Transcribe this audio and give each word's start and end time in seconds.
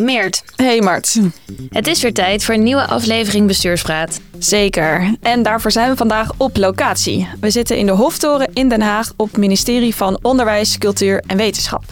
Meert. 0.00 0.42
Hey 0.56 0.80
Mart. 0.80 1.20
Het 1.70 1.86
is 1.86 2.02
weer 2.02 2.14
tijd 2.14 2.44
voor 2.44 2.54
een 2.54 2.62
nieuwe 2.62 2.86
aflevering 2.86 3.46
Bestuurspraat. 3.46 4.20
Zeker. 4.38 5.14
En 5.22 5.42
daarvoor 5.42 5.70
zijn 5.70 5.90
we 5.90 5.96
vandaag 5.96 6.30
op 6.36 6.56
locatie. 6.56 7.28
We 7.40 7.50
zitten 7.50 7.76
in 7.76 7.86
de 7.86 7.92
Hoftoren 7.92 8.50
in 8.52 8.68
Den 8.68 8.80
Haag 8.80 9.12
op 9.16 9.26
het 9.26 9.36
ministerie 9.36 9.94
van 9.94 10.18
Onderwijs, 10.22 10.78
Cultuur 10.78 11.22
en 11.26 11.36
Wetenschap. 11.36 11.82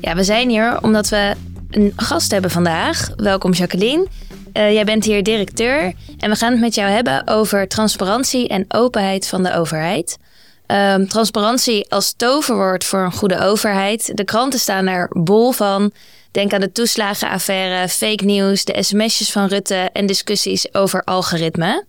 Ja, 0.00 0.14
we 0.14 0.24
zijn 0.24 0.48
hier 0.48 0.82
omdat 0.82 1.08
we 1.08 1.34
een 1.70 1.92
gast 1.96 2.30
hebben 2.30 2.50
vandaag. 2.50 3.08
Welkom 3.16 3.52
Jacqueline. 3.52 4.06
Uh, 4.52 4.72
jij 4.72 4.84
bent 4.84 5.04
hier 5.04 5.22
directeur 5.22 5.92
en 6.18 6.30
we 6.30 6.36
gaan 6.36 6.52
het 6.52 6.60
met 6.60 6.74
jou 6.74 6.90
hebben 6.90 7.26
over 7.26 7.68
transparantie 7.68 8.48
en 8.48 8.64
openheid 8.68 9.26
van 9.26 9.42
de 9.42 9.54
overheid. 9.54 10.18
Um, 10.66 11.08
transparantie 11.08 11.90
als 11.90 12.14
toverwoord 12.16 12.84
voor 12.84 13.00
een 13.00 13.12
goede 13.12 13.40
overheid. 13.40 14.16
De 14.16 14.24
kranten 14.24 14.58
staan 14.58 14.86
er 14.86 15.10
bol 15.12 15.52
van. 15.52 15.92
Denk 16.38 16.52
aan 16.52 16.60
de 16.60 16.72
toeslagenaffaire, 16.72 17.88
fake 17.88 18.24
news, 18.24 18.64
de 18.64 18.82
sms'jes 18.82 19.32
van 19.32 19.46
Rutte 19.46 19.90
en 19.92 20.06
discussies 20.06 20.74
over 20.74 21.02
algoritme. 21.04 21.84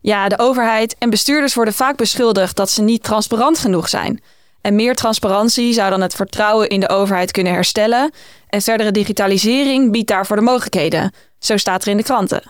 Ja, 0.00 0.28
de 0.28 0.38
overheid 0.38 0.96
en 0.98 1.10
bestuurders 1.10 1.54
worden 1.54 1.74
vaak 1.74 1.96
beschuldigd 1.96 2.56
dat 2.56 2.70
ze 2.70 2.82
niet 2.82 3.02
transparant 3.02 3.58
genoeg 3.58 3.88
zijn. 3.88 4.22
En 4.60 4.74
meer 4.74 4.94
transparantie 4.94 5.72
zou 5.72 5.90
dan 5.90 6.00
het 6.00 6.14
vertrouwen 6.14 6.68
in 6.68 6.80
de 6.80 6.88
overheid 6.88 7.30
kunnen 7.30 7.52
herstellen. 7.52 8.12
En 8.48 8.62
verdere 8.62 8.90
digitalisering 8.90 9.92
biedt 9.92 10.08
daarvoor 10.08 10.36
de 10.36 10.42
mogelijkheden. 10.42 11.12
Zo 11.38 11.56
staat 11.56 11.82
er 11.82 11.88
in 11.88 11.96
de 11.96 12.02
kranten. 12.02 12.42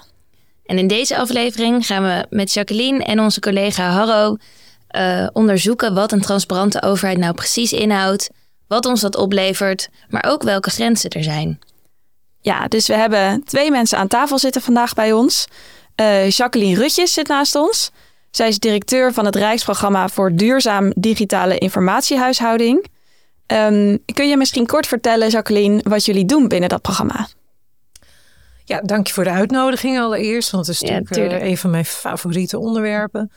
En 0.65 0.79
in 0.79 0.87
deze 0.87 1.19
aflevering 1.19 1.87
gaan 1.87 2.03
we 2.03 2.27
met 2.31 2.53
Jacqueline 2.53 3.05
en 3.05 3.21
onze 3.21 3.41
collega 3.41 3.91
Harro 3.91 4.37
uh, 4.91 5.27
onderzoeken 5.33 5.95
wat 5.95 6.13
een 6.13 6.21
transparante 6.21 6.83
overheid 6.83 7.19
nou 7.19 7.35
precies 7.35 7.73
inhoudt, 7.73 8.31
wat 8.69 8.87
ons 8.87 9.01
dat 9.01 9.17
oplevert, 9.17 9.89
maar 10.09 10.25
ook 10.29 10.43
welke 10.43 10.71
grenzen 10.71 11.11
er 11.11 11.23
zijn. 11.23 11.59
Ja, 12.41 12.69
dus 12.69 12.87
we 12.87 12.95
hebben 12.95 13.43
twee 13.45 13.71
mensen 13.71 13.99
aan 13.99 14.09
tafel 14.09 14.39
zitten 14.39 14.63
vandaag 14.63 14.95
bij 14.95 15.13
ons. 15.13 15.47
Uh, 16.01 16.31
Jacqueline 16.31 16.77
Rutjes 16.77 17.13
zit 17.13 17.29
naast 17.29 17.55
ons. 17.55 17.91
Zij 18.31 18.49
is 18.49 18.59
directeur 18.59 19.13
van 19.13 19.25
het 19.25 19.37
Rijksprogramma 19.37 20.09
voor 20.09 20.33
Duurzaam 20.35 20.93
Digitale 20.97 21.59
Informatiehuishouding. 21.59 22.87
Um, 23.47 23.99
kun 24.15 24.29
je 24.29 24.37
misschien 24.37 24.67
kort 24.67 24.87
vertellen, 24.87 25.29
Jacqueline, 25.29 25.81
wat 25.83 26.05
jullie 26.05 26.25
doen 26.25 26.49
binnen 26.49 26.69
dat 26.69 26.83
programma? 26.83 27.29
Ja, 28.69 28.81
dank 28.81 29.07
je 29.07 29.13
voor 29.13 29.25
de 29.25 29.31
uitnodiging 29.31 29.99
allereerst, 29.99 30.51
want 30.51 30.67
het 30.67 30.75
is 30.75 30.91
natuurlijk 30.91 31.43
uh, 31.43 31.49
een 31.49 31.57
van 31.57 31.71
mijn 31.71 31.85
favoriete 31.85 32.59
onderwerpen. 32.59 33.31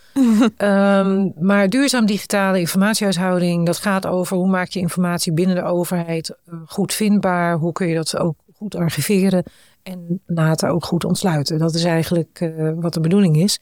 um, 0.57 1.33
maar 1.49 1.69
duurzaam 1.69 2.05
digitale 2.05 2.59
informatiehuishouding, 2.59 3.65
dat 3.65 3.77
gaat 3.77 4.05
over 4.05 4.37
hoe 4.37 4.49
maak 4.49 4.69
je 4.69 4.79
informatie 4.79 5.33
binnen 5.33 5.55
de 5.55 5.63
overheid 5.63 6.35
uh, 6.49 6.55
goed 6.65 6.93
vindbaar, 6.93 7.57
hoe 7.57 7.71
kun 7.71 7.87
je 7.87 7.95
dat 7.95 8.17
ook 8.17 8.35
goed 8.55 8.75
archiveren 8.75 9.43
en 9.83 10.21
later 10.25 10.69
ook 10.69 10.85
goed 10.85 11.05
ontsluiten. 11.05 11.59
Dat 11.59 11.73
is 11.73 11.83
eigenlijk 11.83 12.39
uh, 12.41 12.71
wat 12.75 12.93
de 12.93 12.99
bedoeling 12.99 13.37
is. 13.37 13.59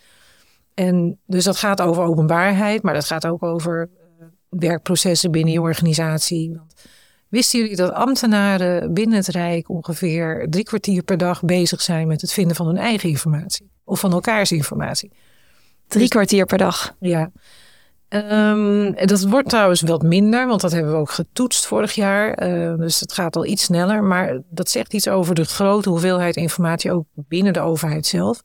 En 0.73 1.19
dus 1.25 1.43
dat 1.43 1.57
gaat 1.57 1.81
over 1.81 2.03
openbaarheid, 2.03 2.83
maar 2.83 2.93
dat 2.93 3.05
gaat 3.05 3.27
ook 3.27 3.43
over 3.43 3.89
werkprocessen 4.49 5.31
binnen 5.31 5.53
je 5.53 5.61
organisatie. 5.61 6.53
Want 6.55 6.73
Wisten 7.29 7.59
jullie 7.59 7.75
dat 7.75 7.93
ambtenaren 7.93 8.93
binnen 8.93 9.17
het 9.17 9.27
Rijk 9.27 9.69
ongeveer 9.69 10.47
drie 10.49 10.63
kwartier 10.63 11.03
per 11.03 11.17
dag 11.17 11.43
bezig 11.43 11.81
zijn 11.81 12.07
met 12.07 12.21
het 12.21 12.33
vinden 12.33 12.55
van 12.55 12.65
hun 12.65 12.77
eigen 12.77 13.09
informatie? 13.09 13.71
Of 13.83 13.99
van 13.99 14.11
elkaars 14.11 14.51
informatie? 14.51 15.11
Drie 15.87 16.01
dus- 16.01 16.09
kwartier 16.09 16.45
per 16.45 16.57
dag? 16.57 16.95
Ja. 16.99 17.31
Um, 18.09 18.95
dat 19.05 19.23
wordt 19.23 19.49
trouwens 19.49 19.81
wat 19.81 20.01
minder, 20.01 20.47
want 20.47 20.61
dat 20.61 20.71
hebben 20.71 20.91
we 20.91 20.97
ook 20.97 21.11
getoetst 21.11 21.65
vorig 21.65 21.93
jaar. 21.93 22.47
Uh, 22.47 22.77
dus 22.77 22.99
het 22.99 23.13
gaat 23.13 23.35
al 23.35 23.45
iets 23.45 23.63
sneller. 23.63 24.03
Maar 24.03 24.41
dat 24.49 24.69
zegt 24.69 24.93
iets 24.93 25.07
over 25.07 25.35
de 25.35 25.45
grote 25.45 25.89
hoeveelheid 25.89 26.35
informatie 26.35 26.91
ook 26.91 27.05
binnen 27.13 27.53
de 27.53 27.59
overheid 27.59 28.05
zelf. 28.05 28.41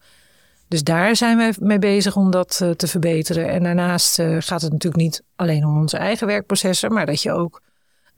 Dus 0.69 0.83
daar 0.83 1.17
zijn 1.17 1.37
we 1.37 1.55
mee 1.61 1.79
bezig 1.79 2.17
om 2.17 2.31
dat 2.31 2.61
uh, 2.63 2.71
te 2.71 2.87
verbeteren. 2.87 3.49
En 3.49 3.63
daarnaast 3.63 4.19
uh, 4.19 4.37
gaat 4.41 4.63
het 4.63 4.73
natuurlijk 4.73 5.03
niet 5.03 5.23
alleen 5.37 5.65
om 5.65 5.79
onze 5.79 5.97
eigen 5.97 6.27
werkprocessen, 6.27 6.93
maar 6.93 7.07
dat 7.07 7.23
je 7.23 7.33
ook 7.33 7.63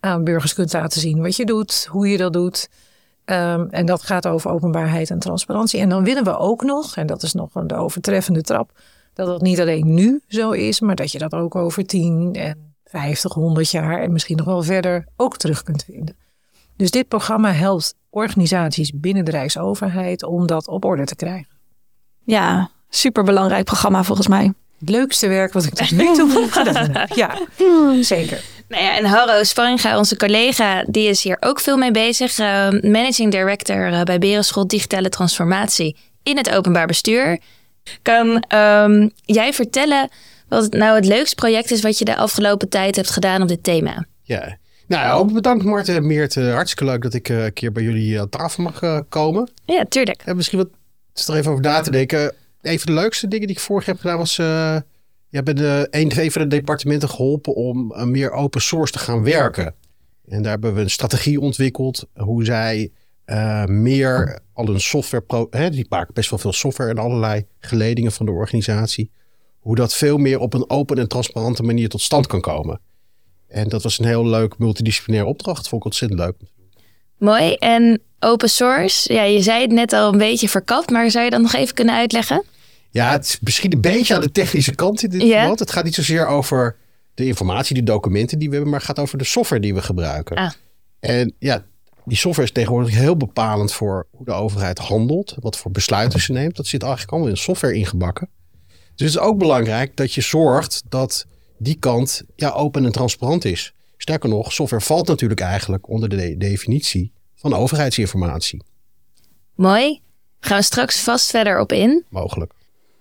aan 0.00 0.24
burgers 0.24 0.54
kunt 0.54 0.72
laten 0.72 1.00
zien 1.00 1.22
wat 1.22 1.36
je 1.36 1.44
doet, 1.44 1.86
hoe 1.90 2.08
je 2.08 2.16
dat 2.16 2.32
doet. 2.32 2.68
Um, 3.24 3.68
en 3.70 3.86
dat 3.86 4.02
gaat 4.02 4.26
over 4.26 4.50
openbaarheid 4.50 5.10
en 5.10 5.18
transparantie. 5.18 5.80
En 5.80 5.88
dan 5.88 6.04
willen 6.04 6.24
we 6.24 6.38
ook 6.38 6.62
nog, 6.62 6.96
en 6.96 7.06
dat 7.06 7.22
is 7.22 7.32
nog 7.32 7.54
een 7.54 7.72
overtreffende 7.72 8.42
trap, 8.42 8.70
dat 9.14 9.28
het 9.28 9.42
niet 9.42 9.60
alleen 9.60 9.94
nu 9.94 10.22
zo 10.28 10.50
is, 10.50 10.80
maar 10.80 10.94
dat 10.94 11.12
je 11.12 11.18
dat 11.18 11.32
ook 11.32 11.54
over 11.54 11.86
10 11.86 12.34
en 12.34 12.74
50, 12.84 13.32
100 13.32 13.70
jaar 13.70 14.00
en 14.00 14.12
misschien 14.12 14.36
nog 14.36 14.46
wel 14.46 14.62
verder 14.62 15.06
ook 15.16 15.36
terug 15.36 15.62
kunt 15.62 15.84
vinden. 15.84 16.16
Dus 16.76 16.90
dit 16.90 17.08
programma 17.08 17.52
helpt 17.52 17.94
organisaties 18.10 18.92
binnen 18.94 19.24
de 19.24 19.30
Rijksoverheid 19.30 20.22
om 20.22 20.46
dat 20.46 20.68
op 20.68 20.84
orde 20.84 21.04
te 21.04 21.16
krijgen. 21.16 21.54
Ja, 22.24 22.70
superbelangrijk 22.88 23.64
programma 23.64 24.02
volgens 24.02 24.28
mij. 24.28 24.52
Het 24.78 24.88
leukste 24.88 25.28
werk 25.28 25.52
wat 25.52 25.64
ik 25.64 25.74
tot 25.74 25.90
nu 25.90 26.14
toe 26.14 26.48
gedaan 26.50 26.90
heb. 26.90 27.08
Ja, 27.22 27.38
zeker. 28.02 28.44
Nou 28.68 28.82
ja, 28.82 28.96
en 28.96 29.04
Harro 29.04 29.42
Sparringa, 29.42 29.98
onze 29.98 30.16
collega, 30.16 30.84
die 30.88 31.08
is 31.08 31.22
hier 31.22 31.36
ook 31.40 31.60
veel 31.60 31.76
mee 31.76 31.90
bezig. 31.90 32.38
Uh, 32.38 32.68
managing 32.70 33.30
Director 33.30 33.92
uh, 33.92 34.02
bij 34.02 34.18
Berenschool 34.18 34.66
Digitale 34.66 35.08
Transformatie 35.08 35.96
in 36.22 36.36
het 36.36 36.50
openbaar 36.50 36.86
bestuur. 36.86 37.40
Kan 38.02 38.44
um, 38.54 39.10
jij 39.24 39.52
vertellen 39.52 40.10
wat 40.48 40.72
nou 40.72 40.94
het 40.94 41.04
leukste 41.04 41.34
project 41.34 41.70
is 41.70 41.82
wat 41.82 41.98
je 41.98 42.04
de 42.04 42.16
afgelopen 42.16 42.68
tijd 42.68 42.96
hebt 42.96 43.10
gedaan 43.10 43.42
op 43.42 43.48
dit 43.48 43.62
thema? 43.62 44.06
Ja, 44.22 44.56
nou 44.86 45.20
ook 45.20 45.32
bedankt 45.32 45.64
Marten 45.64 46.06
Meert. 46.06 46.34
hartstikke 46.34 46.84
leuk 46.84 47.02
dat 47.02 47.14
ik 47.14 47.28
een 47.28 47.52
keer 47.52 47.72
bij 47.72 47.82
jullie 47.82 48.20
aan 48.20 48.28
tafel 48.28 48.62
mag 48.62 49.04
komen. 49.08 49.50
Ja, 49.64 49.84
tuurlijk. 49.88 50.22
En 50.24 50.36
misschien 50.36 50.58
wat 50.58 50.68
er 51.28 51.34
even 51.34 51.50
over 51.50 51.64
na 51.64 51.80
te 51.80 51.90
denken. 51.90 52.34
Een 52.62 52.80
van 52.80 52.94
de 52.94 53.00
leukste 53.00 53.28
dingen 53.28 53.46
die 53.46 53.56
ik 53.56 53.62
vorig 53.62 53.86
heb 53.86 54.00
gedaan 54.00 54.18
was 54.18 54.38
je 55.28 55.36
hebt 55.36 55.56
de, 55.56 55.86
een, 55.90 56.30
van 56.30 56.42
de 56.42 56.48
departementen 56.48 57.08
geholpen 57.08 57.54
om 57.54 57.92
uh, 57.92 58.02
meer 58.02 58.30
open 58.30 58.60
source 58.60 58.92
te 58.92 58.98
gaan 58.98 59.22
werken. 59.22 59.74
En 60.28 60.42
daar 60.42 60.52
hebben 60.52 60.74
we 60.74 60.80
een 60.80 60.90
strategie 60.90 61.40
ontwikkeld 61.40 62.08
hoe 62.14 62.44
zij 62.44 62.90
uh, 63.26 63.64
meer 63.64 64.40
al 64.52 64.68
een 64.68 64.80
software, 64.80 65.24
pro, 65.24 65.46
hè, 65.50 65.70
die 65.70 65.86
maken 65.88 66.14
best 66.14 66.30
wel 66.30 66.38
veel 66.38 66.52
software 66.52 66.90
en 66.90 66.98
allerlei 66.98 67.46
geledingen 67.58 68.12
van 68.12 68.26
de 68.26 68.32
organisatie. 68.32 69.10
Hoe 69.58 69.74
dat 69.74 69.94
veel 69.94 70.16
meer 70.16 70.38
op 70.38 70.54
een 70.54 70.70
open 70.70 70.98
en 70.98 71.08
transparante 71.08 71.62
manier 71.62 71.88
tot 71.88 72.00
stand 72.00 72.26
kan 72.26 72.40
komen. 72.40 72.80
En 73.48 73.68
dat 73.68 73.82
was 73.82 73.98
een 73.98 74.04
heel 74.04 74.26
leuk 74.26 74.58
multidisciplinair 74.58 75.24
opdracht. 75.24 75.68
Vond 75.68 75.80
ik 75.80 75.86
ontzettend 75.86 76.20
leuk. 76.20 76.34
Mooi. 77.18 77.54
En 77.54 78.02
open 78.20 78.48
source, 78.48 79.12
ja, 79.12 79.22
je 79.22 79.42
zei 79.42 79.60
het 79.60 79.70
net 79.70 79.92
al 79.92 80.12
een 80.12 80.18
beetje 80.18 80.48
verkapt, 80.48 80.90
maar 80.90 81.10
zou 81.10 81.24
je 81.24 81.30
dat 81.30 81.40
nog 81.40 81.54
even 81.54 81.74
kunnen 81.74 81.94
uitleggen? 81.94 82.42
Ja, 82.96 83.10
het 83.10 83.24
is 83.24 83.40
misschien 83.40 83.72
een 83.72 83.80
beetje 83.80 84.14
aan 84.14 84.20
de 84.20 84.32
technische 84.32 84.74
kant 84.74 85.02
in 85.02 85.10
dit 85.10 85.22
yeah. 85.22 85.58
Het 85.58 85.70
gaat 85.70 85.84
niet 85.84 85.94
zozeer 85.94 86.26
over 86.26 86.76
de 87.14 87.26
informatie, 87.26 87.74
de 87.74 87.82
documenten 87.82 88.38
die 88.38 88.48
we 88.48 88.54
hebben, 88.54 88.70
maar 88.70 88.80
het 88.80 88.88
gaat 88.88 88.98
over 88.98 89.18
de 89.18 89.24
software 89.24 89.62
die 89.62 89.74
we 89.74 89.82
gebruiken. 89.82 90.36
Ah. 90.36 90.50
En 91.00 91.34
ja, 91.38 91.64
die 92.04 92.16
software 92.16 92.48
is 92.48 92.54
tegenwoordig 92.54 92.94
heel 92.94 93.16
bepalend 93.16 93.72
voor 93.72 94.06
hoe 94.10 94.24
de 94.24 94.32
overheid 94.32 94.78
handelt, 94.78 95.34
wat 95.40 95.56
voor 95.56 95.70
besluiten 95.70 96.20
ze 96.20 96.32
neemt. 96.32 96.56
Dat 96.56 96.66
zit 96.66 96.82
eigenlijk 96.82 97.12
allemaal 97.12 97.30
in 97.30 97.36
software 97.36 97.74
ingebakken. 97.74 98.28
Dus 98.68 99.06
het 99.06 99.08
is 99.08 99.18
ook 99.18 99.38
belangrijk 99.38 99.96
dat 99.96 100.12
je 100.12 100.20
zorgt 100.20 100.82
dat 100.88 101.26
die 101.58 101.78
kant 101.78 102.22
ja, 102.36 102.50
open 102.50 102.84
en 102.84 102.92
transparant 102.92 103.44
is. 103.44 103.72
Sterker 103.96 104.28
nog, 104.28 104.52
software 104.52 104.84
valt 104.84 105.06
natuurlijk 105.06 105.40
eigenlijk 105.40 105.88
onder 105.88 106.08
de 106.08 106.36
definitie 106.36 107.12
van 107.34 107.54
overheidsinformatie. 107.54 108.62
Mooi. 109.54 110.00
Gaan 110.40 110.58
we 110.58 110.64
straks 110.64 111.00
vast 111.00 111.30
verder 111.30 111.60
op 111.60 111.72
in. 111.72 112.04
Mogelijk. 112.08 112.52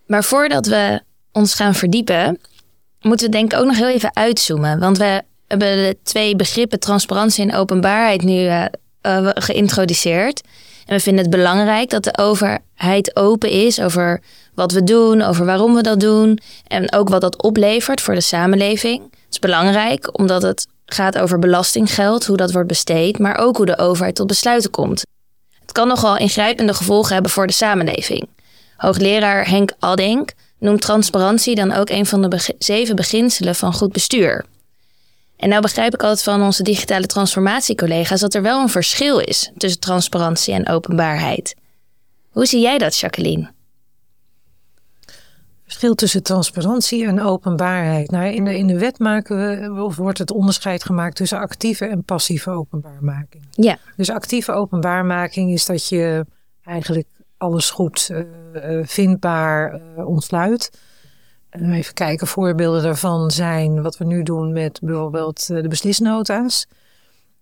Maar 0.07 0.23
voordat 0.23 0.65
we 0.65 1.01
ons 1.31 1.53
gaan 1.53 1.75
verdiepen, 1.75 2.39
moeten 3.01 3.25
we 3.25 3.31
denk 3.31 3.53
ik 3.53 3.59
ook 3.59 3.65
nog 3.65 3.77
heel 3.77 3.87
even 3.87 4.15
uitzoomen. 4.15 4.79
Want 4.79 4.97
we 4.97 5.21
hebben 5.47 5.75
de 5.75 5.97
twee 6.03 6.35
begrippen 6.35 6.79
transparantie 6.79 7.49
en 7.49 7.55
openbaarheid 7.55 8.21
nu 8.23 8.39
uh, 8.39 8.65
uh, 9.01 9.29
geïntroduceerd. 9.33 10.41
En 10.85 10.95
we 10.95 11.01
vinden 11.01 11.21
het 11.21 11.33
belangrijk 11.33 11.89
dat 11.89 12.03
de 12.03 12.17
overheid 12.17 13.15
open 13.15 13.49
is 13.49 13.79
over 13.79 14.21
wat 14.53 14.71
we 14.71 14.83
doen, 14.83 15.21
over 15.21 15.45
waarom 15.45 15.75
we 15.75 15.81
dat 15.81 15.99
doen 15.99 16.39
en 16.67 16.93
ook 16.93 17.09
wat 17.09 17.21
dat 17.21 17.43
oplevert 17.43 18.01
voor 18.01 18.13
de 18.13 18.21
samenleving. 18.21 19.01
Het 19.03 19.11
is 19.29 19.39
belangrijk 19.39 20.19
omdat 20.19 20.41
het 20.41 20.67
gaat 20.85 21.17
over 21.17 21.39
belastinggeld, 21.39 22.25
hoe 22.25 22.37
dat 22.37 22.51
wordt 22.51 22.67
besteed, 22.67 23.19
maar 23.19 23.37
ook 23.37 23.57
hoe 23.57 23.65
de 23.65 23.77
overheid 23.77 24.15
tot 24.15 24.27
besluiten 24.27 24.71
komt. 24.71 25.03
Het 25.61 25.71
kan 25.71 25.87
nogal 25.87 26.17
ingrijpende 26.17 26.73
gevolgen 26.73 27.13
hebben 27.13 27.31
voor 27.31 27.47
de 27.47 27.53
samenleving. 27.53 28.27
Hoogleraar 28.77 29.49
Henk 29.49 29.71
Addink 29.79 30.33
noemt 30.59 30.81
transparantie 30.81 31.55
dan 31.55 31.71
ook 31.71 31.89
een 31.89 32.05
van 32.05 32.29
de 32.29 32.55
zeven 32.57 32.95
beginselen 32.95 33.55
van 33.55 33.73
goed 33.73 33.91
bestuur. 33.91 34.45
En 35.37 35.49
nou 35.49 35.61
begrijp 35.61 35.93
ik 35.93 36.03
altijd 36.03 36.23
van 36.23 36.41
onze 36.41 36.63
digitale 36.63 37.05
transformatiecollega's 37.05 38.19
dat 38.19 38.33
er 38.33 38.41
wel 38.41 38.61
een 38.61 38.69
verschil 38.69 39.19
is 39.19 39.51
tussen 39.57 39.79
transparantie 39.79 40.53
en 40.53 40.67
openbaarheid. 40.67 41.55
Hoe 42.29 42.45
zie 42.45 42.61
jij 42.61 42.77
dat, 42.77 42.97
Jacqueline? 42.97 43.53
verschil 45.65 45.95
tussen 45.95 46.23
transparantie 46.23 47.05
en 47.07 47.21
openbaarheid. 47.21 48.11
Nou, 48.11 48.25
in, 48.25 48.43
de, 48.45 48.57
in 48.57 48.67
de 48.67 48.79
wet 48.79 48.99
maken 48.99 49.37
we, 49.37 49.81
of 49.81 49.95
wordt 49.95 50.17
het 50.17 50.31
onderscheid 50.31 50.83
gemaakt 50.83 51.15
tussen 51.15 51.39
actieve 51.39 51.85
en 51.85 52.03
passieve 52.03 52.49
openbaarmaking. 52.49 53.43
Ja. 53.51 53.77
Dus 53.95 54.09
actieve 54.09 54.51
openbaarmaking 54.51 55.51
is 55.51 55.65
dat 55.65 55.87
je 55.87 56.25
eigenlijk 56.63 57.07
alles 57.37 57.69
goed 57.69 58.09
uh, 58.11 58.79
vindbaar 58.83 59.81
uh, 59.97 60.07
ontsluit. 60.07 60.79
even 61.49 61.93
kijken, 61.93 62.27
voorbeelden 62.27 62.83
daarvan 62.83 63.31
zijn 63.31 63.81
wat 63.81 63.97
we 63.97 64.05
nu 64.05 64.23
doen 64.23 64.53
met 64.53 64.79
bijvoorbeeld 64.83 65.47
de 65.47 65.67
beslisnota's. 65.67 66.67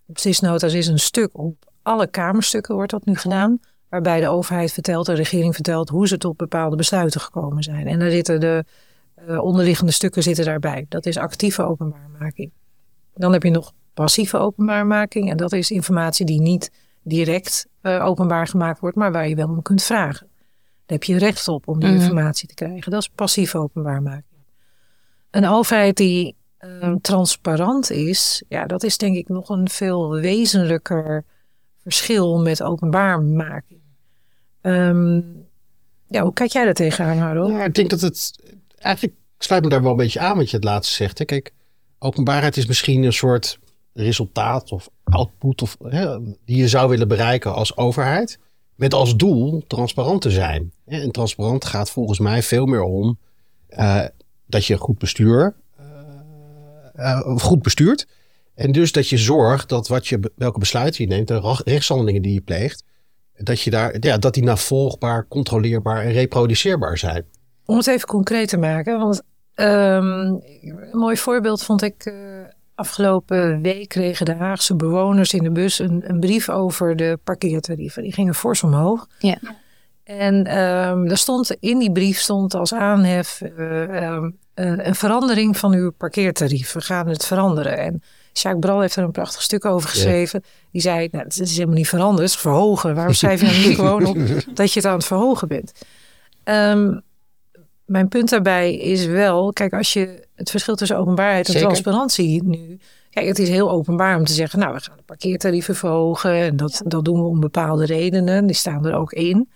De 0.05 0.13
beslisnota's 0.13 0.73
is 0.73 0.87
een 0.87 0.99
stuk 0.99 1.37
op 1.37 1.71
alle 1.81 2.07
kamerstukken 2.07 2.75
wordt 2.75 2.91
dat 2.91 3.05
nu 3.05 3.15
gedaan 3.15 3.59
waarbij 3.89 4.19
de 4.19 4.27
overheid 4.27 4.71
vertelt, 4.71 5.05
de 5.05 5.13
regering 5.13 5.53
vertelt 5.53 5.89
hoe 5.89 6.07
ze 6.07 6.17
tot 6.17 6.37
bepaalde 6.37 6.75
besluiten 6.75 7.21
gekomen 7.21 7.63
zijn. 7.63 7.87
En 7.87 7.99
daar 7.99 8.09
zitten 8.09 8.39
de 8.39 8.65
onderliggende 9.41 9.91
stukken 9.91 10.23
zitten 10.23 10.45
daarbij. 10.45 10.85
Dat 10.89 11.05
is 11.05 11.17
actieve 11.17 11.63
openbaarmaking. 11.63 12.51
Dan 13.13 13.33
heb 13.33 13.43
je 13.43 13.49
nog 13.49 13.73
passieve 13.93 14.37
openbaarmaking 14.37 15.29
en 15.29 15.37
dat 15.37 15.51
is 15.51 15.71
informatie 15.71 16.25
die 16.25 16.41
niet 16.41 16.71
direct 17.03 17.67
uh, 17.81 18.05
openbaar 18.05 18.47
gemaakt 18.47 18.79
wordt, 18.79 18.95
maar 18.95 19.11
waar 19.11 19.29
je 19.29 19.35
wel 19.35 19.47
om 19.47 19.61
kunt 19.61 19.83
vragen. 19.83 20.27
Daar 20.85 20.97
heb 20.97 21.03
je 21.03 21.17
recht 21.17 21.47
op 21.47 21.67
om 21.67 21.79
die 21.79 21.89
mm 21.89 21.95
-hmm. 21.95 22.03
informatie 22.03 22.47
te 22.47 22.53
krijgen. 22.53 22.91
Dat 22.91 23.01
is 23.01 23.09
passieve 23.15 23.57
openbaarmaking. 23.57 24.41
Een 25.31 25.47
overheid 25.47 25.97
die 25.97 26.35
uh, 26.59 26.95
transparant 27.01 27.91
is, 27.91 28.43
ja, 28.47 28.65
dat 28.65 28.83
is 28.83 28.97
denk 28.97 29.15
ik 29.15 29.27
nog 29.27 29.49
een 29.49 29.69
veel 29.69 30.11
wezenlijker 30.11 31.23
verschil 31.81 32.39
met 32.39 32.63
openbaarmaking. 32.63 33.81
Um, 34.61 35.47
ja, 36.07 36.21
hoe 36.21 36.33
kijk 36.33 36.51
jij 36.51 36.65
daar 36.65 36.73
tegenaan, 36.73 37.17
Harold? 37.17 37.51
Ja, 37.51 37.63
ik 37.63 37.73
denk 37.73 37.89
dat 37.89 38.01
het 38.01 38.39
eigenlijk 38.77 39.15
sluit 39.37 39.63
me 39.63 39.69
daar 39.69 39.81
wel 39.81 39.91
een 39.91 39.97
beetje 39.97 40.19
aan 40.19 40.37
wat 40.37 40.49
je 40.49 40.55
het 40.55 40.65
laatste 40.65 40.93
zegt. 40.93 41.17
Hè. 41.17 41.25
Kijk, 41.25 41.51
openbaarheid 41.99 42.57
is 42.57 42.65
misschien 42.65 43.03
een 43.03 43.13
soort 43.13 43.59
resultaat 43.93 44.71
of 44.71 44.89
output 45.03 45.61
of, 45.61 45.77
hè, 45.83 46.19
die 46.45 46.57
je 46.57 46.67
zou 46.67 46.89
willen 46.89 47.07
bereiken 47.07 47.53
als 47.53 47.77
overheid. 47.77 48.39
Met 48.75 48.93
als 48.93 49.15
doel 49.15 49.63
transparant 49.67 50.21
te 50.21 50.31
zijn. 50.31 50.71
En 50.85 51.11
transparant 51.11 51.65
gaat 51.65 51.89
volgens 51.89 52.19
mij 52.19 52.43
veel 52.43 52.65
meer 52.65 52.81
om 52.81 53.17
uh, 53.69 54.05
dat 54.45 54.65
je 54.65 54.77
goed 54.77 54.97
bestuur, 54.97 55.55
uh, 55.79 55.85
uh, 56.95 57.37
goed 57.37 57.61
bestuurt. 57.61 58.07
En 58.55 58.71
dus 58.71 58.91
dat 58.91 59.09
je 59.09 59.17
zorgt 59.17 59.69
dat 59.69 59.87
wat 59.87 60.07
je, 60.07 60.31
welke 60.35 60.59
besluiten 60.59 61.03
je 61.03 61.09
neemt, 61.09 61.27
de 61.27 61.61
rechtshandelingen 61.63 62.21
die 62.21 62.33
je 62.33 62.41
pleegt, 62.41 62.83
dat, 63.33 63.61
je 63.61 63.69
daar, 63.69 63.97
ja, 63.99 64.17
dat 64.17 64.33
die 64.33 64.43
navolgbaar, 64.43 65.27
controleerbaar 65.27 66.03
en 66.03 66.11
reproduceerbaar 66.11 66.97
zijn. 66.97 67.25
Om 67.65 67.77
het 67.77 67.87
even 67.87 68.07
concreet 68.07 68.47
te 68.47 68.57
maken, 68.57 68.99
want 68.99 69.21
um, 69.55 70.41
een 70.61 70.89
mooi 70.91 71.17
voorbeeld 71.17 71.63
vond 71.63 71.81
ik 71.81 72.13
afgelopen 72.75 73.61
week 73.61 73.89
kregen 73.89 74.25
de 74.25 74.33
Haagse 74.35 74.75
bewoners 74.75 75.33
in 75.33 75.43
de 75.43 75.51
bus 75.51 75.79
een, 75.79 76.03
een, 76.07 76.19
brief 76.19 76.49
over 76.49 76.95
de 76.95 77.19
parkeertarieven. 77.23 78.03
Die 78.03 78.13
gingen 78.13 78.35
fors 78.35 78.63
omhoog. 78.63 79.07
Ja. 79.19 79.37
En 80.03 80.35
um, 80.35 81.07
daar 81.07 81.17
stond, 81.17 81.55
in 81.59 81.79
die 81.79 81.91
brief 81.91 82.19
stond 82.19 82.53
als 82.53 82.73
aanhef 82.73 83.41
uh, 83.57 84.13
um, 84.13 84.37
een 84.55 84.95
verandering 84.95 85.57
van 85.57 85.73
uw 85.73 85.91
parkeertarief. 85.91 86.73
We 86.73 86.81
gaan 86.81 87.07
het 87.07 87.25
veranderen. 87.25 87.77
En 87.77 88.01
Jacques 88.33 88.59
Bral 88.59 88.81
heeft 88.81 88.95
er 88.95 89.03
een 89.03 89.11
prachtig 89.11 89.41
stuk 89.41 89.65
over 89.65 89.89
geschreven. 89.89 90.43
Yeah. 90.43 90.71
Die 90.71 90.81
zei, 90.81 91.07
nou, 91.11 91.23
het 91.23 91.39
is 91.39 91.53
helemaal 91.53 91.75
niet 91.75 91.87
veranderd, 91.87 92.21
het 92.21 92.29
is 92.29 92.37
verhogen. 92.37 92.95
Waarom 92.95 93.13
schrijf 93.13 93.41
je 93.41 93.45
dan 93.45 93.61
niet 93.61 93.75
gewoon 93.75 94.05
op 94.05 94.17
dat 94.55 94.73
je 94.73 94.79
het 94.79 94.89
aan 94.89 94.97
het 94.97 95.05
verhogen 95.05 95.47
bent? 95.47 95.71
Um, 96.43 97.01
mijn 97.85 98.07
punt 98.07 98.29
daarbij 98.29 98.75
is 98.75 99.05
wel, 99.05 99.53
kijk, 99.53 99.73
als 99.73 99.93
je 99.93 100.27
het 100.35 100.49
verschil 100.49 100.75
tussen 100.75 100.97
openbaarheid 100.97 101.45
en 101.45 101.51
Zeker. 101.51 101.67
transparantie 101.67 102.43
nu. 102.43 102.79
Kijk, 103.09 103.27
het 103.27 103.39
is 103.39 103.49
heel 103.49 103.71
openbaar 103.71 104.17
om 104.17 104.23
te 104.25 104.33
zeggen, 104.33 104.59
nou, 104.59 104.73
we 104.73 104.79
gaan 104.79 104.97
de 104.97 105.03
parkeertarieven 105.03 105.75
verhogen. 105.75 106.33
En 106.33 106.55
dat, 106.55 106.81
dat 106.85 107.05
doen 107.05 107.21
we 107.21 107.27
om 107.27 107.39
bepaalde 107.39 107.85
redenen. 107.85 108.45
Die 108.45 108.55
staan 108.55 108.85
er 108.85 108.95
ook 108.95 109.11
in. 109.11 109.49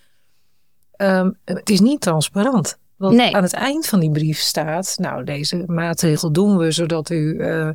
Um, 0.97 1.37
het 1.45 1.69
is 1.69 1.79
niet 1.79 2.01
transparant. 2.01 2.77
Want 2.95 3.15
Nee. 3.15 3.35
aan 3.35 3.43
het 3.43 3.53
eind 3.53 3.87
van 3.87 3.99
die 3.99 4.11
brief 4.11 4.39
staat, 4.39 4.95
nou, 4.99 5.23
deze 5.23 5.63
maatregel 5.67 6.31
doen 6.31 6.57
we 6.57 6.71
zodat 6.71 7.09
u 7.09 7.15
uh, 7.15 7.69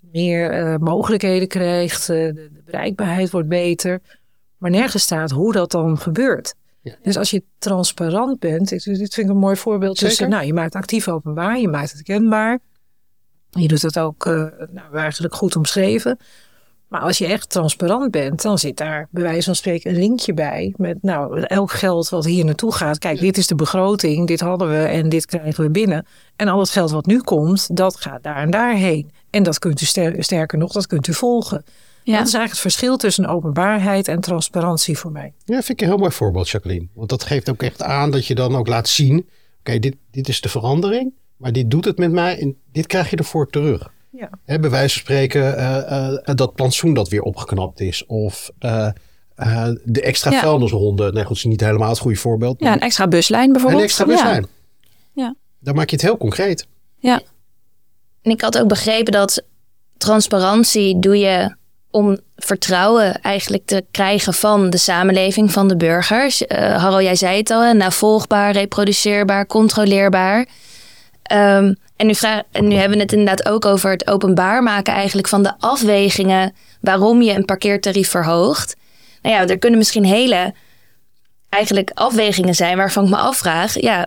meer 0.00 0.72
uh, 0.72 0.76
mogelijkheden 0.76 1.48
krijgt. 1.48 2.08
Uh, 2.08 2.16
de, 2.16 2.32
de 2.34 2.62
bereikbaarheid 2.64 3.30
wordt 3.30 3.48
beter. 3.48 4.00
Maar 4.56 4.70
nergens 4.70 5.02
staat 5.02 5.30
hoe 5.30 5.52
dat 5.52 5.70
dan 5.70 5.98
gebeurt. 5.98 6.54
Ja. 6.88 6.96
Dus 7.02 7.16
als 7.16 7.30
je 7.30 7.42
transparant 7.58 8.38
bent, 8.38 8.68
dit, 8.68 8.84
dit 8.84 9.14
vind 9.14 9.26
ik 9.26 9.28
een 9.28 9.40
mooi 9.40 9.56
voorbeeld 9.56 9.98
Zeker. 9.98 10.28
nou, 10.28 10.44
je 10.44 10.52
maakt 10.52 10.74
actief 10.74 11.08
openbaar, 11.08 11.58
je 11.58 11.68
maakt 11.68 11.92
het 11.92 12.02
kenbaar. 12.02 12.58
Je 13.50 13.68
doet 13.68 13.82
het 13.82 13.98
ook 13.98 14.26
uh, 14.26 14.34
nou, 14.70 14.96
eigenlijk 14.96 15.34
goed 15.34 15.56
omschreven. 15.56 16.18
Maar 16.88 17.00
als 17.00 17.18
je 17.18 17.26
echt 17.26 17.50
transparant 17.50 18.10
bent, 18.10 18.42
dan 18.42 18.58
zit 18.58 18.76
daar 18.76 19.08
bij 19.10 19.22
wijze 19.22 19.42
van 19.42 19.54
spreken 19.54 19.90
een 19.90 19.98
linkje 19.98 20.34
bij. 20.34 20.74
Met 20.76 21.02
nou, 21.02 21.40
elk 21.40 21.70
geld 21.70 22.08
wat 22.08 22.24
hier 22.24 22.44
naartoe 22.44 22.72
gaat. 22.72 22.98
Kijk, 22.98 23.20
dit 23.20 23.36
is 23.36 23.46
de 23.46 23.54
begroting, 23.54 24.26
dit 24.26 24.40
hadden 24.40 24.68
we 24.68 24.84
en 24.84 25.08
dit 25.08 25.26
krijgen 25.26 25.64
we 25.64 25.70
binnen. 25.70 26.06
En 26.36 26.48
al 26.48 26.58
het 26.58 26.70
geld 26.70 26.90
wat 26.90 27.06
nu 27.06 27.20
komt, 27.20 27.76
dat 27.76 27.96
gaat 27.96 28.22
daar 28.22 28.36
en 28.36 28.50
daarheen. 28.50 29.10
En 29.30 29.42
dat 29.42 29.58
kunt 29.58 29.80
u 29.80 29.84
ster 29.84 30.24
sterker 30.24 30.58
nog, 30.58 30.72
dat 30.72 30.86
kunt 30.86 31.06
u 31.06 31.14
volgen. 31.14 31.64
Ja. 32.10 32.18
Dat 32.18 32.26
is 32.26 32.34
eigenlijk 32.34 32.50
het 32.50 32.72
verschil 32.72 32.96
tussen 32.96 33.26
openbaarheid 33.26 34.08
en 34.08 34.20
transparantie 34.20 34.98
voor 34.98 35.12
mij. 35.12 35.32
Ja, 35.44 35.54
vind 35.54 35.68
ik 35.68 35.80
een 35.80 35.86
heel 35.86 35.96
mooi 35.96 36.10
voorbeeld, 36.10 36.48
Jacqueline. 36.48 36.86
Want 36.94 37.08
dat 37.08 37.24
geeft 37.24 37.50
ook 37.50 37.62
echt 37.62 37.82
aan 37.82 38.10
dat 38.10 38.26
je 38.26 38.34
dan 38.34 38.56
ook 38.56 38.66
laat 38.66 38.88
zien: 38.88 39.28
oké, 39.58 39.78
dit, 39.78 39.96
dit 40.10 40.28
is 40.28 40.40
de 40.40 40.48
verandering, 40.48 41.12
maar 41.36 41.52
dit 41.52 41.70
doet 41.70 41.84
het 41.84 41.98
met 41.98 42.12
mij 42.12 42.38
en 42.40 42.56
dit 42.72 42.86
krijg 42.86 43.10
je 43.10 43.16
ervoor 43.16 43.50
terug. 43.50 43.90
Ja. 44.10 44.30
Hè, 44.44 44.58
bij 44.58 44.70
wijze 44.70 44.94
van 44.94 45.02
spreken 45.02 45.58
uh, 45.58 46.10
uh, 46.24 46.34
dat 46.34 46.54
plantsoen 46.54 46.94
dat 46.94 47.08
weer 47.08 47.22
opgeknapt 47.22 47.80
is. 47.80 48.06
Of 48.06 48.50
uh, 48.60 48.88
de 49.84 50.02
extra 50.02 50.30
Ja. 50.30 50.40
vuilnisronde. 50.40 51.02
Nee, 51.02 51.12
goed, 51.12 51.28
dat 51.28 51.36
is 51.36 51.44
niet 51.44 51.60
helemaal 51.60 51.88
het 51.88 51.98
goede 51.98 52.16
voorbeeld. 52.16 52.60
Ja, 52.60 52.72
een 52.72 52.80
extra 52.80 53.08
buslijn 53.08 53.52
bijvoorbeeld. 53.52 53.80
Een 53.82 53.88
extra 53.88 54.04
buslijn. 54.04 54.46
Ja. 55.12 55.34
Dan 55.60 55.74
maak 55.74 55.88
je 55.90 55.96
het 55.96 56.04
heel 56.04 56.16
concreet. 56.16 56.66
Ja. 56.98 57.20
En 58.22 58.30
ik 58.30 58.40
had 58.40 58.58
ook 58.58 58.68
begrepen 58.68 59.12
dat 59.12 59.42
transparantie 59.96 60.98
doe 60.98 61.18
je 61.18 61.56
om 61.90 62.18
vertrouwen 62.36 63.20
eigenlijk 63.20 63.66
te 63.66 63.84
krijgen 63.90 64.34
van 64.34 64.70
de 64.70 64.76
samenleving, 64.76 65.52
van 65.52 65.68
de 65.68 65.76
burgers. 65.76 66.42
Uh, 66.42 66.96
jij 67.00 67.16
zei 67.16 67.36
het 67.36 67.50
al, 67.50 67.72
navolgbaar, 67.74 68.52
reproduceerbaar, 68.52 69.46
controleerbaar. 69.46 70.46
Um, 71.32 71.76
en, 71.96 72.06
nu 72.06 72.14
vraag, 72.14 72.42
en 72.52 72.68
nu 72.68 72.74
hebben 72.74 72.96
we 72.96 73.02
het 73.02 73.12
inderdaad 73.12 73.48
ook 73.48 73.64
over 73.64 73.90
het 73.90 74.06
openbaar 74.06 74.62
maken 74.62 74.94
eigenlijk 74.94 75.28
van 75.28 75.42
de 75.42 75.52
afwegingen 75.58 76.54
waarom 76.80 77.22
je 77.22 77.32
een 77.32 77.44
parkeertarief 77.44 78.10
verhoogt. 78.10 78.76
Nou 79.22 79.34
ja, 79.34 79.46
er 79.46 79.58
kunnen 79.58 79.78
misschien 79.78 80.04
hele 80.04 80.54
eigenlijk 81.48 81.90
afwegingen 81.94 82.54
zijn 82.54 82.76
waarvan 82.76 83.04
ik 83.04 83.10
me 83.10 83.16
afvraag, 83.16 83.80
ja, 83.80 84.06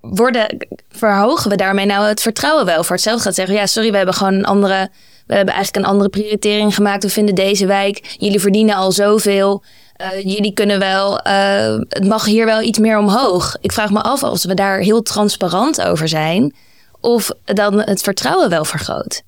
worden, 0.00 0.66
verhogen 0.88 1.50
we 1.50 1.56
daarmee 1.56 1.86
nou 1.86 2.06
het 2.06 2.20
vertrouwen 2.20 2.64
wel? 2.64 2.84
Voor 2.84 2.94
hetzelfde 2.94 3.22
gaat 3.22 3.34
zeggen, 3.34 3.54
ja, 3.54 3.66
sorry, 3.66 3.90
we 3.90 3.96
hebben 3.96 4.14
gewoon 4.14 4.34
een 4.34 4.44
andere, 4.44 4.88
we 5.26 5.34
hebben 5.34 5.54
eigenlijk 5.54 5.84
een 5.84 5.92
andere 5.92 6.10
prioritering 6.10 6.74
gemaakt. 6.74 7.02
We 7.02 7.10
vinden 7.10 7.34
deze 7.34 7.66
wijk, 7.66 8.16
jullie 8.18 8.40
verdienen 8.40 8.74
al 8.74 8.92
zoveel. 8.92 9.62
Uh, 10.00 10.22
jullie 10.22 10.52
kunnen 10.52 10.78
wel, 10.78 11.26
uh, 11.26 11.78
het 11.88 12.06
mag 12.06 12.24
hier 12.24 12.46
wel 12.46 12.60
iets 12.60 12.78
meer 12.78 12.98
omhoog. 12.98 13.56
Ik 13.60 13.72
vraag 13.72 13.90
me 13.90 14.02
af 14.02 14.22
of 14.22 14.42
we 14.42 14.54
daar 14.54 14.78
heel 14.78 15.02
transparant 15.02 15.82
over 15.82 16.08
zijn, 16.08 16.54
of 17.00 17.30
dan 17.44 17.80
het 17.80 18.00
vertrouwen 18.00 18.48
wel 18.48 18.64
vergroot. 18.64 19.22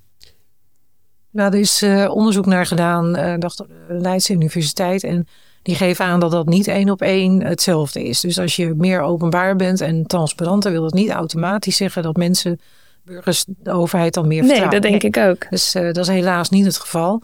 Nou, 1.30 1.52
er 1.52 1.58
is 1.58 1.82
uh, 1.82 2.10
onderzoek 2.10 2.46
naar 2.46 2.66
gedaan, 2.66 3.38
dacht 3.38 3.56
de 3.56 3.66
Leidse 3.88 4.32
Universiteit. 4.32 5.04
En 5.04 5.26
die 5.62 5.74
geven 5.74 6.04
aan 6.04 6.20
dat 6.20 6.30
dat 6.30 6.46
niet 6.46 6.68
één 6.68 6.90
op 6.90 7.02
één 7.02 7.42
hetzelfde 7.42 8.04
is. 8.04 8.20
Dus 8.20 8.38
als 8.38 8.56
je 8.56 8.74
meer 8.76 9.00
openbaar 9.00 9.56
bent 9.56 9.80
en 9.80 10.06
transparanter, 10.06 10.72
wil 10.72 10.82
dat 10.82 10.94
niet 10.94 11.10
automatisch 11.10 11.76
zeggen 11.76 12.02
dat 12.02 12.16
mensen, 12.16 12.60
burgers, 13.04 13.44
de 13.48 13.70
overheid 13.70 14.14
dan 14.14 14.26
meer 14.26 14.44
vertrouwen. 14.44 14.70
Nee, 14.70 14.80
dat 14.80 14.90
denk 14.90 15.16
ik 15.16 15.24
ook. 15.24 15.50
Dus 15.50 15.74
uh, 15.74 15.82
dat 15.82 15.96
is 15.96 16.08
helaas 16.08 16.50
niet 16.50 16.64
het 16.64 16.78
geval. 16.78 17.22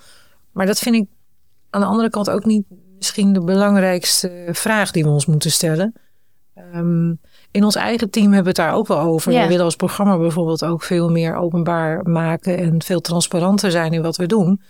Maar 0.52 0.66
dat 0.66 0.78
vind 0.78 0.94
ik 0.94 1.06
aan 1.70 1.80
de 1.80 1.86
andere 1.86 2.10
kant 2.10 2.30
ook 2.30 2.44
niet 2.44 2.64
misschien 2.96 3.32
de 3.32 3.40
belangrijkste 3.40 4.48
vraag 4.52 4.90
die 4.90 5.04
we 5.04 5.10
ons 5.10 5.26
moeten 5.26 5.50
stellen. 5.50 5.94
Um, 6.74 7.20
in 7.50 7.64
ons 7.64 7.74
eigen 7.74 8.10
team 8.10 8.32
hebben 8.32 8.42
we 8.42 8.48
het 8.48 8.68
daar 8.68 8.74
ook 8.74 8.86
wel 8.86 8.98
over. 8.98 9.32
Ja. 9.32 9.42
We 9.42 9.48
willen 9.48 9.64
als 9.64 9.76
programma 9.76 10.18
bijvoorbeeld 10.18 10.64
ook 10.64 10.82
veel 10.82 11.10
meer 11.10 11.36
openbaar 11.36 12.08
maken 12.08 12.58
en 12.58 12.82
veel 12.82 13.00
transparanter 13.00 13.70
zijn 13.70 13.92
in 13.92 14.02
wat 14.02 14.16
we 14.16 14.26
doen. 14.26 14.60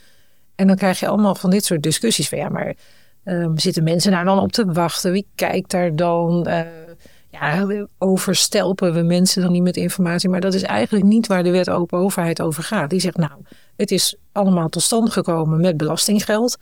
En 0.55 0.67
dan 0.67 0.77
krijg 0.77 1.01
je 1.01 1.09
allemaal 1.09 1.35
van 1.35 1.51
dit 1.51 1.65
soort 1.65 1.83
discussies 1.83 2.29
van 2.29 2.39
ja, 2.39 2.49
maar 2.49 2.75
um, 3.29 3.59
zitten 3.59 3.83
mensen 3.83 4.13
daar 4.13 4.25
dan 4.25 4.39
op 4.39 4.53
te 4.53 4.73
wachten? 4.73 5.13
Wie 5.13 5.27
kijkt 5.35 5.71
daar 5.71 5.97
dan? 5.97 6.47
Uh, 6.49 6.61
ja, 7.31 7.67
overstelpen 7.99 8.95
we 8.95 9.03
mensen 9.03 9.43
dan 9.43 9.53
niet 9.53 9.63
met 9.63 9.77
informatie? 9.77 10.29
Maar 10.29 10.41
dat 10.41 10.55
is 10.55 10.63
eigenlijk 10.63 11.05
niet 11.05 11.27
waar 11.27 11.43
de 11.43 11.51
wet 11.51 11.71
open 11.71 11.99
overheid 11.99 12.43
over 12.43 12.63
gaat. 12.63 12.91
Die 12.91 13.01
zegt 13.01 13.17
nou, 13.17 13.33
het 13.77 13.91
is 13.91 14.17
allemaal 14.33 14.69
tot 14.69 14.83
stand 14.83 15.11
gekomen 15.11 15.61
met 15.61 15.77
belastinggeld. 15.77 16.57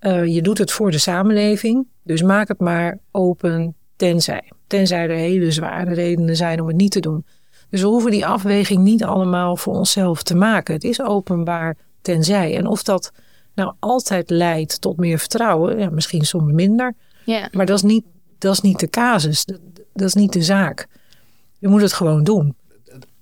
Uh, 0.00 0.26
je 0.26 0.42
doet 0.42 0.58
het 0.58 0.72
voor 0.72 0.90
de 0.90 0.98
samenleving, 0.98 1.86
dus 2.02 2.22
maak 2.22 2.48
het 2.48 2.60
maar 2.60 2.98
open 3.10 3.74
tenzij. 3.96 4.50
Tenzij 4.66 5.08
er 5.08 5.16
hele 5.16 5.50
zware 5.50 5.94
redenen 5.94 6.36
zijn 6.36 6.60
om 6.60 6.66
het 6.66 6.76
niet 6.76 6.92
te 6.92 7.00
doen. 7.00 7.24
Dus 7.68 7.80
we 7.80 7.86
hoeven 7.86 8.10
die 8.10 8.26
afweging 8.26 8.82
niet 8.82 9.04
allemaal 9.04 9.56
voor 9.56 9.74
onszelf 9.74 10.22
te 10.22 10.34
maken. 10.34 10.74
Het 10.74 10.84
is 10.84 11.02
openbaar 11.02 11.76
tenzij. 12.02 12.56
En 12.56 12.66
of 12.66 12.82
dat 12.82 13.12
nou 13.54 13.74
altijd 13.78 14.30
leidt 14.30 14.80
tot 14.80 14.96
meer 14.96 15.18
vertrouwen, 15.18 15.78
ja, 15.78 15.90
misschien 15.90 16.24
soms 16.24 16.52
minder. 16.52 16.94
Ja. 17.24 17.48
Maar 17.52 17.66
dat 17.66 17.76
is 17.76 17.82
niet, 17.82 18.04
dat 18.38 18.52
is 18.52 18.60
niet 18.60 18.78
de 18.80 18.88
casus. 18.88 19.44
Dat, 19.44 19.60
dat 19.92 20.06
is 20.08 20.14
niet 20.14 20.32
de 20.32 20.42
zaak. 20.42 20.86
Je 21.58 21.68
moet 21.68 21.80
het 21.80 21.92
gewoon 21.92 22.24
doen. 22.24 22.54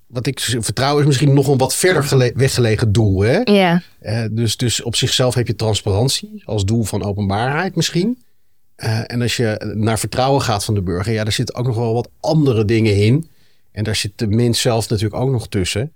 Wat 0.07 0.25
ik 0.27 0.39
vertrouwen 0.39 1.01
is 1.01 1.07
misschien 1.07 1.33
nog 1.33 1.47
een 1.47 1.57
wat 1.57 1.75
verder 1.75 2.03
gele- 2.03 2.31
weggelegen 2.35 2.91
doel. 2.91 3.21
Hè? 3.21 3.39
Ja. 3.43 3.81
Eh, 3.99 4.25
dus, 4.31 4.57
dus 4.57 4.81
op 4.83 4.95
zichzelf 4.95 5.33
heb 5.33 5.47
je 5.47 5.55
transparantie 5.55 6.41
als 6.45 6.65
doel 6.65 6.83
van 6.83 7.03
openbaarheid 7.03 7.75
misschien. 7.75 8.23
Eh, 8.75 8.99
en 9.05 9.21
als 9.21 9.37
je 9.37 9.73
naar 9.75 9.99
vertrouwen 9.99 10.41
gaat 10.41 10.65
van 10.65 10.73
de 10.73 10.81
burger, 10.81 11.13
ja, 11.13 11.23
daar 11.23 11.33
zitten 11.33 11.55
ook 11.55 11.65
nog 11.65 11.75
wel 11.75 11.93
wat 11.93 12.09
andere 12.19 12.65
dingen 12.65 12.95
in. 12.97 13.29
En 13.71 13.83
daar 13.83 13.95
zit 13.95 14.11
de 14.15 14.27
mens 14.27 14.61
zelf 14.61 14.89
natuurlijk 14.89 15.21
ook 15.21 15.31
nog 15.31 15.47
tussen. 15.47 15.91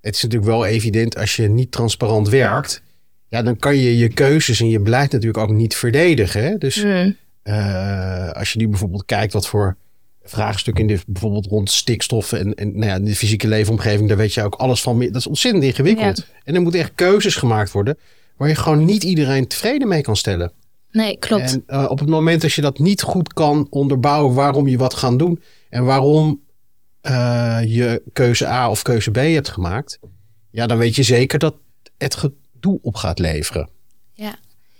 Het 0.00 0.14
is 0.14 0.22
natuurlijk 0.22 0.50
wel 0.50 0.66
evident 0.66 1.16
als 1.16 1.36
je 1.36 1.48
niet 1.48 1.72
transparant 1.72 2.28
werkt, 2.28 2.82
ja, 3.28 3.42
dan 3.42 3.56
kan 3.56 3.76
je 3.76 3.96
je 3.98 4.08
keuzes 4.08 4.60
en 4.60 4.68
je 4.68 4.80
beleid 4.80 5.12
natuurlijk 5.12 5.38
ook 5.38 5.50
niet 5.56 5.76
verdedigen. 5.76 6.42
Hè? 6.42 6.58
Dus 6.58 6.84
Mm. 6.84 7.16
eh, 7.42 8.30
als 8.30 8.52
je 8.52 8.58
nu 8.58 8.68
bijvoorbeeld 8.68 9.04
kijkt 9.04 9.32
wat 9.32 9.46
voor 9.48 9.76
vraagstukken 10.22 10.88
in 10.88 10.94
de, 10.96 11.02
bijvoorbeeld 11.06 11.46
rond 11.46 11.70
stikstof 11.70 12.32
en, 12.32 12.54
en 12.54 12.72
nou 12.72 12.86
ja, 12.86 12.94
in 12.94 13.04
de 13.04 13.14
fysieke 13.14 13.48
leefomgeving, 13.48 14.08
daar 14.08 14.16
weet 14.16 14.34
je 14.34 14.42
ook 14.42 14.54
alles 14.54 14.82
van. 14.82 14.98
Dat 14.98 15.14
is 15.16 15.26
ontzettend 15.26 15.64
ingewikkeld. 15.64 16.26
En 16.44 16.54
er 16.54 16.60
moeten 16.60 16.80
echt 16.80 16.92
keuzes 16.94 17.36
gemaakt 17.36 17.70
worden 17.72 17.98
waar 18.36 18.48
je 18.48 18.54
gewoon 18.54 18.84
niet 18.84 19.02
iedereen 19.04 19.46
tevreden 19.46 19.88
mee 19.88 20.00
kan 20.02 20.16
stellen. 20.16 20.52
Nee, 20.90 21.18
klopt. 21.18 21.52
En 21.52 21.62
eh, 21.66 21.86
op 21.88 21.98
het 21.98 22.08
moment 22.08 22.42
dat 22.42 22.52
je 22.52 22.60
dat 22.60 22.78
niet 22.78 23.02
goed 23.02 23.32
kan 23.32 23.66
onderbouwen 23.70 24.34
waarom 24.34 24.68
je 24.68 24.76
wat 24.78 24.94
gaat 24.94 25.18
doen 25.18 25.42
en 25.70 25.84
waarom 25.84 26.40
eh, 27.00 27.58
je 27.64 28.02
keuze 28.12 28.46
A 28.46 28.70
of 28.70 28.82
keuze 28.82 29.10
B 29.10 29.16
hebt 29.16 29.48
gemaakt, 29.48 29.98
ja, 30.50 30.66
dan 30.66 30.78
weet 30.78 30.96
je 30.96 31.02
zeker 31.02 31.38
dat 31.38 31.54
het 31.98 32.14
gedoe 32.60 32.78
op 32.82 32.96
gaat 32.96 33.18
leveren. 33.18 33.68
Ja. 34.14 34.34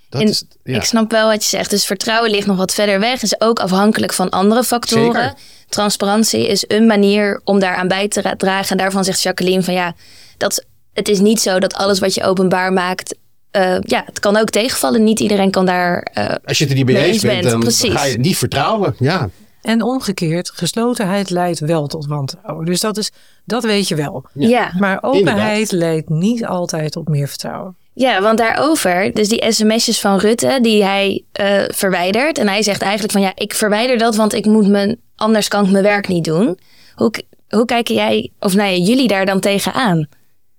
Dat 0.09 0.23
is, 0.23 0.45
ja. 0.65 0.77
Ik 0.77 0.83
snap 0.85 1.11
wel 1.11 1.29
wat 1.29 1.43
je 1.43 1.49
zegt. 1.49 1.71
Dus 1.71 1.85
vertrouwen 1.87 2.31
ligt 2.31 2.47
nog 2.47 2.57
wat 2.57 2.75
verder 2.75 3.01
weg. 3.01 3.23
Is 3.23 3.41
ook 3.41 3.59
afhankelijk 3.61 4.13
van 4.13 4.31
andere 4.31 4.65
factoren. 4.65 5.23
Zeker. 5.23 5.35
Transparantie 5.69 6.49
is 6.49 6.65
een 6.69 6.87
manier 6.87 7.41
om 7.45 7.59
daaraan 7.59 7.89
bij 7.89 8.09
te 8.09 8.21
ra- 8.21 8.37
dragen. 8.37 8.71
En 8.71 8.77
daarvan 8.77 9.05
zegt 9.05 9.23
Jacqueline 9.23 9.63
van 9.63 9.75
ja, 9.75 9.95
dat, 10.37 10.65
het 10.93 11.09
is 11.09 11.19
niet 11.19 11.41
zo 11.41 11.59
dat 11.59 11.75
alles 11.75 11.99
wat 11.99 12.15
je 12.15 12.23
openbaar 12.25 12.73
maakt. 12.73 13.15
eh, 13.51 13.77
ja, 13.81 14.03
het 14.07 14.19
kan 14.21 14.37
ook 14.37 14.51
tegenvallen. 14.51 15.05
Niet 15.05 15.21
iedereen 15.21 15.51
kan 15.51 15.67
daar. 15.67 16.03
eh, 16.03 16.35
Als 16.45 16.59
je 16.59 16.65
het 16.65 16.73
er 16.73 16.79
niet 16.79 16.87
mee 16.87 16.97
eens 16.97 17.07
eens 17.07 17.23
bent, 17.23 17.39
bent, 17.41 17.51
dan 17.51 17.61
precies. 17.61 17.93
ga 17.93 18.05
je 18.05 18.13
het 18.13 18.21
niet 18.21 18.37
vertrouwen. 18.39 18.95
Ja, 18.99 19.31
En 19.63 19.83
omgekeerd, 19.83 20.51
geslotenheid 20.51 21.31
leidt 21.31 21.59
wel 21.59 21.87
tot 21.87 22.07
wantrouwen. 22.07 22.65
Dus 22.65 22.81
dat, 22.81 22.97
is, 22.97 23.11
dat 23.45 23.65
weet 23.65 23.89
je 23.89 23.95
wel. 23.95 24.25
ja. 24.33 24.73
Maar 24.79 24.99
openheid 25.03 25.73
leidt 25.73 26.09
niet 26.09 26.47
altijd 26.47 26.93
tot 26.93 27.09
meer 27.09 27.29
vertrouwen. 27.29 27.77
Ja, 27.93 28.23
want 28.23 28.39
daarover, 28.39 29.13
dus 29.13 29.29
die 29.29 29.53
sms'jes 29.53 30.01
van 30.01 30.19
Rutte 30.19 30.59
die 30.63 30.85
hij 30.85 31.25
eh, 31.33 31.63
verwijdert. 31.67 32.39
En 32.39 32.49
hij 32.49 32.63
zegt 32.63 32.83
eigenlijk 32.83 33.13
van 33.13 33.23
ja, 33.23 33.33
ik 33.35 33.55
verwijder 33.55 33.99
dat, 33.99 34.17
want 34.17 34.35
ik 34.35 34.45
moet 34.45 34.69
mijn, 34.69 34.97
anders 35.17 35.49
kan 35.49 35.65
ik 35.65 35.71
mijn 35.71 35.85
werk 35.85 36.09
niet 36.09 36.25
doen. 36.25 36.59
Hoe, 36.95 37.13
hoe 37.49 37.65
kijken 37.65 37.95
jij, 37.95 38.31
of 38.41 38.55
nou 38.55 38.71
ja, 38.71 38.77
jullie 38.77 39.09
daar 39.09 39.27
dan 39.27 39.41
tegenaan? 39.41 40.09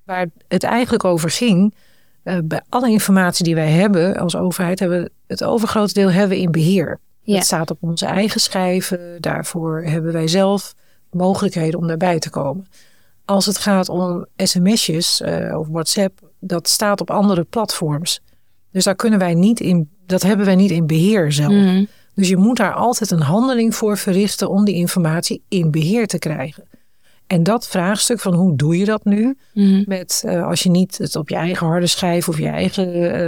Waar 0.04 0.28
het 0.48 0.64
eigenlijk 0.64 1.04
over 1.04 1.30
ging, 1.30 1.76
eh, 2.24 2.38
bij 2.44 2.62
alle 2.70 2.90
informatie 2.90 3.44
die 3.44 3.56
wij 3.56 3.70
hebben 3.70 4.18
als 4.18 4.36
overheid, 4.36 4.80
hebben 4.80 5.04
we 5.04 5.12
het 5.28 5.44
overgrote 5.44 5.94
deel 5.94 6.12
hebben 6.12 6.38
we 6.38 6.44
in 6.44 6.52
beheer. 6.52 7.00
Ja. 7.30 7.36
Het 7.36 7.46
staat 7.46 7.72
op 7.72 7.78
onze 7.82 8.06
eigen 8.06 8.42
schijven. 8.42 9.18
Daarvoor 9.20 9.84
hebben 9.84 10.14
wij 10.14 10.28
zelf 10.28 10.76
mogelijkheden 11.12 11.80
om 11.80 11.88
daarbij 11.88 12.20
te 12.20 12.30
komen. 12.30 12.68
Als 13.26 13.46
het 13.46 13.58
gaat 13.58 13.90
om 13.90 14.26
sms'jes 14.36 15.22
eh, 15.22 15.60
of 15.60 15.68
WhatsApp, 15.68 16.32
dat 16.40 16.70
staat 16.70 17.02
op 17.02 17.12
andere 17.12 17.44
platforms. 17.44 18.22
Dus 18.72 18.84
daar 18.84 18.96
kunnen 18.96 19.20
wij 19.20 19.34
niet 19.34 19.60
in, 19.60 19.90
dat 20.06 20.22
hebben 20.22 20.46
wij 20.46 20.56
niet 20.56 20.72
in 20.72 20.88
beheer 20.88 21.32
zelf. 21.32 21.52
Mhm. 21.52 21.86
Dus 22.14 22.30
je 22.30 22.38
moet 22.38 22.58
daar 22.58 22.74
altijd 22.74 23.12
een 23.12 23.22
handeling 23.22 23.76
voor 23.76 23.98
verrichten 23.98 24.50
om 24.50 24.66
die 24.66 24.76
informatie 24.76 25.42
in 25.48 25.72
beheer 25.72 26.08
te 26.08 26.20
krijgen. 26.20 26.68
En 27.28 27.44
dat 27.44 27.68
vraagstuk 27.68 28.20
van 28.20 28.34
hoe 28.34 28.56
doe 28.56 28.78
je 28.78 28.86
dat 28.86 29.06
nu? 29.06 29.38
Mhm. 29.54 29.84
Met 29.88 30.24
eh, 30.26 30.48
als 30.48 30.64
je 30.64 30.70
niet 30.70 30.98
het 30.98 31.16
op 31.16 31.30
je 31.30 31.36
eigen 31.36 31.68
harde 31.68 31.88
schijf 31.88 32.28
of 32.30 32.38
je 32.38 32.48
eigen 32.48 33.14
eh, 33.14 33.28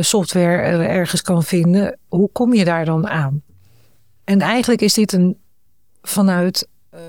software 0.00 0.62
eh, 0.62 0.96
ergens 0.96 1.22
kan 1.22 1.42
vinden, 1.42 1.98
hoe 2.08 2.28
kom 2.32 2.54
je 2.54 2.64
daar 2.64 2.84
dan 2.84 3.08
aan? 3.08 3.42
En 4.24 4.40
eigenlijk 4.40 4.80
is 4.80 4.94
dit 4.94 5.12
een 5.12 5.36
vanuit 6.02 6.68
ehm, 6.90 7.02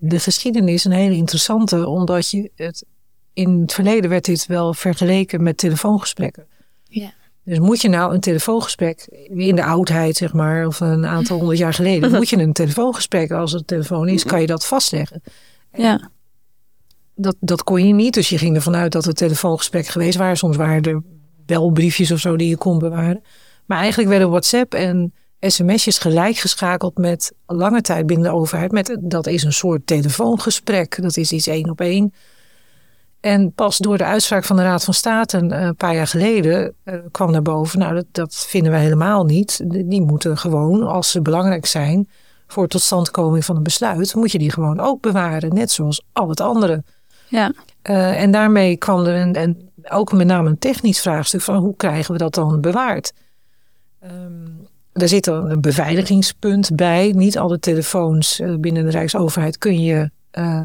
de 0.00 0.18
geschiedenis 0.18 0.84
een 0.84 0.92
hele 0.92 1.14
interessante, 1.14 1.86
omdat 1.86 2.30
je 2.30 2.50
het 2.54 2.84
in 3.32 3.60
het 3.60 3.72
verleden 3.72 4.10
werd 4.10 4.24
dit 4.24 4.46
wel 4.46 4.74
vergeleken 4.74 5.42
met 5.42 5.56
telefoongesprekken. 5.56 6.46
Ja. 6.84 7.12
Dus 7.44 7.58
moet 7.58 7.80
je 7.80 7.88
nou 7.88 8.14
een 8.14 8.20
telefoongesprek 8.20 9.06
in 9.28 9.56
de 9.56 9.64
oudheid, 9.64 10.16
zeg 10.16 10.32
maar, 10.32 10.66
of 10.66 10.80
een 10.80 11.06
aantal 11.06 11.36
honderd 11.36 11.58
jaar 11.58 11.74
geleden, 11.74 12.10
moet 12.10 12.28
je 12.28 12.36
een 12.36 12.52
telefoongesprek 12.52 13.30
als 13.30 13.52
het 13.52 13.66
telefoon 13.66 14.08
is, 14.08 14.24
kan 14.24 14.40
je 14.40 14.46
dat 14.46 14.66
vastleggen. 14.66 15.22
Ja. 15.72 16.10
Dat, 17.14 17.36
dat 17.40 17.64
kon 17.64 17.86
je 17.86 17.92
niet, 17.92 18.14
dus 18.14 18.28
je 18.28 18.38
ging 18.38 18.56
ervan 18.56 18.76
uit 18.76 18.92
dat 18.92 19.04
het 19.04 19.16
telefoongesprek 19.16 19.86
geweest 19.86 20.16
waren. 20.16 20.36
Soms 20.36 20.56
waren 20.56 20.82
er 20.82 21.02
belbriefjes 21.46 22.10
of 22.10 22.18
zo 22.18 22.36
die 22.36 22.48
je 22.48 22.56
kon 22.56 22.78
bewaren. 22.78 23.22
Maar 23.66 23.78
eigenlijk 23.78 24.08
werden 24.08 24.30
WhatsApp 24.30 24.74
en 24.74 25.12
sms'jes 25.40 25.98
gelijk 25.98 26.36
geschakeld 26.36 26.98
met 26.98 27.32
lange 27.46 27.80
tijd 27.80 28.06
binnen 28.06 28.30
de 28.30 28.36
overheid. 28.36 28.72
Met, 28.72 28.96
dat 29.00 29.26
is 29.26 29.42
een 29.42 29.52
soort 29.52 29.86
telefoongesprek, 29.86 31.02
dat 31.02 31.16
is 31.16 31.32
iets 31.32 31.46
één 31.46 31.70
op 31.70 31.80
één. 31.80 32.12
En 33.20 33.52
pas 33.52 33.78
door 33.78 33.98
de 33.98 34.04
uitspraak 34.04 34.44
van 34.44 34.56
de 34.56 34.62
Raad 34.62 34.84
van 34.84 34.94
State 34.94 35.36
een, 35.36 35.62
een 35.62 35.76
paar 35.76 35.94
jaar 35.94 36.06
geleden 36.06 36.74
eh, 36.84 36.94
kwam 37.10 37.30
naar 37.30 37.42
boven. 37.42 37.78
Nou, 37.78 37.94
dat, 37.94 38.06
dat 38.12 38.34
vinden 38.48 38.72
wij 38.72 38.80
helemaal 38.80 39.24
niet. 39.24 39.60
Die 39.64 40.02
moeten 40.02 40.38
gewoon, 40.38 40.82
als 40.82 41.10
ze 41.10 41.22
belangrijk 41.22 41.66
zijn 41.66 42.08
voor 42.46 42.68
totstandkoming 42.68 43.44
van 43.44 43.56
een 43.56 43.62
besluit, 43.62 44.14
moet 44.14 44.32
je 44.32 44.38
die 44.38 44.50
gewoon 44.50 44.80
ook 44.80 45.00
bewaren. 45.00 45.54
Net 45.54 45.70
zoals 45.70 46.02
al 46.12 46.28
het 46.28 46.40
andere. 46.40 46.84
Ja. 47.28 47.52
Eh, 47.82 48.22
en 48.22 48.30
daarmee 48.30 48.76
kwam 48.76 49.04
er 49.04 49.20
een, 49.20 49.34
en 49.34 49.65
ook 49.90 50.12
met 50.12 50.26
name 50.26 50.48
een 50.48 50.58
technisch 50.58 51.00
vraagstuk 51.00 51.40
van 51.40 51.56
hoe 51.56 51.76
krijgen 51.76 52.12
we 52.12 52.18
dat 52.18 52.34
dan 52.34 52.60
bewaard? 52.60 53.12
Ehm 54.00 54.66
er 54.96 55.08
zit 55.08 55.24
dan 55.24 55.50
een 55.50 55.60
beveiligingspunt 55.60 56.76
bij. 56.76 57.12
Niet 57.16 57.38
alle 57.38 57.58
telefoons 57.58 58.40
eh, 58.40 58.54
binnen 58.54 58.84
de 58.84 58.90
Rijksoverheid 58.90 59.58
kun 59.58 59.82
je, 59.82 60.10
eh, 60.30 60.60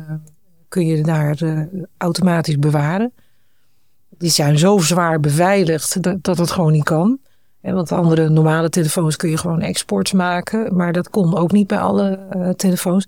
kun 0.68 0.86
je 0.86 1.04
daar 1.04 1.42
eh, 1.42 1.62
automatisch 1.98 2.60
bewaren. 2.60 3.14
Die 4.10 4.30
zijn 4.30 4.58
zo 4.58 4.78
zwaar 4.78 5.20
beveiligd 5.20 6.04
dat, 6.04 6.24
dat 6.24 6.38
het 6.38 6.52
gewoon 6.52 6.72
niet 6.72 6.84
kan. 6.84 7.20
Want 7.62 7.92
andere 7.92 8.30
normale 8.30 8.70
telefoons 8.70 9.16
kun 9.16 9.30
je 9.30 9.38
gewoon 9.38 9.62
exports 9.62 10.12
maken. 10.12 10.76
Maar 10.76 10.94
dat 10.94 11.10
kon 11.10 11.38
ook 11.38 11.52
niet 11.52 11.68
bij 11.68 11.80
alle 11.80 12.54
telefoons. 12.56 13.08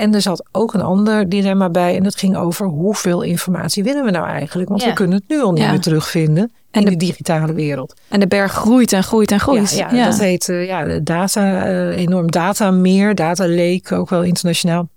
En 0.00 0.14
er 0.14 0.20
zat 0.20 0.48
ook 0.52 0.74
een 0.74 0.80
ander 0.82 1.28
dilemma 1.28 1.70
bij. 1.70 1.96
En 1.96 2.02
dat 2.02 2.16
ging 2.16 2.36
over 2.36 2.66
hoeveel 2.66 3.22
informatie 3.22 3.82
willen 3.84 4.04
we 4.04 4.10
nou 4.10 4.26
eigenlijk? 4.26 4.68
Want 4.68 4.82
Ja. 4.82 4.88
we 4.88 4.94
kunnen 4.94 5.16
het 5.18 5.28
nu 5.28 5.40
al 5.42 5.52
niet 5.52 5.62
Ja. 5.62 5.70
meer 5.70 5.80
terugvinden 5.80 6.52
En 6.70 6.80
in 6.80 6.84
de- 6.84 6.90
de 6.90 6.96
digitale 6.96 7.52
wereld. 7.52 7.94
En 8.08 8.20
de 8.20 8.26
berg 8.26 8.52
groeit 8.52 8.92
en 8.92 9.02
groeit 9.04 9.30
en 9.30 9.40
groeit. 9.40 9.76
Ja, 9.76 9.90
ja, 9.92 10.04
dat 10.04 10.18
heet 10.18 10.48
eh, 10.48 10.66
ja, 10.66 10.98
data, 10.98 11.64
eh, 11.66 11.96
enorm 11.96 12.30
data 12.30 12.70
meer, 12.70 13.14
data 13.14 13.48
lake, 13.48 13.94
ook 13.94 14.08
wel 14.10 14.22
internationaal. 14.22 14.88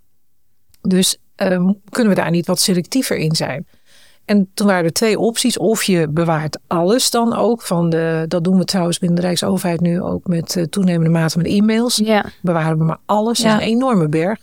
Dus 0.82 1.18
ehm, 1.36 1.72
kunnen 1.90 2.14
we 2.16 2.20
daar 2.22 2.32
niet 2.32 2.48
wat 2.48 2.60
selectiever 2.60 3.18
in 3.18 3.36
zijn? 3.36 3.66
En 4.26 4.50
toen 4.54 4.68
waren 4.68 4.84
er 4.86 4.94
twee 4.94 5.20
opties. 5.20 5.58
Of 5.58 5.84
je 5.84 6.08
bewaart 6.10 6.60
alles 6.68 7.10
dan 7.10 7.36
ook. 7.36 7.62
Van 7.62 7.90
de, 7.90 8.26
dat 8.28 8.44
doen 8.44 8.58
we 8.58 8.66
trouwens 8.66 9.00
binnen 9.00 9.20
de 9.20 9.26
Rijksoverheid 9.26 9.82
nu 9.82 10.02
ook 10.02 10.28
met 10.28 10.56
eh, 10.56 10.64
toenemende 10.64 11.10
mate 11.10 11.38
met 11.38 11.48
e-mails. 11.48 11.96
Ja. 11.96 12.26
Bewaren 12.42 12.78
we 12.78 12.84
maar 12.84 13.00
alles. 13.06 13.38
Dat 13.38 13.52
Ja. 13.52 13.58
is 13.60 13.64
een 13.66 13.72
enorme 13.72 14.08
berg. 14.08 14.40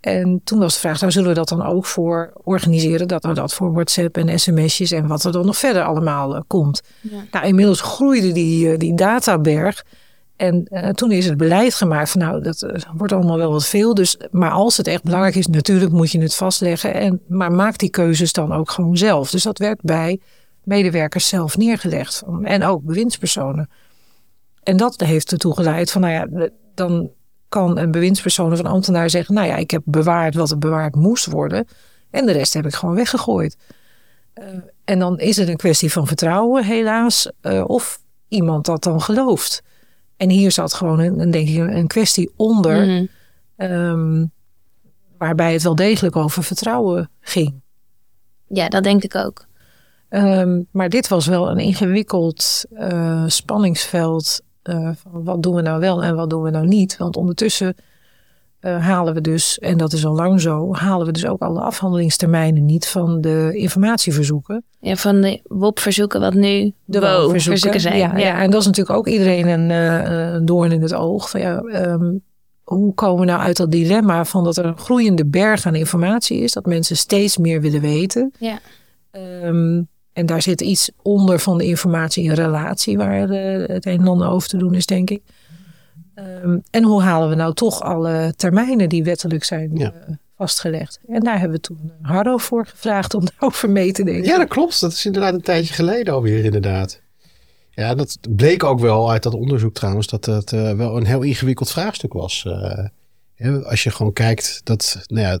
En 0.00 0.40
toen 0.44 0.58
was 0.58 0.74
de 0.74 0.80
vraag, 0.80 1.00
nou 1.00 1.12
zullen 1.12 1.28
we 1.28 1.34
dat 1.34 1.48
dan 1.48 1.66
ook 1.66 1.86
voor 1.86 2.32
organiseren? 2.44 3.08
Dat 3.08 3.24
we 3.24 3.32
dat 3.32 3.54
voor 3.54 3.72
WhatsApp 3.72 4.16
en 4.16 4.38
sms'jes 4.38 4.90
en 4.90 5.06
wat 5.06 5.24
er 5.24 5.32
dan 5.32 5.46
nog 5.46 5.56
verder 5.56 5.82
allemaal 5.82 6.34
eh, 6.34 6.40
komt. 6.46 6.82
Nou, 7.30 7.46
inmiddels 7.46 7.80
groeide 7.80 8.32
die, 8.32 8.72
eh, 8.72 8.78
die 8.78 8.94
databerg. 8.94 9.84
En 10.36 10.64
eh, 10.64 10.88
toen 10.88 11.12
is 11.12 11.26
het 11.26 11.36
beleid 11.36 11.74
gemaakt 11.74 12.10
van 12.10 12.20
nou, 12.20 12.42
dat 12.42 12.66
wordt 12.94 13.12
allemaal 13.12 13.36
wel 13.36 13.52
wat 13.52 13.66
veel. 13.66 13.94
Dus, 13.94 14.16
maar 14.30 14.50
als 14.50 14.76
het 14.76 14.86
echt 14.86 15.02
belangrijk 15.02 15.34
is, 15.34 15.46
natuurlijk 15.46 15.92
moet 15.92 16.10
je 16.10 16.20
het 16.20 16.34
vastleggen. 16.34 16.94
En, 16.94 17.20
maar 17.28 17.52
maak 17.52 17.78
die 17.78 17.90
keuzes 17.90 18.32
dan 18.32 18.52
ook 18.52 18.70
gewoon 18.70 18.96
zelf. 18.96 19.30
Dus 19.30 19.42
dat 19.42 19.58
werd 19.58 19.80
bij 19.82 20.20
medewerkers 20.64 21.28
zelf 21.28 21.56
neergelegd. 21.56 22.22
En 22.42 22.64
ook 22.64 22.82
bewindspersonen. 22.82 23.70
En 24.62 24.76
dat 24.76 25.00
heeft 25.00 25.32
ertoe 25.32 25.54
geleid 25.54 25.90
van 25.90 26.00
nou 26.00 26.12
ja, 26.12 26.48
dan 26.74 27.10
kan 27.48 27.78
een 27.78 27.90
bewindspersoon 27.90 28.52
of 28.52 28.58
een 28.58 28.66
ambtenaar 28.66 29.10
zeggen... 29.10 29.34
nou 29.34 29.46
ja, 29.46 29.56
ik 29.56 29.70
heb 29.70 29.82
bewaard 29.84 30.34
wat 30.34 30.50
er 30.50 30.58
bewaard 30.58 30.94
moest 30.94 31.26
worden... 31.26 31.66
en 32.10 32.26
de 32.26 32.32
rest 32.32 32.54
heb 32.54 32.66
ik 32.66 32.74
gewoon 32.74 32.94
weggegooid. 32.94 33.56
Eh, 34.32 34.44
en 34.84 34.98
dan 34.98 35.18
is 35.18 35.36
het 35.36 35.48
een 35.48 35.56
kwestie 35.56 35.92
van 35.92 36.06
vertrouwen, 36.06 36.64
helaas... 36.64 37.30
eh, 37.40 37.64
of 37.66 38.00
iemand 38.28 38.64
dat 38.64 38.82
dan 38.82 39.00
gelooft. 39.00 39.62
En 40.16 40.30
hier 40.30 40.52
zat 40.52 40.74
gewoon 40.74 40.98
een, 40.98 41.20
een, 41.20 41.30
denk 41.30 41.48
ik, 41.48 41.56
een 41.56 41.86
kwestie 41.86 42.32
onder... 42.36 42.86
Mhm. 42.86 43.04
Ehm, 43.56 44.24
waarbij 45.18 45.52
het 45.52 45.62
wel 45.62 45.74
degelijk 45.74 46.16
over 46.16 46.42
vertrouwen 46.42 47.10
ging. 47.20 47.60
Ja, 48.46 48.68
dat 48.68 48.82
denk 48.82 49.02
ik 49.02 49.14
ook. 49.14 49.46
Ehm, 50.08 50.62
maar 50.70 50.88
dit 50.88 51.08
was 51.08 51.26
wel 51.26 51.50
een 51.50 51.58
ingewikkeld 51.58 52.64
uh, 52.72 53.24
spanningsveld. 53.26 54.40
Uh, 54.68 54.90
van 54.94 55.24
wat 55.24 55.42
doen 55.42 55.54
we 55.54 55.62
nou 55.62 55.80
wel 55.80 56.02
en 56.02 56.16
wat 56.16 56.30
doen 56.30 56.42
we 56.42 56.50
nou 56.50 56.66
niet? 56.66 56.96
Want 56.96 57.16
ondertussen 57.16 57.74
uh, 58.60 58.86
halen 58.86 59.14
we 59.14 59.20
dus, 59.20 59.58
en 59.58 59.78
dat 59.78 59.92
is 59.92 60.06
al 60.06 60.14
lang 60.14 60.40
zo, 60.40 60.74
halen 60.74 61.06
we 61.06 61.12
dus 61.12 61.26
ook 61.26 61.40
alle 61.40 61.60
afhandelingstermijnen 61.60 62.64
niet 62.64 62.88
van 62.88 63.20
de 63.20 63.50
informatieverzoeken. 63.52 64.64
Ja, 64.80 64.96
van 64.96 65.20
de 65.20 65.40
WOP-verzoeken, 65.44 66.20
wat 66.20 66.34
nu 66.34 66.72
de 66.84 67.00
WO-verzoeken 67.00 67.80
zijn. 67.80 67.98
Ja, 67.98 68.16
ja. 68.16 68.42
en 68.42 68.50
dat 68.50 68.60
is 68.60 68.66
natuurlijk 68.66 68.98
ook 68.98 69.08
iedereen 69.08 69.46
een, 69.48 69.70
uh, 69.70 70.46
doorn 70.46 70.72
in 70.72 70.82
het 70.82 70.94
oog. 70.94 71.30
Van, 71.30 71.40
ja, 71.40 71.62
um, 71.62 72.22
hoe 72.62 72.94
komen 72.94 73.20
we 73.20 73.26
nou 73.26 73.40
uit 73.40 73.56
dat 73.56 73.70
dilemma 73.70 74.24
van 74.24 74.44
dat 74.44 74.56
er 74.56 74.64
een 74.64 74.78
groeiende 74.78 75.26
berg 75.26 75.66
aan 75.66 75.74
informatie 75.74 76.38
is, 76.40 76.52
dat 76.52 76.66
mensen 76.66 76.96
steeds 76.96 77.36
meer 77.36 77.60
willen 77.60 77.80
weten. 77.80 78.32
Ja. 78.38 78.58
Um, 79.42 79.88
en 80.18 80.26
daar 80.26 80.42
zit 80.42 80.60
iets 80.60 80.90
onder 81.02 81.38
van 81.38 81.58
de 81.58 81.64
informatie 81.64 82.24
in 82.24 82.32
relatie, 82.32 82.96
waar 82.96 83.30
uh, 83.30 83.66
het 83.66 83.86
een 83.86 84.00
en 84.00 84.08
ander 84.08 84.28
over 84.28 84.48
te 84.48 84.56
doen 84.56 84.74
is, 84.74 84.86
denk 84.86 85.10
ik. 85.10 85.22
Um, 86.14 86.62
en 86.70 86.84
hoe 86.84 87.02
halen 87.02 87.28
we 87.28 87.34
nou 87.34 87.54
toch 87.54 87.82
alle 87.82 88.32
termijnen 88.36 88.88
die 88.88 89.04
wettelijk 89.04 89.44
zijn 89.44 89.70
ja. 89.74 89.92
uh, 89.94 90.14
vastgelegd? 90.36 91.00
En 91.08 91.20
daar 91.20 91.38
hebben 91.38 91.56
we 91.56 91.62
toen 91.62 91.92
Hardo 92.02 92.36
voor 92.36 92.66
gevraagd 92.66 93.14
om 93.14 93.24
daarover 93.30 93.70
mee 93.70 93.92
te 93.92 94.04
denken. 94.04 94.24
Ja, 94.24 94.38
dat 94.38 94.48
klopt. 94.48 94.80
Dat 94.80 94.92
is 94.92 95.06
inderdaad 95.06 95.34
een 95.34 95.42
tijdje 95.42 95.74
geleden 95.74 96.14
alweer, 96.14 96.44
inderdaad. 96.44 97.00
Ja, 97.70 97.94
dat 97.94 98.18
bleek 98.30 98.64
ook 98.64 98.80
wel 98.80 99.10
uit 99.10 99.22
dat 99.22 99.34
onderzoek 99.34 99.74
trouwens, 99.74 100.06
dat 100.06 100.24
het 100.24 100.52
uh, 100.52 100.72
wel 100.72 100.96
een 100.96 101.06
heel 101.06 101.22
ingewikkeld 101.22 101.70
vraagstuk 101.70 102.12
was. 102.12 102.46
Als 103.64 103.82
je 103.82 103.90
gewoon 103.90 104.12
kijkt, 104.12 104.60
dat 104.64 105.04
nou 105.06 105.26
ja, 105.26 105.38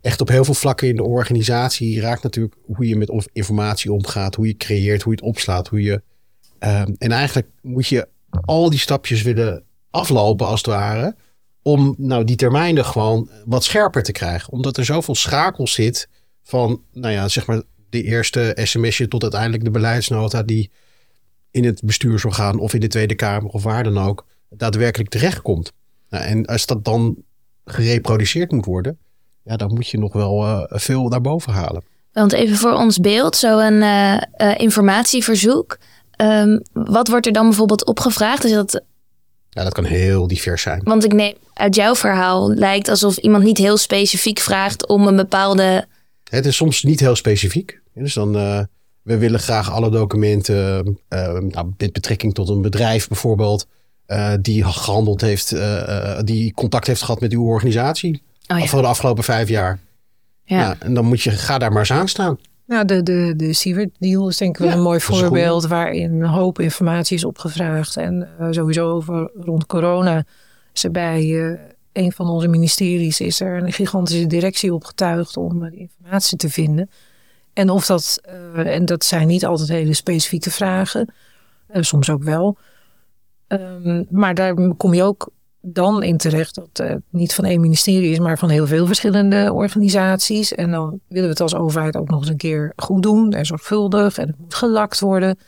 echt 0.00 0.20
op 0.20 0.28
heel 0.28 0.44
veel 0.44 0.54
vlakken 0.54 0.88
in 0.88 0.96
de 0.96 1.02
organisatie 1.02 2.00
raakt 2.00 2.22
natuurlijk 2.22 2.54
hoe 2.62 2.88
je 2.88 2.96
met 2.96 3.28
informatie 3.32 3.92
omgaat, 3.92 4.34
hoe 4.34 4.46
je 4.46 4.56
creëert, 4.56 5.02
hoe 5.02 5.12
je 5.12 5.18
het 5.18 5.28
opslaat, 5.28 5.68
hoe 5.68 5.82
je. 5.82 6.02
Uh, 6.60 6.80
en 6.80 7.12
eigenlijk 7.12 7.48
moet 7.62 7.86
je 7.86 8.08
al 8.30 8.70
die 8.70 8.78
stapjes 8.78 9.22
willen 9.22 9.64
aflopen 9.90 10.46
als 10.46 10.60
het 10.60 10.68
ware. 10.68 11.16
Om 11.62 11.94
nou 11.98 12.24
die 12.24 12.36
termijnen 12.36 12.84
gewoon 12.84 13.30
wat 13.44 13.64
scherper 13.64 14.02
te 14.02 14.12
krijgen. 14.12 14.52
Omdat 14.52 14.76
er 14.76 14.84
zoveel 14.84 15.14
schakels 15.14 15.72
zit 15.72 16.08
van, 16.42 16.82
nou 16.92 17.12
ja, 17.12 17.28
zeg 17.28 17.46
maar 17.46 17.62
de 17.90 18.02
eerste 18.02 18.56
sms'je 18.62 19.08
tot 19.08 19.22
uiteindelijk 19.22 19.64
de 19.64 19.70
beleidsnota 19.70 20.42
die 20.42 20.70
in 21.50 21.64
het 21.64 21.80
bestuursorgaan 21.84 22.58
of 22.58 22.74
in 22.74 22.80
de 22.80 22.86
Tweede 22.86 23.14
Kamer 23.14 23.50
of 23.50 23.62
waar 23.62 23.84
dan 23.84 23.98
ook 23.98 24.26
daadwerkelijk 24.48 25.10
terechtkomt. 25.10 25.72
Nou, 26.08 26.24
en 26.24 26.46
als 26.46 26.66
dat 26.66 26.84
dan 26.84 27.22
gereproduceerd 27.64 28.52
moet 28.52 28.64
worden, 28.64 28.98
ja, 29.50 29.56
dan 29.56 29.74
moet 29.74 29.88
je 29.88 29.98
nog 29.98 30.12
wel 30.12 30.46
uh, 30.46 30.62
veel 30.68 31.08
daarboven 31.08 31.52
halen. 31.52 31.82
Want 32.12 32.32
even 32.32 32.56
voor 32.56 32.72
ons 32.72 32.98
beeld, 32.98 33.36
zo'n 33.36 33.72
uh, 33.72 34.16
uh, 34.36 34.58
informatieverzoek. 34.58 35.78
Um, 36.16 36.62
wat 36.72 37.08
wordt 37.08 37.26
er 37.26 37.32
dan 37.32 37.48
bijvoorbeeld 37.48 37.86
opgevraagd? 37.86 38.44
Is 38.44 38.52
dat 38.52 38.82
ja, 39.48 39.64
dat 39.64 39.72
kan 39.72 39.84
heel 39.84 40.26
divers 40.26 40.62
zijn. 40.62 40.80
Want 40.84 41.04
ik 41.04 41.12
neem 41.12 41.34
uit 41.52 41.74
jouw 41.74 41.94
verhaal 41.94 42.54
lijkt 42.54 42.88
alsof 42.88 43.16
iemand 43.16 43.44
niet 43.44 43.58
heel 43.58 43.76
specifiek 43.76 44.38
vraagt 44.38 44.88
om 44.88 45.06
een 45.06 45.16
bepaalde. 45.16 45.86
Het 46.30 46.46
is 46.46 46.56
soms 46.56 46.82
niet 46.82 47.00
heel 47.00 47.16
specifiek. 47.16 47.80
Dus 47.94 48.14
dan, 48.14 48.36
uh, 48.36 48.60
we 49.02 49.18
willen 49.18 49.40
graag 49.40 49.70
alle 49.72 49.90
documenten, 49.90 50.86
uh, 51.08 51.38
nou, 51.38 51.72
met 51.76 51.92
betrekking 51.92 52.34
tot 52.34 52.48
een 52.48 52.62
bedrijf 52.62 53.08
bijvoorbeeld, 53.08 53.66
uh, 54.06 54.32
die 54.40 54.64
gehandeld 54.64 55.20
heeft, 55.20 55.54
die 56.24 56.54
contact 56.54 56.86
heeft 56.86 57.02
gehad 57.02 57.20
met 57.20 57.32
uw 57.32 57.44
organisatie. 57.44 58.22
Oh, 58.50 58.58
ja. 58.58 58.66
Voor 58.66 58.82
de 58.82 58.88
afgelopen 58.88 59.24
vijf 59.24 59.48
jaar. 59.48 59.78
Ja. 60.44 60.60
ja. 60.60 60.76
En 60.78 60.94
dan 60.94 61.04
moet 61.04 61.22
je, 61.22 61.30
ga 61.30 61.58
daar 61.58 61.70
maar 61.70 61.78
eens 61.78 61.92
aan 61.92 62.08
staan. 62.08 62.38
Nou, 62.66 62.84
de, 62.84 63.02
de, 63.02 63.34
de 63.36 63.52
Sievert 63.52 63.90
deal 63.98 64.28
is 64.28 64.36
denk 64.36 64.54
ik 64.54 64.60
wel 64.60 64.70
ja, 64.70 64.76
een 64.76 64.82
mooi 64.82 65.00
voorbeeld 65.00 65.66
waarin 65.66 66.12
een 66.22 66.28
hoop 66.28 66.58
informatie 66.58 67.16
is 67.16 67.24
opgevraagd. 67.24 67.96
En 67.96 68.28
uh, 68.40 68.46
sowieso 68.50 68.90
over 68.90 69.30
rond 69.34 69.66
corona 69.66 70.24
is 70.72 70.84
er 70.84 70.90
bij 70.90 71.24
uh, 71.24 71.58
een 71.92 72.12
van 72.12 72.28
onze 72.28 72.48
ministeries 72.48 73.20
is 73.20 73.40
er 73.40 73.62
een 73.62 73.72
gigantische 73.72 74.26
directie 74.26 74.74
opgetuigd 74.74 75.36
om 75.36 75.64
uh, 75.64 75.78
informatie 75.78 76.36
te 76.36 76.50
vinden. 76.50 76.90
En 77.52 77.70
of 77.70 77.86
dat, 77.86 78.20
en 78.54 78.84
dat 78.84 79.04
zijn 79.04 79.26
niet 79.26 79.46
altijd 79.46 79.68
hele 79.68 79.94
specifieke 79.94 80.50
vragen, 80.50 81.14
soms 81.72 82.10
ook 82.10 82.22
wel. 82.22 82.58
Um, 83.48 84.06
maar 84.10 84.34
daar 84.34 84.54
kom 84.76 84.94
je 84.94 85.02
ook 85.02 85.30
dan 85.60 86.02
in 86.02 86.16
terecht 86.16 86.54
dat 86.54 86.68
het 86.72 87.02
niet 87.10 87.34
van 87.34 87.44
één 87.44 87.60
ministerie 87.60 88.10
is, 88.10 88.18
maar 88.18 88.38
van 88.38 88.48
heel 88.48 88.66
veel 88.66 88.86
verschillende 88.86 89.52
organisaties. 89.52 90.54
En 90.54 90.70
dan 90.70 91.00
willen 91.08 91.24
we 91.24 91.30
het 91.30 91.40
als 91.40 91.54
overheid 91.54 91.96
ook 91.96 92.08
nog 92.08 92.20
eens 92.20 92.28
een 92.28 92.36
keer 92.36 92.72
goed 92.76 93.02
doen 93.02 93.32
en 93.32 93.46
zorgvuldig 93.46 94.18
en 94.18 94.26
het 94.26 94.38
moet 94.38 94.54
gelakt 94.54 95.00
worden. 95.00 95.38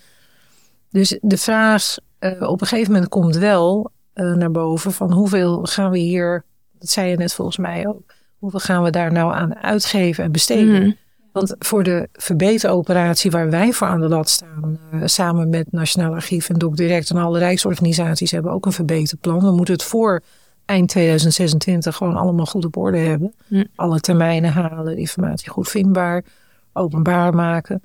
Dus 0.91 1.19
de 1.21 1.39
vraag 1.39 1.97
uh, 2.21 2.49
op 2.51 2.61
een 2.61 2.67
gegeven 2.67 2.93
moment 2.93 3.11
komt 3.11 3.37
wel 3.37 3.91
uh, 4.15 4.35
naar 4.35 4.51
boven 4.51 4.93
van 4.93 5.13
hoeveel 5.13 5.65
gaan 5.65 5.91
we 5.91 5.99
hier, 5.99 6.45
dat 6.79 6.91
zei 6.91 7.11
je 7.11 7.17
net 7.17 7.35
volgens 7.35 7.57
mij 7.57 7.87
ook, 7.89 8.15
hoeveel 8.39 8.61
gaan 8.61 8.83
we 8.83 8.91
daar 8.91 9.13
nou 9.13 9.33
aan 9.35 9.57
uitgeven 9.57 10.25
en 10.25 10.33
besteden. 10.33 10.83
Mm. 10.83 10.97
Want 11.33 11.55
voor 11.59 11.83
de 11.83 12.09
verbeteroperatie 12.13 13.31
waar 13.31 13.51
wij 13.51 13.73
voor 13.73 13.87
aan 13.87 14.01
de 14.01 14.09
lat 14.09 14.29
staan, 14.29 14.79
uh, 14.95 15.03
samen 15.05 15.49
met 15.49 15.73
Nationaal 15.73 16.13
Archief 16.13 16.49
en 16.49 16.59
DocDirect 16.59 17.11
en 17.11 17.17
alle 17.17 17.39
rijksorganisaties 17.39 18.31
hebben 18.31 18.53
ook 18.53 18.67
een 18.67 18.73
verbeterplan. 18.73 19.41
We 19.41 19.53
moeten 19.53 19.75
het 19.75 19.83
voor 19.83 20.23
eind 20.65 20.89
2026 20.89 21.97
gewoon 21.97 22.17
allemaal 22.17 22.47
goed 22.47 22.65
op 22.65 22.77
orde 22.77 22.99
hebben. 22.99 23.35
Mm. 23.49 23.67
Alle 23.75 24.01
termijnen 24.01 24.53
halen, 24.53 24.97
informatie 24.97 25.51
goed 25.51 25.69
vindbaar, 25.69 26.25
openbaar 26.73 27.35
maken. 27.35 27.83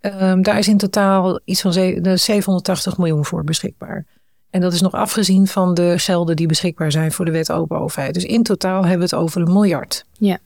Um, 0.00 0.42
daar 0.42 0.58
is 0.58 0.68
in 0.68 0.78
totaal 0.78 1.40
iets 1.44 1.60
van 1.60 1.72
780 1.72 2.98
miljoen 2.98 3.24
voor 3.24 3.44
beschikbaar. 3.44 4.06
En 4.50 4.60
dat 4.60 4.72
is 4.72 4.80
nog 4.80 4.92
afgezien 4.92 5.46
van 5.46 5.74
de 5.74 5.94
gelden 5.98 6.36
die 6.36 6.46
beschikbaar 6.46 6.92
zijn 6.92 7.12
voor 7.12 7.24
de 7.24 7.30
wet 7.30 7.52
open 7.52 7.80
overheid. 7.80 8.14
Dus 8.14 8.24
in 8.24 8.42
totaal 8.42 8.80
hebben 8.80 9.08
we 9.08 9.16
het 9.16 9.24
over 9.24 9.40
een 9.40 9.52
miljard. 9.52 10.04
Ja. 10.18 10.38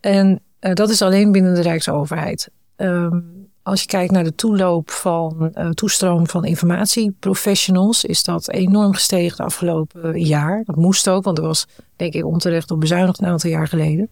En 0.00 0.42
uh, 0.60 0.72
dat 0.72 0.90
is 0.90 1.02
alleen 1.02 1.32
binnen 1.32 1.54
de 1.54 1.60
Rijksoverheid. 1.60 2.50
Um, 2.76 3.38
als 3.62 3.80
je 3.80 3.86
kijkt 3.86 4.12
naar 4.12 4.24
de 4.24 4.34
toeloop 4.34 4.90
van 4.90 5.52
uh, 5.54 5.68
toestroom 5.68 6.28
van 6.28 6.44
informatieprofessionals, 6.44 8.04
is 8.04 8.22
dat 8.22 8.50
enorm 8.50 8.94
gestegen 8.94 9.36
de 9.36 9.42
afgelopen 9.42 10.20
jaar. 10.20 10.62
Dat 10.64 10.76
moest 10.76 11.08
ook, 11.08 11.24
want 11.24 11.38
er 11.38 11.44
was, 11.44 11.66
denk 11.96 12.14
ik, 12.14 12.24
onterecht 12.24 12.70
op 12.70 12.80
bezuinigd 12.80 13.18
een 13.18 13.26
aantal 13.26 13.50
jaar 13.50 13.68
geleden. 13.68 14.10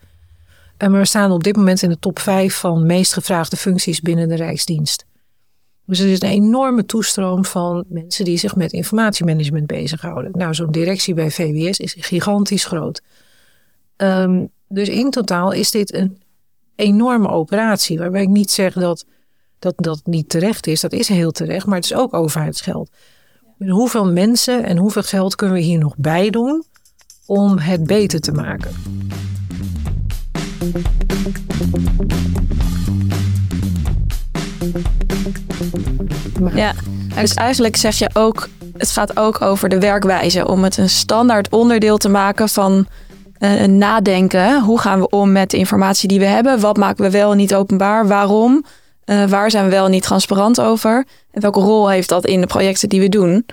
En 0.77 0.93
we 0.93 1.05
staan 1.05 1.31
op 1.31 1.45
dit 1.45 1.57
moment 1.57 1.83
in 1.83 1.89
de 1.89 1.99
top 1.99 2.19
5 2.19 2.55
van 2.55 2.87
meest 2.87 3.13
gevraagde 3.13 3.57
functies 3.57 4.01
binnen 4.01 4.29
de 4.29 4.35
Rijksdienst. 4.35 5.05
Dus 5.85 5.99
er 5.99 6.09
is 6.09 6.23
een 6.23 6.29
enorme 6.29 6.87
toestroom 6.87 7.45
van 7.45 7.85
mensen 7.89 8.25
die 8.25 8.39
zich 8.39 8.57
met 8.57 8.73
informatiemanagement 8.73 9.67
bezighouden. 9.67 10.31
Nou, 10.35 10.55
zo'n 10.55 10.71
directie 10.71 11.15
bij 11.15 11.31
VWS 11.31 11.79
is 11.79 11.97
gigantisch 11.99 12.65
groot. 12.65 13.03
Um, 13.97 14.51
dus 14.69 14.89
in 14.89 15.11
totaal 15.11 15.53
is 15.53 15.71
dit 15.71 15.95
een 15.95 16.19
enorme 16.77 17.29
operatie. 17.29 17.99
Waarbij 17.99 18.23
ik 18.23 18.29
niet 18.29 18.51
zeg 18.51 18.75
dat, 18.75 19.05
dat 19.59 19.75
dat 19.77 20.01
niet 20.05 20.29
terecht 20.29 20.67
is. 20.67 20.81
Dat 20.81 20.93
is 20.93 21.09
heel 21.09 21.31
terecht, 21.31 21.67
maar 21.67 21.77
het 21.77 21.85
is 21.85 21.95
ook 21.95 22.15
overheidsgeld. 22.15 22.91
Hoeveel 23.59 24.13
mensen 24.13 24.65
en 24.65 24.77
hoeveel 24.77 25.03
geld 25.03 25.35
kunnen 25.35 25.57
we 25.57 25.63
hier 25.63 25.79
nog 25.79 25.95
bij 25.97 26.31
doen 26.31 26.65
om 27.27 27.59
het 27.59 27.87
beter 27.87 28.21
te 28.21 28.33
maken? 28.33 28.71
Ja, 36.55 36.75
dus 37.21 37.35
eigenlijk 37.35 37.77
zeg 37.77 37.99
je 37.99 38.11
ook, 38.13 38.49
het 38.77 38.91
gaat 38.91 39.17
ook 39.17 39.43
over 39.43 39.69
de 39.69 39.81
werkwijze 39.81 40.49
om 40.49 40.65
het 40.65 40.77
een 40.77 40.91
standaard 40.91 41.49
onderdeel 41.49 41.97
te 41.97 42.09
maken 42.09 42.49
van 42.49 42.87
uh, 43.39 43.65
nadenken. 43.65 44.63
Hoe 44.63 44.81
gaan 44.81 45.01
we 45.01 45.09
om 45.09 45.33
met 45.33 45.51
de 45.51 45.57
informatie 45.57 46.09
die 46.09 46.19
we 46.19 46.25
hebben? 46.25 46.61
Wat 46.61 46.77
maken 46.77 47.05
we 47.05 47.11
wel 47.11 47.31
en 47.31 47.37
niet 47.37 47.55
openbaar? 47.55 48.07
Waarom? 48.07 48.65
Uh, 49.05 49.25
waar 49.25 49.51
zijn 49.51 49.65
we 49.65 49.71
wel 49.71 49.85
en 49.85 49.91
niet 49.91 50.03
transparant 50.03 50.61
over? 50.61 51.05
En 51.31 51.41
welke 51.41 51.61
rol 51.61 51.89
heeft 51.89 52.09
dat 52.09 52.27
in 52.27 52.41
de 52.41 52.47
projecten 52.47 52.89
die 52.89 53.01
we 53.01 53.09
doen? 53.09 53.47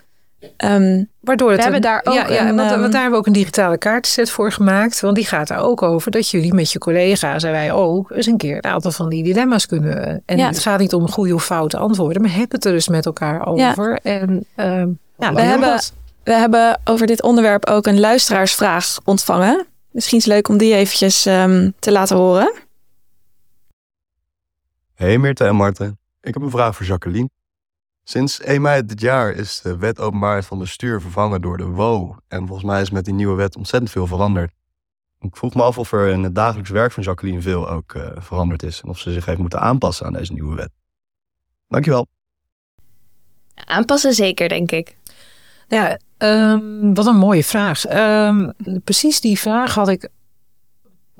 Um, 0.57 1.09
Waardoor 1.19 1.47
het 1.47 1.57
we 1.57 1.63
hebben 1.63 1.81
daar 1.81 2.01
ook 2.03 2.13
ja, 2.13 2.27
ja, 2.27 2.47
een, 2.47 2.55
want, 2.55 2.69
want, 2.69 2.81
daar 2.81 3.01
hebben 3.01 3.11
we 3.11 3.17
ook 3.17 3.25
een 3.25 3.33
digitale 3.33 3.77
kaartset 3.77 4.29
voor 4.29 4.51
gemaakt. 4.51 4.99
Want 4.99 5.15
die 5.15 5.25
gaat 5.25 5.49
er 5.49 5.57
ook 5.57 5.81
over 5.81 6.11
dat 6.11 6.29
jullie 6.29 6.53
met 6.53 6.71
je 6.71 6.79
collega's 6.79 7.43
en 7.43 7.51
wij 7.51 7.71
ook 7.71 8.11
eens 8.11 8.25
een 8.25 8.37
keer 8.37 8.55
een 8.55 8.71
aantal 8.71 8.91
van 8.91 9.09
die 9.09 9.23
dilemma's 9.23 9.65
kunnen. 9.65 10.23
En 10.25 10.37
ja. 10.37 10.47
het 10.47 10.59
gaat 10.59 10.79
niet 10.79 10.93
om 10.93 11.09
goede 11.09 11.33
of 11.33 11.45
foute 11.45 11.77
antwoorden, 11.77 12.21
maar 12.21 12.35
heb 12.35 12.51
het 12.51 12.65
er 12.65 12.71
dus 12.71 12.87
met 12.87 13.05
elkaar 13.05 13.47
over. 13.47 13.99
En 14.03 14.45
um, 14.55 14.99
we, 15.15 15.41
hebben, 15.41 15.79
we 16.23 16.33
hebben 16.33 16.79
over 16.83 17.07
dit 17.07 17.21
onderwerp 17.21 17.65
ook 17.65 17.85
een 17.85 17.99
luisteraarsvraag 17.99 18.97
ontvangen. 19.03 19.65
Misschien 19.93 20.17
is 20.17 20.25
het 20.25 20.33
leuk 20.33 20.47
om 20.47 20.57
die 20.57 20.73
eventjes 20.73 21.25
um, 21.25 21.73
te 21.79 21.91
laten 21.91 22.17
horen. 22.17 22.53
Hey 24.93 25.17
Meerte 25.17 25.45
en 25.45 25.55
Marten, 25.55 25.99
ik 26.21 26.33
heb 26.33 26.43
een 26.43 26.49
vraag 26.49 26.75
voor 26.75 26.85
Jacqueline. 26.85 27.29
Sinds 28.03 28.39
1 28.39 28.61
mei 28.61 28.85
dit 28.85 29.01
jaar 29.01 29.31
is 29.31 29.61
de 29.61 29.77
wet 29.77 29.99
openbaarheid 29.99 30.45
van 30.45 30.59
bestuur 30.59 31.01
vervangen 31.01 31.41
door 31.41 31.57
de 31.57 31.65
WO. 31.65 32.15
En 32.27 32.47
volgens 32.47 32.67
mij 32.67 32.81
is 32.81 32.89
met 32.89 33.05
die 33.05 33.13
nieuwe 33.13 33.35
wet 33.35 33.55
ontzettend 33.55 33.91
veel 33.91 34.07
veranderd. 34.07 34.53
Ik 35.19 35.35
vroeg 35.35 35.53
me 35.53 35.61
af 35.61 35.77
of 35.77 35.91
er 35.91 36.07
in 36.07 36.23
het 36.23 36.35
dagelijks 36.35 36.69
werk 36.69 36.91
van 36.91 37.03
Jacqueline 37.03 37.41
veel 37.41 37.69
ook 37.69 37.93
uh, 37.93 38.07
veranderd 38.17 38.63
is. 38.63 38.81
En 38.81 38.89
of 38.89 38.99
ze 38.99 39.11
zich 39.11 39.25
heeft 39.25 39.39
moeten 39.39 39.59
aanpassen 39.59 40.05
aan 40.05 40.13
deze 40.13 40.33
nieuwe 40.33 40.55
wet. 40.55 40.69
Dankjewel. 41.67 42.07
Aanpassen 43.55 44.13
zeker, 44.13 44.49
denk 44.49 44.71
ik. 44.71 44.97
Ja, 45.67 45.99
um, 46.17 46.93
wat 46.93 47.05
een 47.05 47.17
mooie 47.17 47.43
vraag. 47.43 47.93
Um, 48.27 48.53
precies 48.83 49.21
die 49.21 49.39
vraag 49.39 49.73
had 49.75 49.89
ik 49.89 50.09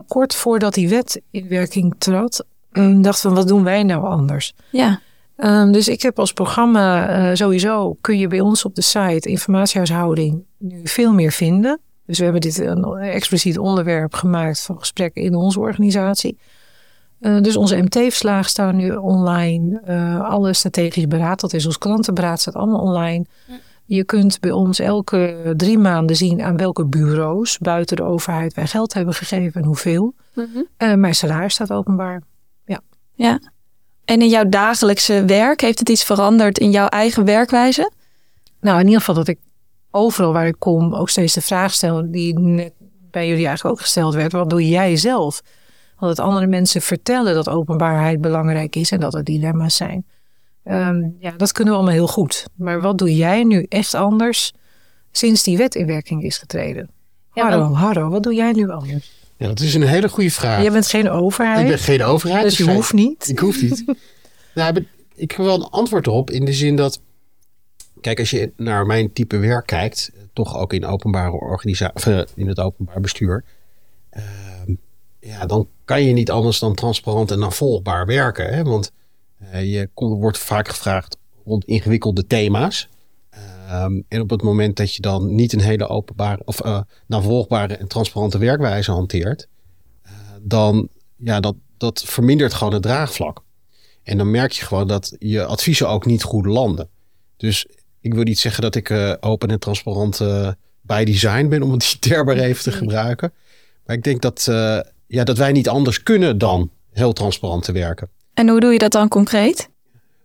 kort 0.08 0.36
voordat 0.36 0.74
die 0.74 0.90
wet 0.90 1.22
in 1.32 1.48
werking 1.48 1.96
trad. 1.98 2.46
Um, 2.72 3.02
dacht 3.02 3.22
van, 3.22 3.34
wat 3.34 3.48
doen 3.48 3.64
wij 3.64 3.84
nou 3.84 4.06
anders? 4.06 4.54
Ja. 4.70 5.00
Dus 5.72 5.88
ik 5.88 6.02
heb 6.02 6.20
als 6.20 6.34
programma 6.34 7.10
uh, 7.30 7.36
sowieso 7.36 7.98
kun 8.02 8.18
je 8.18 8.28
bij 8.28 8.40
ons 8.40 8.66
op 8.66 8.76
de 8.76 8.82
site 8.82 9.30
informatiehuishouding 9.30 10.44
nu 10.58 10.82
veel 10.84 11.14
meer 11.14 11.32
vinden. 11.32 11.80
Dus 12.06 12.18
we 12.18 12.24
hebben 12.24 12.42
dit 12.42 12.60
een 12.60 12.84
expliciet 12.98 13.58
onderwerp 13.58 14.14
gemaakt 14.14 14.62
van 14.62 14.80
gesprekken 14.80 15.22
in 15.22 15.36
onze 15.36 15.60
organisatie. 15.60 16.38
Uh, 17.20 17.42
dus 17.42 17.56
onze 17.56 17.78
MT-verslagen 17.78 18.50
staan 18.50 18.76
nu 18.76 18.96
online. 18.96 19.82
Uh, 19.88 20.30
alle 20.30 20.54
strategisch 20.54 21.08
beraad, 21.08 21.40
dat 21.40 21.54
is 21.54 21.66
ons 21.66 21.78
klantenberaad, 21.78 22.40
staat 22.40 22.56
allemaal 22.56 22.80
online. 22.80 23.26
Ja. 23.48 23.56
Je 23.86 24.04
kunt 24.04 24.40
bij 24.40 24.52
ons 24.52 24.80
elke 24.80 25.54
drie 25.58 25.78
maanden 25.78 26.16
zien 26.16 26.42
aan 26.42 26.58
welke 26.58 26.86
bureaus 26.86 27.58
buiten 27.58 27.96
de 27.96 28.04
overheid 28.04 28.54
wij 28.54 28.68
geld 28.68 28.94
hebben 28.94 29.14
gegeven 29.14 29.62
en 29.62 29.68
hoeveel. 29.68 30.14
Mm 30.34 30.48
-hmm. 30.54 30.68
uh, 30.78 30.94
mijn 30.94 31.16
salaris 31.16 31.54
staat 31.54 31.72
openbaar. 31.72 32.22
Ja. 32.66 32.82
ja. 33.14 33.40
En 34.06 34.22
in 34.22 34.30
jouw 34.30 34.50
dagelijkse 34.50 35.26
werk, 35.26 35.62
heeft 35.62 35.80
het 35.80 35.90
iets 35.90 36.04
veranderd 36.04 36.58
in 36.58 36.72
jouw 36.72 36.88
eigen 36.88 37.26
werkwijze? 37.26 37.92
Nou, 38.60 38.80
in 38.80 38.86
ieder 38.86 39.00
geval 39.00 39.16
dat 39.16 39.28
ik 39.28 39.40
overal 39.92 40.34
waar 40.34 40.48
ik 40.48 40.56
kom 40.60 40.96
ook 40.96 41.10
steeds 41.10 41.34
de 41.34 41.42
vraag 41.42 41.74
stel 41.74 42.12
die 42.12 42.40
net 42.40 42.74
bij 43.12 43.28
jullie 43.28 43.48
eigenlijk 43.48 43.76
ook 43.76 43.82
gesteld 43.82 44.14
werd. 44.14 44.32
Wat 44.32 44.50
doe 44.50 44.68
jij 44.70 44.96
zelf? 44.96 45.42
Want 45.98 46.16
dat 46.16 46.26
andere 46.26 46.48
mensen 46.48 46.82
vertellen 46.82 47.34
dat 47.34 47.50
openbaarheid 47.50 48.22
belangrijk 48.22 48.76
is 48.76 48.92
en 48.92 49.00
dat 49.00 49.14
er 49.14 49.24
dilemma's 49.24 49.76
zijn. 49.76 50.06
Um, 50.66 51.16
ja, 51.20 51.32
dat 51.32 51.52
kunnen 51.52 51.74
we 51.74 51.80
allemaal 51.80 51.98
heel 51.98 52.08
goed. 52.08 52.46
Maar 52.56 52.82
wat 52.82 52.98
doe 52.98 53.16
jij 53.16 53.44
nu 53.44 53.66
echt 53.70 53.94
anders 53.94 54.54
sinds 55.12 55.44
die 55.44 55.58
wet 55.58 55.76
in 55.76 55.86
werking 55.86 56.24
is 56.24 56.38
getreden? 56.38 56.90
Ja, 57.34 57.44
Harro, 57.44 57.60
want... 57.60 57.76
Harro, 57.76 58.10
wat 58.10 58.24
doe 58.24 58.34
jij 58.34 58.52
nu 58.52 58.70
anders? 58.70 59.12
Ja, 59.38 59.48
dat 59.48 59.60
is 59.60 59.74
een 59.74 59.82
hele 59.82 60.10
goede 60.10 60.32
vraag. 60.32 60.64
Je 60.64 60.72
bent 60.72 60.88
geen 60.88 61.10
overheid. 61.10 61.62
Ik 61.62 61.68
ben 61.68 61.80
geen 61.80 62.04
overheid. 62.04 62.44
Dus 62.44 62.58
je 62.58 62.66
dus 62.66 62.74
hoeft 62.74 62.94
niet. 62.94 63.28
Ik 63.30 63.40
hoef 63.40 63.62
niet. 63.62 63.84
nou, 64.56 64.86
ik 65.16 65.32
heb 65.32 65.46
wel 65.46 65.56
een 65.56 65.70
antwoord 65.70 66.08
op 66.08 66.30
in 66.30 66.46
de 66.46 66.54
zin 66.54 66.76
dat... 66.76 67.02
Kijk, 68.02 68.20
als 68.20 68.30
je 68.30 68.52
naar 68.58 68.86
mijn 68.86 69.14
type 69.14 69.38
werk 69.38 69.66
kijkt, 69.66 70.12
toch 70.34 70.58
ook 70.58 70.74
in, 70.74 70.86
openbare 70.86 71.32
organisatie, 71.32 72.26
in 72.36 72.48
het 72.48 72.60
openbaar 72.60 73.02
bestuur... 73.02 73.44
Uh, 74.18 74.24
ja, 75.20 75.46
dan 75.46 75.68
kan 75.86 76.04
je 76.04 76.14
niet 76.14 76.32
anders 76.32 76.60
dan 76.60 76.76
transparant 76.76 77.32
en 77.32 77.40
navolgbaar 77.40 78.06
werken. 78.06 78.54
Hè? 78.54 78.64
Want 78.64 78.92
uh, 78.96 79.03
je 79.52 79.90
wordt 79.94 80.38
vaak 80.38 80.68
gevraagd 80.68 81.18
rond 81.46 81.66
ingewikkelde 81.66 82.28
thema's. 82.28 82.90
Um, 83.72 84.04
en 84.08 84.22
op 84.22 84.30
het 84.30 84.42
moment 84.42 84.76
dat 84.76 84.96
je 84.96 85.02
dan 85.02 85.36
niet 85.36 85.54
een 85.54 85.60
hele 85.62 85.88
openbare 85.88 86.42
of 86.46 86.66
uh, 86.66 86.82
navolgbare 87.08 87.76
en 87.76 87.88
transparante 87.88 88.38
werkwijze 88.38 88.92
hanteert, 88.92 89.48
uh, 90.06 90.12
dan 90.42 90.90
ja, 91.16 91.40
dat, 91.40 91.56
dat 91.78 92.04
vermindert 92.06 92.54
gewoon 92.54 92.74
het 92.74 92.82
draagvlak. 92.82 93.44
En 94.04 94.18
dan 94.18 94.32
merk 94.32 94.52
je 94.52 94.66
gewoon 94.66 94.88
dat 94.88 95.16
je 95.20 95.46
adviezen 95.46 95.90
ook 95.90 96.06
niet 96.06 96.24
goed 96.24 96.46
landen. 96.46 96.90
Dus 97.38 97.68
ik 98.00 98.14
wil 98.14 98.24
niet 98.24 98.40
zeggen 98.40 98.62
dat 98.62 98.76
ik 98.76 98.90
uh, 98.90 99.14
open 99.20 99.50
en 99.50 99.60
transparant 99.60 100.22
bij 100.82 101.06
design 101.06 101.48
ben, 101.48 101.64
om 101.64 101.72
het 101.72 101.82
die 101.82 102.00
term 102.00 102.26
maar 102.26 102.38
even 102.38 102.64
te 102.64 102.72
gebruiken. 102.72 103.34
Maar 103.86 103.96
ik 103.96 104.04
denk 104.04 104.22
dat, 104.22 104.44
ja, 105.08 105.24
dat 105.24 105.38
wij 105.38 105.52
niet 105.52 105.70
anders 105.70 106.04
kunnen 106.04 106.38
dan 106.38 106.72
heel 106.92 107.14
transparant 107.14 107.64
te 107.64 107.72
werken. 107.72 108.10
En 108.34 108.50
hoe 108.50 108.60
doe 108.60 108.72
je 108.72 108.80
dat 108.80 108.92
dan 108.92 109.08
concreet? 109.08 109.70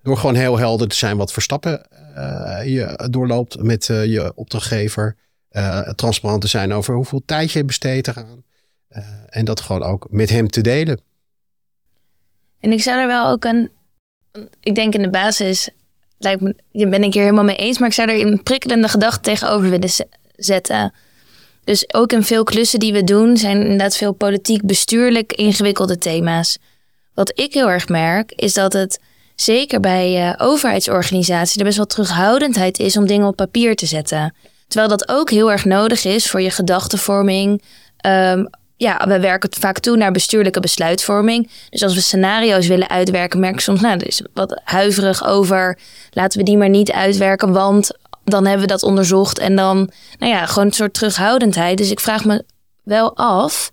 Door 0.03 0.16
gewoon 0.16 0.35
heel 0.35 0.59
helder 0.59 0.88
te 0.88 0.97
zijn 0.97 1.16
wat 1.16 1.33
voor 1.33 1.42
stappen 1.42 1.87
uh, 2.18 2.61
je 2.64 3.09
doorloopt 3.11 3.62
met 3.62 3.88
uh, 3.88 4.05
je 4.05 4.33
opdrachtgever. 4.35 5.16
Uh, 5.53 5.88
transparant 5.88 6.40
te 6.40 6.49
zijn 6.49 6.73
over 6.73 6.94
hoeveel 6.94 7.23
tijd 7.25 7.53
je 7.53 7.64
besteedt 7.64 8.09
eraan. 8.09 8.44
en 9.29 9.44
dat 9.44 9.61
gewoon 9.61 9.83
ook 9.83 10.07
met 10.11 10.31
hem 10.31 10.49
te 10.49 10.61
delen. 10.61 11.01
En 12.61 12.73
ik 12.73 12.83
zou 12.83 13.01
er 13.01 13.07
wel 13.07 13.29
ook 13.29 13.44
een. 13.44 13.71
Ik 14.61 14.75
denk 14.75 14.94
in 14.94 15.03
de 15.03 15.11
basis. 15.11 15.71
Lijkt 16.18 16.40
me, 16.40 16.57
je 16.71 16.88
ben 16.88 17.03
ik 17.03 17.12
hier 17.12 17.23
helemaal 17.23 17.44
mee 17.44 17.57
eens. 17.57 17.79
Maar 17.79 17.88
ik 17.88 17.94
zou 17.94 18.09
er 18.09 18.27
een 18.27 18.42
prikkelende 18.42 18.88
gedachte 18.88 19.21
tegenover 19.21 19.71
willen 19.71 19.90
zetten. 20.37 20.92
Dus 21.64 21.94
ook 21.94 22.12
in 22.12 22.23
veel 22.23 22.44
klussen 22.44 22.79
die 22.79 22.92
we 22.92 23.05
doen. 23.05 23.37
zijn 23.37 23.61
inderdaad 23.61 23.97
veel 23.97 24.12
politiek 24.12 24.62
bestuurlijk 24.62 25.33
ingewikkelde 25.33 25.99
thema's. 25.99 26.59
Wat 27.19 27.33
ik 27.35 27.55
heel 27.55 27.71
erg 27.71 27.89
merk, 27.89 28.33
is 28.33 28.55
dat 28.55 28.73
het 28.73 29.01
zeker 29.35 29.81
bij 29.81 30.29
uh, 30.29 30.35
overheidsorganisaties 30.37 31.57
er 31.57 31.65
best 31.65 31.77
wel 31.77 31.87
terughoudendheid 31.87 32.79
is 32.79 32.97
om 32.97 33.07
dingen 33.07 33.27
op 33.27 33.37
papier 33.37 33.77
te 33.77 33.87
zetten. 33.87 34.35
Terwijl 34.69 34.89
dat 34.91 35.09
ook 35.09 35.31
heel 35.31 35.51
erg 35.51 35.65
nodig 35.65 36.05
is 36.05 36.31
voor 36.31 36.41
je 36.41 36.51
gedachtenvorming. 36.51 37.63
Um, 38.07 38.49
ja, 38.77 39.07
we 39.09 39.21
werken 39.21 39.51
vaak 39.59 39.79
toe 39.79 39.97
naar 39.97 40.13
bestuurlijke 40.13 40.61
besluitvorming. 40.61 41.51
Dus 41.71 41.83
als 41.83 41.95
we 41.95 42.01
scenario's 42.01 42.67
willen 42.67 42.89
uitwerken, 42.89 43.41
merk 43.41 43.55
ik 43.55 43.61
soms, 43.61 43.81
nou, 43.81 43.99
er 43.99 44.07
is 44.07 44.23
wat 44.35 44.61
huiverig 44.65 45.27
over. 45.27 45.79
Laten 46.11 46.39
we 46.39 46.45
die 46.45 46.57
maar 46.57 46.69
niet 46.69 46.93
uitwerken, 46.93 47.53
want 47.53 47.91
dan 48.25 48.45
hebben 48.45 48.67
we 48.67 48.73
dat 48.73 48.83
onderzocht. 48.83 49.39
En 49.39 49.57
dan, 49.57 49.91
nou 50.19 50.33
ja, 50.33 50.47
gewoon 50.47 50.67
een 50.67 50.73
soort 50.73 50.95
terughoudendheid. 50.95 51.79
Dus 51.79 51.91
ik 51.91 52.01
vraag 52.01 52.25
me 52.25 52.45
wel 52.83 53.17
af, 53.17 53.71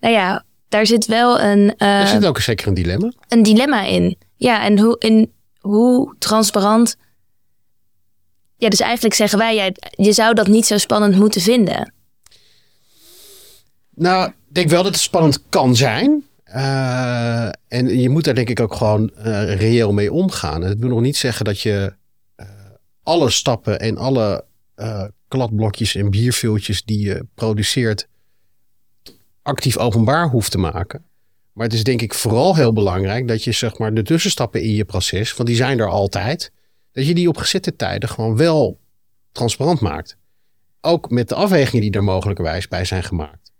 nou 0.00 0.14
ja, 0.14 0.44
daar 0.72 0.86
zit 0.86 1.06
wel 1.06 1.40
een. 1.40 1.74
Uh, 1.78 2.00
er 2.00 2.06
zit 2.06 2.24
ook 2.24 2.40
zeker 2.40 2.66
een 2.66 2.74
dilemma. 2.74 3.12
Een 3.28 3.42
dilemma 3.42 3.84
in. 3.84 4.16
Ja, 4.36 4.64
en 4.64 4.78
hoe, 4.78 4.96
in, 4.98 5.32
hoe 5.60 6.14
transparant. 6.18 6.96
Ja, 8.56 8.68
dus 8.68 8.80
eigenlijk 8.80 9.14
zeggen 9.14 9.38
wij, 9.38 9.54
ja, 9.54 9.70
je 9.90 10.12
zou 10.12 10.34
dat 10.34 10.46
niet 10.46 10.66
zo 10.66 10.78
spannend 10.78 11.16
moeten 11.16 11.40
vinden. 11.40 11.92
Nou, 13.94 14.28
ik 14.28 14.34
denk 14.48 14.68
wel 14.68 14.82
dat 14.82 14.92
het 14.92 15.02
spannend 15.02 15.42
kan 15.48 15.76
zijn. 15.76 16.24
Uh, 16.46 17.46
en 17.68 18.00
je 18.00 18.08
moet 18.08 18.24
daar 18.24 18.34
denk 18.34 18.48
ik 18.48 18.60
ook 18.60 18.74
gewoon 18.74 19.10
uh, 19.18 19.54
reëel 19.54 19.92
mee 19.92 20.12
omgaan. 20.12 20.60
Dat 20.60 20.78
wil 20.78 20.88
nog 20.88 21.00
niet 21.00 21.16
zeggen 21.16 21.44
dat 21.44 21.60
je 21.60 21.94
uh, 22.36 22.46
alle 23.02 23.30
stappen 23.30 23.80
en 23.80 23.96
alle 23.96 24.44
kladblokjes 25.28 25.94
en 25.94 26.10
bierviltjes 26.10 26.82
die 26.82 27.04
je 27.04 27.26
produceert 27.34 28.08
actief 29.42 29.76
openbaar 29.76 30.28
hoeft 30.28 30.50
te 30.50 30.58
maken. 30.58 31.04
Maar 31.52 31.66
het 31.66 31.74
is 31.74 31.84
denk 31.84 32.02
ik 32.02 32.14
vooral 32.14 32.56
heel 32.56 32.72
belangrijk 32.72 33.28
dat 33.28 33.44
je 33.44 33.52
zeg 33.52 33.78
maar 33.78 33.94
de 33.94 34.02
tussenstappen 34.02 34.62
in 34.62 34.74
je 34.74 34.84
proces, 34.84 35.34
want 35.34 35.48
die 35.48 35.56
zijn 35.56 35.78
er 35.78 35.88
altijd, 35.88 36.52
dat 36.92 37.06
je 37.06 37.14
die 37.14 37.28
op 37.28 37.36
gezette 37.36 37.76
tijden 37.76 38.08
gewoon 38.08 38.36
wel 38.36 38.78
transparant 39.32 39.80
maakt. 39.80 40.16
Ook 40.80 41.10
met 41.10 41.28
de 41.28 41.34
afwegingen 41.34 41.80
die 41.80 41.90
er 41.90 42.04
mogelijkerwijs 42.04 42.68
bij 42.68 42.84
zijn 42.84 43.02
gemaakt. 43.02 43.52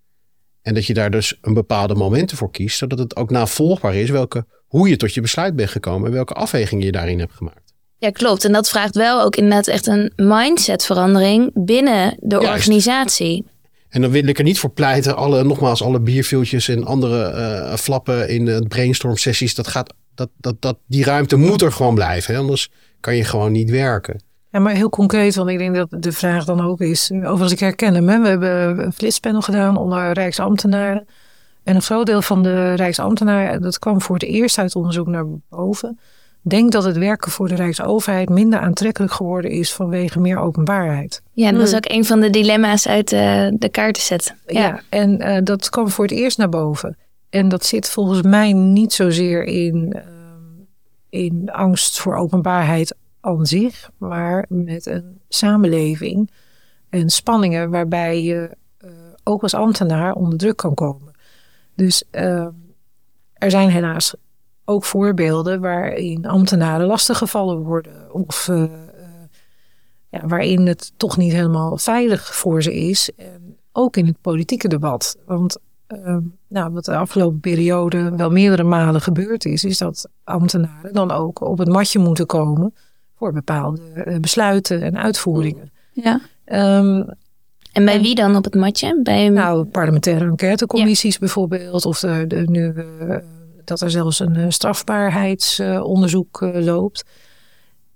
En 0.62 0.74
dat 0.74 0.86
je 0.86 0.94
daar 0.94 1.10
dus 1.10 1.38
een 1.40 1.54
bepaalde 1.54 1.94
momenten 1.94 2.36
voor 2.36 2.50
kiest, 2.50 2.78
zodat 2.78 2.98
het 2.98 3.16
ook 3.16 3.30
navolgbaar 3.30 3.94
is 3.94 4.10
welke, 4.10 4.46
hoe 4.66 4.88
je 4.88 4.96
tot 4.96 5.14
je 5.14 5.20
besluit 5.20 5.56
bent 5.56 5.70
gekomen 5.70 6.06
en 6.06 6.12
welke 6.12 6.34
afwegingen 6.34 6.84
je 6.84 6.92
daarin 6.92 7.18
hebt 7.18 7.34
gemaakt. 7.34 7.72
Ja, 7.98 8.10
klopt. 8.10 8.44
En 8.44 8.52
dat 8.52 8.68
vraagt 8.68 8.94
wel 8.94 9.22
ook 9.22 9.36
inderdaad 9.36 9.66
echt 9.66 9.86
een 9.86 10.12
mindsetverandering 10.16 11.50
binnen 11.54 12.16
de 12.20 12.34
Juist. 12.36 12.48
organisatie. 12.48 13.44
En 13.92 14.00
dan 14.00 14.10
wil 14.10 14.26
ik 14.26 14.38
er 14.38 14.44
niet 14.44 14.58
voor 14.58 14.70
pleiten, 14.70 15.16
alle, 15.16 15.44
nogmaals, 15.44 15.82
alle 15.82 16.00
bierviltjes 16.00 16.68
en 16.68 16.84
andere 16.84 17.32
uh, 17.32 17.74
flappen 17.74 18.28
in 18.28 18.44
de 18.44 18.64
brainstorm 18.68 19.16
sessies. 19.16 19.54
Dat 19.54 19.68
gaat, 19.68 19.94
dat, 20.14 20.28
dat, 20.36 20.54
dat, 20.58 20.78
die 20.86 21.04
ruimte 21.04 21.36
moet 21.36 21.62
er 21.62 21.72
gewoon 21.72 21.94
blijven. 21.94 22.34
Hè? 22.34 22.40
Anders 22.40 22.70
kan 23.00 23.16
je 23.16 23.24
gewoon 23.24 23.52
niet 23.52 23.70
werken. 23.70 24.22
Ja, 24.50 24.58
maar 24.58 24.74
heel 24.74 24.90
concreet, 24.90 25.34
want 25.34 25.48
ik 25.48 25.58
denk 25.58 25.74
dat 25.74 25.88
de 25.90 26.12
vraag 26.12 26.44
dan 26.44 26.60
ook 26.60 26.80
is, 26.80 27.10
overigens 27.12 27.52
ik 27.52 27.60
herken 27.60 27.94
hem. 27.94 28.08
Hè? 28.08 28.20
We 28.20 28.28
hebben 28.28 28.84
een 28.84 28.92
flitspanel 28.92 29.40
gedaan 29.40 29.76
onder 29.76 30.12
Rijksambtenaren. 30.12 31.06
En 31.64 31.74
een 31.74 31.82
groot 31.82 32.06
deel 32.06 32.22
van 32.22 32.42
de 32.42 32.74
Rijksambtenaren, 32.74 33.62
dat 33.62 33.78
kwam 33.78 34.00
voor 34.00 34.14
het 34.14 34.24
eerst 34.24 34.58
uit 34.58 34.76
onderzoek 34.76 35.06
naar 35.06 35.24
boven 35.48 35.98
denk 36.42 36.72
dat 36.72 36.84
het 36.84 36.96
werken 36.96 37.30
voor 37.30 37.48
de 37.48 37.54
Rijksoverheid 37.54 38.28
minder 38.28 38.58
aantrekkelijk 38.60 39.12
geworden 39.12 39.50
is 39.50 39.72
vanwege 39.72 40.20
meer 40.20 40.38
openbaarheid. 40.38 41.22
Ja, 41.32 41.50
dat 41.50 41.60
was 41.60 41.74
ook 41.74 41.90
een 41.90 42.04
van 42.04 42.20
de 42.20 42.30
dilemma's 42.30 42.88
uit 42.88 43.12
uh, 43.12 43.48
de 43.52 43.68
kaartenset. 43.70 44.34
Ja, 44.46 44.60
ja 44.60 44.80
en 44.88 45.22
uh, 45.22 45.38
dat 45.44 45.68
kwam 45.68 45.88
voor 45.88 46.04
het 46.04 46.14
eerst 46.14 46.38
naar 46.38 46.48
boven. 46.48 46.96
En 47.30 47.48
dat 47.48 47.64
zit 47.64 47.90
volgens 47.90 48.22
mij 48.22 48.52
niet 48.52 48.92
zozeer 48.92 49.44
in, 49.44 49.92
uh, 49.96 50.02
in 51.08 51.50
angst 51.50 52.00
voor 52.00 52.16
openbaarheid 52.16 52.94
aan 53.20 53.46
zich, 53.46 53.90
maar 53.96 54.46
met 54.48 54.86
een 54.86 55.20
samenleving 55.28 56.30
en 56.88 57.10
spanningen 57.10 57.70
waarbij 57.70 58.22
je 58.22 58.50
ook 59.24 59.42
als 59.42 59.54
ambtenaar 59.54 60.14
onder 60.14 60.38
druk 60.38 60.56
kan 60.56 60.74
komen. 60.74 61.12
Dus 61.74 62.04
er 62.10 63.50
zijn 63.50 63.70
helaas 63.70 64.14
ook 64.64 64.84
voorbeelden 64.84 65.60
waarin 65.60 66.26
ambtenaren 66.26 66.86
lastiggevallen 66.86 67.58
worden. 67.58 68.12
Of 68.12 68.48
uh, 68.48 68.64
ja, 70.08 70.26
waarin 70.26 70.66
het 70.66 70.92
toch 70.96 71.16
niet 71.16 71.32
helemaal 71.32 71.78
veilig 71.78 72.34
voor 72.34 72.62
ze 72.62 72.74
is. 72.74 73.10
En 73.16 73.56
ook 73.72 73.96
in 73.96 74.06
het 74.06 74.20
politieke 74.20 74.68
debat. 74.68 75.16
Want 75.26 75.58
uh, 75.88 76.16
nou, 76.48 76.72
wat 76.72 76.84
de 76.84 76.96
afgelopen 76.96 77.40
periode 77.40 78.16
wel 78.16 78.30
meerdere 78.30 78.62
malen 78.62 79.00
gebeurd 79.00 79.44
is, 79.44 79.64
is 79.64 79.78
dat 79.78 80.08
ambtenaren 80.24 80.92
dan 80.92 81.10
ook 81.10 81.40
op 81.40 81.58
het 81.58 81.68
matje 81.68 81.98
moeten 81.98 82.26
komen 82.26 82.74
voor 83.16 83.32
bepaalde 83.32 84.18
besluiten 84.20 84.82
en 84.82 84.98
uitvoeringen. 84.98 85.70
Ja. 85.92 86.20
Um, 86.78 87.06
en 87.72 87.84
bij 87.84 88.00
wie 88.00 88.14
dan 88.14 88.36
op 88.36 88.44
het 88.44 88.54
matje? 88.54 89.00
Bij 89.02 89.28
Nou, 89.28 89.64
parlementaire 89.64 90.24
enquêtecommissies 90.24 91.18
bijvoorbeeld. 91.18 91.86
Of 91.86 91.98
de, 91.98 92.24
de, 92.26 92.42
nu, 92.46 92.74
dat 93.72 93.80
er 93.80 93.90
zelfs 93.90 94.20
een 94.20 94.52
strafbaarheidsonderzoek 94.52 96.40
uh, 96.40 96.64
loopt. 96.64 97.04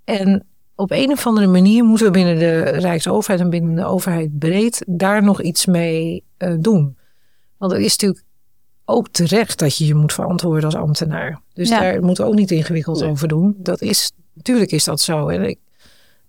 En 0.05 0.47
op 0.75 0.91
een 0.91 1.11
of 1.11 1.27
andere 1.27 1.47
manier 1.47 1.85
moeten 1.85 2.07
we 2.07 2.12
binnen 2.12 2.39
de 2.39 2.61
Rijksoverheid 2.61 3.41
en 3.41 3.51
binnen 3.51 3.75
de 3.75 3.85
overheid 3.85 4.39
breed 4.39 4.85
daar 4.87 5.23
nog 5.23 5.43
iets 5.43 5.67
mee 5.67 6.25
uh, 6.39 6.55
doen. 6.59 6.97
Want 7.57 7.73
het 7.73 7.81
is 7.81 7.91
natuurlijk 7.91 8.25
ook 8.85 9.09
terecht 9.09 9.59
dat 9.59 9.77
je 9.77 9.87
je 9.87 9.95
moet 9.95 10.12
verantwoorden 10.12 10.65
als 10.65 10.75
ambtenaar. 10.75 11.41
Dus 11.53 11.69
ja. 11.69 11.81
daar 11.81 12.03
moeten 12.03 12.25
we 12.25 12.31
ook 12.31 12.37
niet 12.37 12.51
ingewikkeld 12.51 13.01
nee. 13.01 13.11
over 13.11 13.29
doen. 13.29 13.57
Dat 13.59 13.81
is, 13.81 14.12
natuurlijk 14.33 14.71
is 14.71 14.85
dat 14.85 15.01
zo. 15.01 15.29
En 15.29 15.43
ik, 15.49 15.59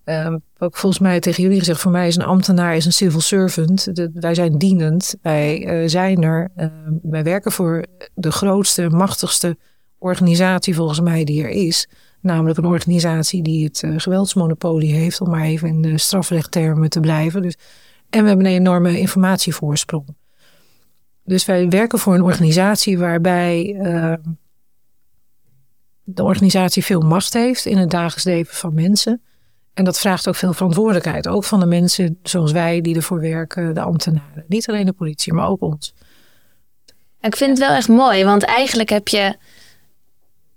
um, 0.08 0.42
ook 0.58 0.76
volgens 0.76 1.02
mij 1.02 1.20
tegen 1.20 1.42
jullie 1.42 1.58
gezegd, 1.58 1.80
voor 1.80 1.90
mij 1.90 2.06
is 2.06 2.16
een 2.16 2.22
ambtenaar 2.22 2.76
is 2.76 2.84
een 2.84 2.92
civil 2.92 3.20
servant. 3.20 3.96
De, 3.96 4.10
wij 4.14 4.34
zijn 4.34 4.58
dienend, 4.58 5.14
wij 5.22 5.82
uh, 5.82 5.88
zijn 5.88 6.22
er. 6.22 6.50
Uh, 6.56 6.66
wij 7.02 7.22
werken 7.22 7.52
voor 7.52 7.84
de 8.14 8.32
grootste, 8.32 8.88
machtigste 8.88 9.56
organisatie 9.98 10.74
volgens 10.74 11.00
mij 11.00 11.24
die 11.24 11.42
er 11.42 11.48
is. 11.48 11.88
Namelijk 12.20 12.58
een 12.58 12.64
organisatie 12.64 13.42
die 13.42 13.64
het 13.64 13.82
uh, 13.82 13.94
geweldsmonopolie 13.96 14.94
heeft, 14.94 15.20
om 15.20 15.30
maar 15.30 15.44
even 15.44 15.68
in 15.68 15.82
de 15.82 15.98
strafrechttermen 15.98 16.90
te 16.90 17.00
blijven. 17.00 17.42
Dus, 17.42 17.56
en 18.10 18.22
we 18.22 18.28
hebben 18.28 18.46
een 18.46 18.52
enorme 18.52 18.98
informatievoorsprong. 18.98 20.06
Dus 21.24 21.44
wij 21.44 21.68
werken 21.68 21.98
voor 21.98 22.14
een 22.14 22.22
organisatie 22.22 22.98
waarbij 22.98 23.74
uh, 23.82 24.14
de 26.02 26.22
organisatie 26.22 26.84
veel 26.84 27.00
macht 27.00 27.32
heeft 27.32 27.66
in 27.66 27.76
het 27.76 27.90
dagelijks 27.90 28.24
leven 28.24 28.54
van 28.54 28.74
mensen. 28.74 29.22
En 29.78 29.84
dat 29.84 29.98
vraagt 29.98 30.28
ook 30.28 30.34
veel 30.34 30.52
verantwoordelijkheid. 30.52 31.28
Ook 31.28 31.44
van 31.44 31.60
de 31.60 31.66
mensen 31.66 32.18
zoals 32.22 32.52
wij 32.52 32.80
die 32.80 32.96
ervoor 32.96 33.20
werken, 33.20 33.74
de 33.74 33.80
ambtenaren. 33.80 34.44
Niet 34.48 34.68
alleen 34.68 34.86
de 34.86 34.92
politie, 34.92 35.32
maar 35.32 35.48
ook 35.48 35.62
ons. 35.62 35.94
Ik 37.20 37.36
vind 37.36 37.50
het 37.50 37.58
wel 37.58 37.76
echt 37.76 37.88
mooi, 37.88 38.24
want 38.24 38.42
eigenlijk 38.42 38.88
heb 38.88 39.08
je 39.08 39.36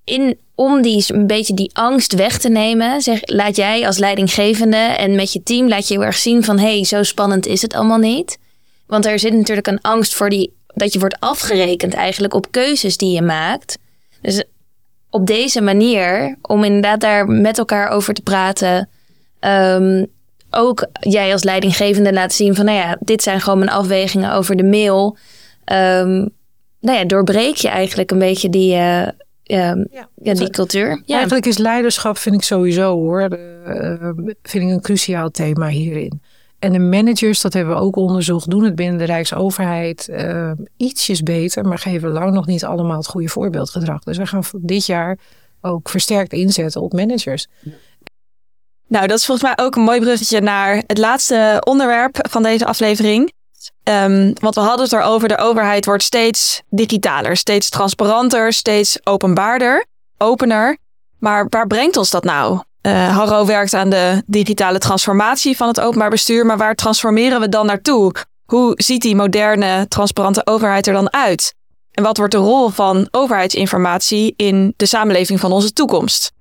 in, 0.04 0.40
om 0.56 0.82
die, 0.82 1.04
een 1.08 1.28
beetje 1.28 1.54
die 1.54 1.70
angst 1.74 2.14
weg 2.14 2.38
te 2.38 2.50
nemen, 2.50 3.02
zeg, 3.02 3.20
laat 3.24 3.56
jij 3.56 3.86
als 3.86 3.98
leidinggevende 3.98 4.78
en 4.78 5.16
met 5.16 5.34
je 5.34 5.44
team 5.44 5.68
laat 5.68 5.88
je 5.88 5.94
heel 5.94 6.04
erg 6.04 6.18
zien 6.18 6.44
van 6.44 6.60
hé, 6.60 6.76
hey, 6.76 6.84
zo 6.84 7.04
spannend 7.04 7.46
is 7.46 7.62
het 7.62 7.74
allemaal 7.74 7.98
niet. 7.98 8.38
Want 8.88 9.06
er 9.06 9.20
zit 9.20 9.34
natuurlijk 9.34 9.68
een 9.68 9.82
angst 9.82 10.14
voor 10.14 10.30
die, 10.30 10.54
dat 10.68 10.94
je 10.94 11.00
wordt 11.00 11.20
afgerekend 11.20 11.94
eigenlijk 11.94 12.34
op 12.34 12.52
keuzes 12.52 12.98
die 12.98 13.12
je 13.14 13.22
maakt. 13.22 13.78
Dus 14.22 14.44
op 15.10 15.28
deze 15.28 15.62
manier, 15.62 16.38
om 16.42 16.64
inderdaad 16.64 17.02
daar 17.02 17.28
met 17.28 17.58
elkaar 17.58 17.90
over 17.90 18.14
te 18.14 18.22
praten, 18.22 18.90
um, 19.46 20.08
ook 20.50 20.88
jij 21.00 21.32
als 21.32 21.44
leidinggevende 21.44 22.14
laten 22.14 22.36
zien 22.36 22.56
van 22.56 22.66
nou 22.66 22.78
ja, 22.78 22.98
dit 23.00 23.24
zijn 23.24 23.42
gewoon 23.42 23.60
mijn 23.60 23.72
afwegingen 23.72 24.34
over 24.34 24.56
de 24.56 24.64
mail. 24.64 25.18
Um, 25.72 26.30
nou 26.80 26.98
ja, 26.98 27.06
doorbreek 27.06 27.56
je 27.56 27.68
eigenlijk 27.68 28.12
een 28.12 28.20
beetje 28.20 28.50
die, 28.50 28.72
uh, 28.72 29.08
ja, 29.44 29.78
ja, 30.16 30.34
die 30.34 30.50
cultuur. 30.50 31.02
Ja. 31.06 31.16
Eigenlijk 31.16 31.46
is 31.46 31.58
leiderschap, 31.58 32.18
vind 32.18 32.36
ik 32.36 32.44
sowieso 32.44 32.94
hoor, 32.94 33.38
uh, 33.68 34.10
vind 34.44 34.64
ik 34.64 34.70
een 34.70 34.82
cruciaal 34.82 35.30
thema 35.30 35.68
hierin. 35.68 36.22
En 36.60 36.72
de 36.72 36.80
managers, 36.80 37.42
dat 37.42 37.54
hebben 37.54 37.76
we 37.76 37.82
ook 37.82 37.96
onderzocht, 37.96 38.50
doen 38.50 38.64
het 38.64 38.76
binnen 38.76 38.98
de 38.98 39.04
Rijksoverheid 39.04 40.08
uh, 40.12 40.52
ietsjes 40.78 41.24
beter, 41.24 41.66
maar 41.66 41.78
geven 41.78 42.10
lang 42.10 42.34
nog 42.34 42.46
niet 42.46 42.66
allemaal 42.66 42.98
het 42.98 43.08
goede 43.08 43.28
voorbeeldgedrag. 43.28 44.04
Dus 44.04 44.18
we 44.18 44.26
gaan 44.26 44.44
dit 44.58 44.86
jaar 44.86 45.18
ook 45.62 45.90
versterkt 45.90 46.34
inzetten 46.34 46.82
op 46.82 46.94
managers. 46.94 47.48
Nou, 48.92 49.08
dat 49.08 49.18
is 49.18 49.26
volgens 49.26 49.48
mij 49.56 49.66
ook 49.66 49.76
een 49.76 49.82
mooi 49.82 50.00
bruggetje 50.00 50.42
naar 50.42 50.84
het 50.88 50.98
laatste 50.98 51.62
onderwerp 51.66 52.28
van 52.30 52.44
deze 52.44 52.66
aflevering. 52.66 53.34
Um, 53.84 54.34
want 54.40 54.56
we 54.56 54.62
hadden 54.62 54.84
het 54.84 54.94
erover, 54.94 55.28
de 55.28 55.38
overheid 55.38 55.86
wordt 55.86 56.04
steeds 56.04 56.62
digitaler, 56.70 57.38
steeds 57.38 57.70
transparanter, 57.70 58.54
steeds 58.54 59.00
openbaarder, 59.04 59.86
opener. 60.18 60.78
Maar 61.20 61.46
waar 61.50 61.68
brengt 61.68 61.98
ons 61.98 62.10
dat 62.10 62.24
nou? 62.24 62.60
Uh, 62.82 63.18
Harro 63.18 63.46
werkt 63.46 63.74
aan 63.74 63.90
de 63.90 64.24
digitale 64.26 64.78
transformatie 64.78 65.58
van 65.58 65.68
het 65.68 65.82
openbaar 65.82 66.10
bestuur, 66.10 66.46
maar 66.46 66.58
waar 66.58 66.76
transformeren 66.76 67.40
we 67.40 67.50
dan 67.50 67.66
naartoe? 67.66 68.14
Hoe 68.46 68.74
ziet 68.76 69.02
die 69.02 69.16
moderne, 69.16 69.88
transparante 69.88 70.46
overheid 70.46 70.88
er 70.88 70.94
dan 70.94 71.14
uit? 71.14 71.54
En 71.92 72.04
wat 72.04 72.18
wordt 72.18 72.34
de 72.34 72.40
rol 72.40 72.70
van 72.70 73.08
overheidsinformatie 73.12 74.34
in 74.36 74.74
de 74.78 74.86
samenleving 74.86 75.40
van 75.40 75.52
onze 75.52 75.74
toekomst? 75.74 76.32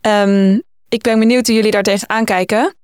Um, 0.00 0.62
ik 0.90 1.02
ben 1.02 1.18
benieuwd 1.18 1.46
hoe 1.46 1.56
jullie 1.56 1.70
daar 1.70 1.82
tegen 1.82 2.08
aankijken. 2.08 2.74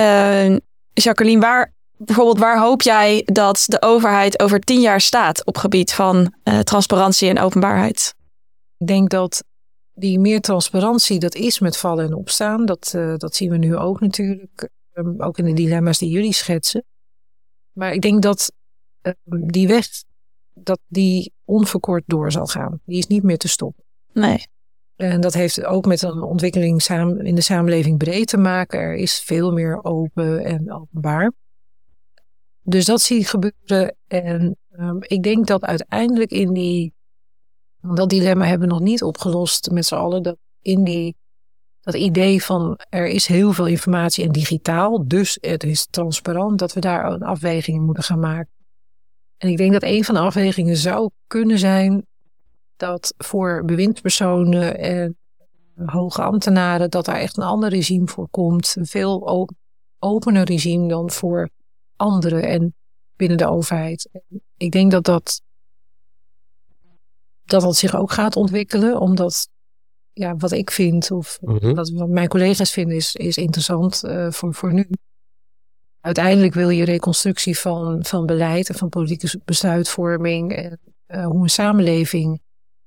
Uh, 0.00 0.56
Jacqueline, 0.92 1.40
waar, 1.40 1.72
bijvoorbeeld 1.96 2.38
waar 2.38 2.60
hoop 2.60 2.82
jij 2.82 3.22
dat 3.24 3.64
de 3.66 3.82
overheid 3.82 4.40
over 4.40 4.60
tien 4.60 4.80
jaar 4.80 5.00
staat 5.00 5.44
op 5.44 5.56
gebied 5.56 5.92
van 5.92 6.34
uh, 6.44 6.58
transparantie 6.58 7.28
en 7.28 7.38
openbaarheid? 7.38 8.14
Ik 8.78 8.86
denk 8.86 9.10
dat 9.10 9.44
die 9.94 10.18
meer 10.18 10.40
transparantie, 10.40 11.18
dat 11.18 11.34
is 11.34 11.58
met 11.58 11.76
vallen 11.76 12.04
en 12.04 12.14
opstaan. 12.14 12.66
Dat, 12.66 12.92
uh, 12.96 13.16
dat 13.16 13.36
zien 13.36 13.50
we 13.50 13.56
nu 13.56 13.76
ook 13.76 14.00
natuurlijk, 14.00 14.68
um, 14.92 15.22
ook 15.22 15.38
in 15.38 15.44
de 15.44 15.52
dilemma's 15.52 15.98
die 15.98 16.10
jullie 16.10 16.32
schetsen. 16.32 16.84
Maar 17.72 17.92
ik 17.92 18.02
denk 18.02 18.22
dat 18.22 18.52
um, 19.02 19.52
die 19.52 19.68
weg, 19.68 19.86
dat 20.54 20.80
die 20.86 21.32
onverkort 21.44 22.02
door 22.06 22.32
zal 22.32 22.46
gaan. 22.46 22.80
Die 22.84 22.98
is 22.98 23.06
niet 23.06 23.22
meer 23.22 23.38
te 23.38 23.48
stoppen. 23.48 23.84
Nee. 24.12 24.46
En 24.96 25.20
dat 25.20 25.34
heeft 25.34 25.64
ook 25.64 25.86
met 25.86 26.02
een 26.02 26.22
ontwikkeling 26.22 26.82
in 27.22 27.34
de 27.34 27.40
samenleving 27.40 27.98
breed 27.98 28.26
te 28.26 28.36
maken. 28.36 28.80
Er 28.80 28.94
is 28.94 29.18
veel 29.24 29.52
meer 29.52 29.84
open 29.84 30.44
en 30.44 30.72
openbaar. 30.72 31.32
Dus 32.62 32.84
dat 32.84 33.00
zie 33.00 33.18
ik 33.18 33.26
gebeuren. 33.26 33.96
En 34.06 34.56
um, 34.78 34.98
ik 35.00 35.22
denk 35.22 35.46
dat 35.46 35.62
uiteindelijk 35.62 36.30
in 36.30 36.52
die. 36.52 36.94
Dat 37.80 38.08
dilemma 38.08 38.44
hebben 38.44 38.68
we 38.68 38.74
nog 38.74 38.82
niet 38.82 39.02
opgelost 39.02 39.70
met 39.70 39.86
z'n 39.86 39.94
allen. 39.94 40.22
Dat 40.22 40.36
in 40.62 40.84
die. 40.84 41.16
Dat 41.80 41.94
idee 41.94 42.42
van 42.42 42.78
er 42.88 43.06
is 43.06 43.26
heel 43.26 43.52
veel 43.52 43.66
informatie 43.66 44.24
en 44.24 44.32
digitaal, 44.32 45.08
dus 45.08 45.38
het 45.40 45.64
is 45.64 45.86
transparant, 45.90 46.58
dat 46.58 46.72
we 46.72 46.80
daar 46.80 47.12
een 47.12 47.22
afweging 47.22 47.84
moeten 47.84 48.04
gaan 48.04 48.20
maken. 48.20 48.50
En 49.36 49.48
ik 49.48 49.56
denk 49.56 49.72
dat 49.72 49.82
een 49.82 50.04
van 50.04 50.14
de 50.14 50.20
afwegingen 50.20 50.76
zou 50.76 51.10
kunnen 51.26 51.58
zijn 51.58 52.06
dat 52.76 53.14
voor 53.18 53.64
bewindspersonen 53.64 54.78
en 54.78 55.16
hoge 55.84 56.22
ambtenaren, 56.22 56.90
dat 56.90 57.04
daar 57.04 57.16
echt 57.16 57.36
een 57.36 57.44
ander 57.44 57.68
regime 57.68 58.08
voor 58.08 58.28
komt. 58.28 58.74
Een 58.76 58.86
veel 58.86 59.48
opener 59.98 60.44
regime 60.44 60.88
dan 60.88 61.10
voor 61.10 61.50
anderen 61.96 62.42
en 62.42 62.74
binnen 63.16 63.38
de 63.38 63.48
overheid. 63.48 64.08
Ik 64.56 64.70
denk 64.70 64.90
dat 64.90 65.04
dat, 65.04 65.42
dat 67.44 67.62
dat 67.62 67.76
zich 67.76 67.96
ook 67.96 68.12
gaat 68.12 68.36
ontwikkelen, 68.36 69.00
omdat 69.00 69.48
ja, 70.12 70.36
wat 70.36 70.52
ik 70.52 70.70
vind, 70.70 71.10
of 71.10 71.38
mm 71.40 71.56
-hmm. 71.56 71.74
wat, 71.74 71.90
wat, 71.90 72.08
mijn 72.08 72.28
collega's 72.28 72.70
vinden, 72.70 72.96
is, 72.96 73.14
is 73.14 73.36
interessant 73.36 74.04
uh, 74.04 74.30
voor, 74.30 74.54
voor 74.54 74.72
nu. 74.72 74.88
Uiteindelijk 76.00 76.54
wil 76.54 76.70
je 76.70 76.84
reconstructie 76.84 77.58
van, 77.58 78.04
van 78.04 78.26
beleid 78.26 78.68
en 78.68 78.74
van 78.74 78.88
politieke 78.88 79.40
besluitvorming 79.44 80.52
en 80.52 80.80
uh, 81.08 81.26
hoe 81.26 81.42
een 81.42 81.48
samenleving 81.48 82.40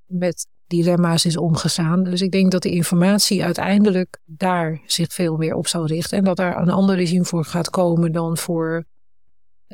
met 0.09 0.47
dilemma's 0.67 1.25
is 1.25 1.37
omgegaan. 1.37 2.03
Dus 2.03 2.21
ik 2.21 2.31
denk 2.31 2.51
dat 2.51 2.61
de 2.61 2.71
informatie 2.71 3.43
uiteindelijk 3.43 4.19
daar 4.25 4.81
zich 4.85 5.13
veel 5.13 5.37
meer 5.37 5.55
op 5.55 5.67
zal 5.67 5.85
richten. 5.85 6.17
En 6.17 6.23
dat 6.23 6.37
daar 6.37 6.61
een 6.61 6.69
ander 6.69 6.95
regime 6.95 7.25
voor 7.25 7.45
gaat 7.45 7.69
komen 7.69 8.11
dan 8.11 8.37
voor 8.37 8.85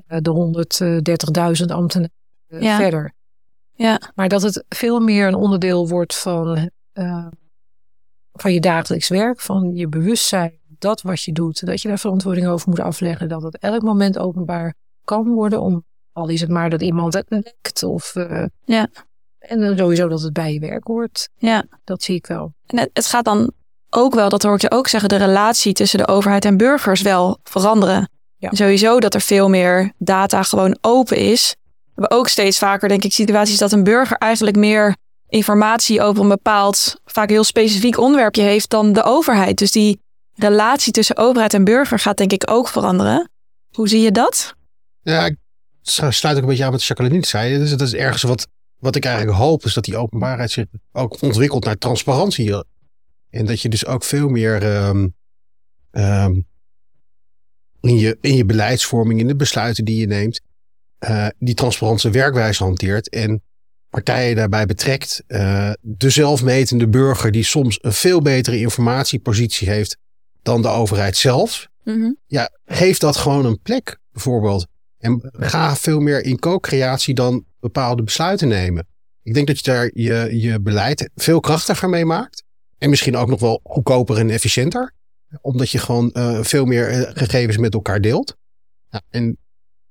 uh, 0.08 0.18
de 0.22 1.60
130.000 1.62 1.66
ambtenaren 1.66 2.12
ja. 2.48 2.78
verder. 2.78 3.14
Ja. 3.74 4.02
Maar 4.16 4.30
dat 4.30 4.42
het 4.42 4.66
veel 4.70 5.00
meer 5.00 5.28
een 5.28 5.36
onderdeel 5.36 5.88
wordt 5.88 6.16
van, 6.16 6.70
uh, 6.94 7.28
van 8.34 8.54
je 8.54 8.60
dagelijks 8.60 9.08
werk, 9.08 9.42
van 9.42 9.72
je 9.76 9.88
bewustzijn, 9.88 10.60
dat 10.80 11.02
wat 11.02 11.22
je 11.22 11.32
doet, 11.32 11.66
dat 11.66 11.82
je 11.82 11.88
daar 11.88 12.00
verantwoording 12.00 12.48
over 12.48 12.70
moet 12.70 12.80
afleggen, 12.80 13.30
dat 13.30 13.44
het 13.44 13.58
elk 13.58 13.82
moment 13.82 14.18
openbaar 14.18 14.74
kan 15.04 15.28
worden, 15.28 15.62
om, 15.62 15.84
al 16.12 16.30
is 16.30 16.42
het 16.42 16.50
maar 16.50 16.70
dat 16.70 16.82
iemand 16.82 17.14
het 17.14 17.26
lekt 17.30 17.84
of 17.84 18.16
uh, 18.16 18.46
ja. 18.66 18.90
En 19.48 19.60
dan 19.60 19.78
sowieso 19.78 20.08
dat 20.08 20.22
het 20.22 20.34
bij 20.34 20.54
je 20.54 20.60
werk 20.60 20.84
hoort. 20.84 21.30
Ja. 21.38 21.64
Dat 21.84 22.04
zie 22.04 22.16
ik 22.16 22.28
wel. 22.28 22.54
En 22.66 22.80
het, 22.80 22.90
het 22.94 23.06
gaat 23.06 23.26
dan 23.26 23.52
ook 23.90 24.14
wel, 24.14 24.30
dat 24.30 24.44
hoor 24.44 24.56
ik 24.56 24.62
je 24.62 24.72
ook 24.72 24.88
zeggen, 24.88 25.10
de 25.10 25.16
relatie 25.16 25.74
tussen 25.74 26.00
de 26.00 26.08
overheid 26.08 26.46
en 26.46 26.58
burgers 26.58 27.02
wel 27.02 27.40
veranderen. 27.44 28.10
Ja. 28.38 28.50
Sowieso 28.54 29.00
dat 29.00 29.14
er 29.14 29.22
veel 29.22 29.50
meer 29.50 29.92
data 29.98 30.44
gewoon 30.44 30.78
open 30.82 31.18
is. 31.18 31.56
We 31.64 32.02
hebben 32.02 32.18
ook 32.18 32.28
steeds 32.28 32.58
vaker, 32.58 32.90
denk 32.90 33.04
ik, 33.04 33.14
situaties 33.14 33.58
dat 33.58 33.72
een 33.72 33.84
burger 33.84 34.18
eigenlijk 34.18 34.56
meer 34.56 34.96
informatie 35.30 36.02
over 36.02 36.24
een 36.24 36.30
bepaald, 36.30 37.00
vaak 37.06 37.30
heel 37.30 37.44
specifiek 37.44 37.98
onderwerpje 37.98 38.42
heeft 38.42 38.70
dan 38.70 38.94
de 38.94 39.04
overheid. 39.04 39.58
Dus 39.58 39.72
die 39.72 40.00
relatie 40.36 40.92
tussen 40.92 41.18
overheid 41.18 41.54
en 41.54 41.64
burger 41.64 42.00
gaat 42.00 42.18
denk 42.18 42.32
ik 42.32 42.52
ook 42.52 42.68
veranderen. 42.68 43.30
Hoe 43.72 43.88
zie 43.88 44.02
je 44.02 44.12
dat? 44.12 44.54
Ja, 45.02 45.26
ik 45.26 45.36
sluit 45.82 46.36
ook 46.36 46.42
een 46.42 46.48
beetje 46.48 46.66
aan 46.66 46.72
wat 46.72 46.84
Jacqueline 46.84 47.26
zei. 47.26 47.58
Dus 47.58 47.70
dat 47.70 47.82
is 47.82 47.94
ergens 47.94 48.24
wat, 48.24 48.48
wat 48.86 48.96
ik 48.96 49.06
eigenlijk 49.06 49.38
hoop, 49.38 49.66
is 49.66 49.74
dat 49.74 49.86
die 49.86 49.98
openbaarheid 49.98 50.52
zich 50.52 50.66
ook 50.92 51.22
ontwikkelt 51.22 51.64
naar 51.64 51.78
transparantie. 51.78 52.64
En 53.30 53.46
dat 53.46 53.62
je 53.62 53.70
dus 53.70 53.86
ook 53.86 54.04
veel 54.04 54.30
meer 54.30 54.64
ehm, 54.64 55.08
ehm, 55.92 56.42
in, 57.82 57.98
je, 57.98 58.18
in 58.22 58.36
je 58.36 58.46
beleidsvorming, 58.46 59.20
in 59.20 59.28
de 59.28 59.36
besluiten 59.36 59.86
die 59.86 60.00
je 60.00 60.08
neemt, 60.08 60.42
uh, 61.00 61.28
die 61.38 61.54
transparante 61.54 62.10
werkwijze 62.10 62.64
hanteert. 62.64 63.10
En 63.10 63.44
partijen 63.90 64.36
daarbij 64.36 64.66
betrekt. 64.66 65.24
Uh, 65.28 65.72
de 65.82 66.10
zelfmetende 66.10 66.88
burger 66.88 67.32
die 67.32 67.44
soms 67.44 67.78
een 67.82 67.94
veel 67.94 68.22
betere 68.22 68.60
informatiepositie 68.60 69.70
heeft 69.70 69.98
dan 70.42 70.62
de 70.62 70.68
overheid 70.68 71.18
zelf. 71.18 71.68
Mhm. 71.84 72.12
Ja, 72.28 72.50
geef 72.66 72.98
dat 72.98 73.16
gewoon 73.16 73.46
een 73.46 73.62
plek 73.62 74.00
bijvoorbeeld. 74.12 74.68
En 74.98 75.30
ga 75.32 75.76
veel 75.76 76.00
meer 76.00 76.24
in 76.24 76.40
co-creatie 76.40 77.14
dan 77.14 77.46
bepaalde 77.66 78.04
besluiten 78.04 78.48
nemen. 78.48 78.88
Ik 79.24 79.34
denk 79.34 79.48
dat 79.48 79.58
je 79.58 79.72
daar 79.72 79.90
je, 79.94 80.40
je 80.42 80.60
beleid 80.60 81.10
veel 81.16 81.40
krachtiger 81.40 81.90
mee 81.90 82.06
maakt. 82.06 82.44
En 82.78 82.90
misschien 82.90 83.16
ook 83.16 83.28
nog 83.28 83.40
wel 83.40 83.60
goedkoper 83.64 84.18
en 84.18 84.30
efficiënter. 84.30 84.94
Omdat 85.42 85.70
je 85.70 85.78
gewoon 85.78 86.10
uh, 86.14 86.44
veel 86.44 86.66
meer 86.66 86.92
uh, 86.92 87.10
gegevens 87.14 87.58
met 87.58 87.74
elkaar 87.74 88.02
deelt. 88.02 88.36
Ja, 88.90 89.02
en 89.10 89.38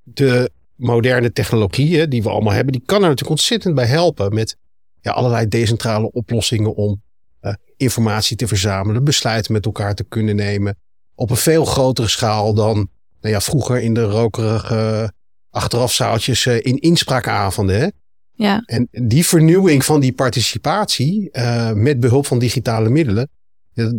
de 0.03 0.51
moderne 0.75 1.33
technologieën 1.33 2.11
die 2.11 2.23
we 2.23 2.29
allemaal 2.29 2.53
hebben, 2.53 2.73
die 2.73 2.83
kan 2.87 2.97
er 2.97 3.09
natuurlijk 3.09 3.31
ontzettend 3.31 3.75
bij 3.75 3.87
helpen 3.87 4.35
met 4.35 4.57
ja, 5.01 5.13
allerlei 5.13 5.49
decentrale 5.49 6.13
oplossingen 6.13 6.75
om 6.75 7.03
uh, 7.43 7.55
informatie 7.77 8.37
te 8.37 8.47
verzamelen, 8.47 9.05
besluiten 9.05 9.53
met 9.53 9.65
elkaar 9.65 9.95
te 9.95 10.05
kunnen 10.05 10.37
nemen. 10.37 10.77
Op 11.15 11.31
een 11.31 11.37
veel 11.37 11.65
grotere 11.65 12.09
schaal 12.09 12.55
dan 12.55 12.89
nou 13.21 13.35
ja, 13.35 13.41
vroeger 13.41 13.81
in 13.81 13.95
de 13.95 14.05
rokerige 14.05 15.13
achterafzaaltjes 15.55 16.45
uh, 16.45 16.55
in 16.55 16.79
inspraakavonden. 16.79 17.81
Hè? 17.81 17.89
Ja. 18.33 18.63
En 18.67 18.89
die 18.91 19.27
vernieuwing 19.27 19.85
van 19.85 20.01
die 20.01 20.13
participatie 20.13 21.29
uh, 21.33 21.73
met 21.73 22.01
behulp 22.01 22.27
van 22.27 22.39
digitale 22.39 22.89
middelen, 22.89 23.29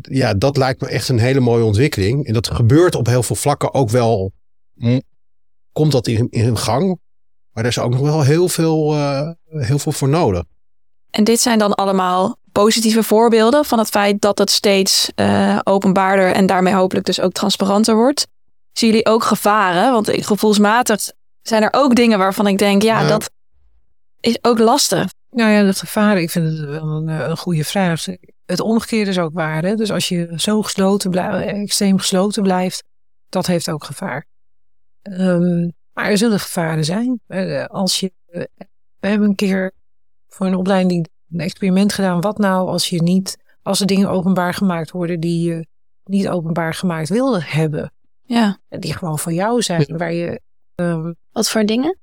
ja, 0.02 0.34
dat 0.34 0.58
lijkt 0.58 0.82
me 0.82 0.88
echt 0.88 1.10
een 1.10 1.20
hele 1.20 1.40
mooie 1.40 1.64
ontwikkeling. 1.64 2.26
En 2.26 2.34
dat 2.34 2.48
gebeurt 2.48 2.96
op 2.96 3.06
heel 3.06 3.24
veel 3.24 3.36
vlakken 3.36 3.74
ook 3.74 3.90
wel 3.90 4.34
komt 5.72 5.92
dat 5.92 6.08
in, 6.08 6.28
in 6.30 6.58
gang. 6.58 7.00
Maar 7.52 7.64
er 7.64 7.70
is 7.70 7.80
ook 7.80 7.92
nog 7.92 8.02
wel 8.02 8.22
heel 8.22 8.50
veel, 8.50 8.94
uh, 8.94 9.30
heel 9.50 9.80
veel 9.80 9.92
voor 9.92 10.10
nodig. 10.10 10.44
En 11.10 11.24
dit 11.24 11.40
zijn 11.40 11.60
dan 11.60 11.74
allemaal 11.74 12.38
positieve 12.52 13.04
voorbeelden 13.04 13.66
van 13.66 13.80
het 13.80 13.90
feit 13.90 14.22
dat 14.22 14.38
het 14.38 14.50
steeds 14.50 15.12
uh, 15.16 15.60
openbaarder 15.64 16.32
en 16.32 16.46
daarmee 16.46 16.74
hopelijk 16.74 17.06
dus 17.06 17.20
ook 17.20 17.32
transparanter 17.32 17.96
wordt. 17.96 18.28
Zien 18.72 18.90
jullie 18.90 19.06
ook 19.06 19.24
gevaren? 19.24 19.92
Want 19.92 20.10
gevoelsmatig 20.12 21.12
zijn 21.48 21.64
er 21.64 21.70
ook 21.72 21.96
dingen 21.96 22.18
waarvan 22.18 22.48
ik 22.48 22.58
denk, 22.58 22.82
ja, 22.82 23.02
ja. 23.02 23.08
dat 23.08 23.32
is 24.20 24.38
ook 24.42 24.60
lastig. 24.60 25.12
Nou 25.30 25.52
ja, 25.52 25.64
dat 25.64 25.80
gevaren, 25.80 26.22
ik 26.22 26.30
vind 26.30 26.48
het 26.48 26.60
wel 26.60 26.84
een, 26.84 27.08
een 27.08 27.38
goede 27.38 27.64
vraag. 27.64 28.06
Het 28.46 28.60
omgekeerde 28.60 29.10
is 29.10 29.20
ook 29.20 29.34
waar. 29.34 29.64
Hè? 29.64 29.76
Dus 29.76 29.92
als 29.92 30.10
je 30.10 30.34
zo 30.36 30.62
gesloten 30.62 31.10
blijft, 31.10 31.48
extreem 31.48 31.98
gesloten 31.98 32.44
blijft, 32.44 32.84
dat 33.30 33.46
heeft 33.46 33.70
ook 33.70 33.84
gevaar. 33.84 34.26
Um, 35.02 35.74
maar 35.94 36.10
er 36.10 36.18
zullen 36.18 36.40
gevaren 36.40 36.86
zijn. 36.86 37.22
Als 37.68 38.00
je, 38.00 38.12
we 39.00 39.08
hebben 39.08 39.28
een 39.28 39.36
keer 39.36 39.72
voor 40.28 40.46
een 40.46 40.56
opleiding 40.56 41.08
een 41.32 41.40
experiment 41.40 41.94
gedaan. 41.94 42.22
Wat 42.22 42.38
nou 42.38 42.68
als 42.68 42.90
je 42.90 43.02
niet, 43.02 43.38
als 43.62 43.80
er 43.80 43.88
dingen 43.88 44.10
openbaar 44.10 44.54
gemaakt 44.54 44.92
worden 44.92 45.20
die 45.20 45.50
je 45.50 45.68
niet 46.04 46.30
openbaar 46.30 46.74
gemaakt 46.74 47.10
wilde 47.10 47.42
hebben. 47.44 47.92
Ja. 48.24 48.58
Die 48.70 48.94
gewoon 48.94 49.20
van 49.20 49.34
jou 49.34 49.62
zijn. 49.62 49.98
Waar 49.98 50.14
je, 50.14 50.42
um, 50.76 51.16
Wat 51.32 51.50
voor 51.50 51.66
dingen? 51.66 51.98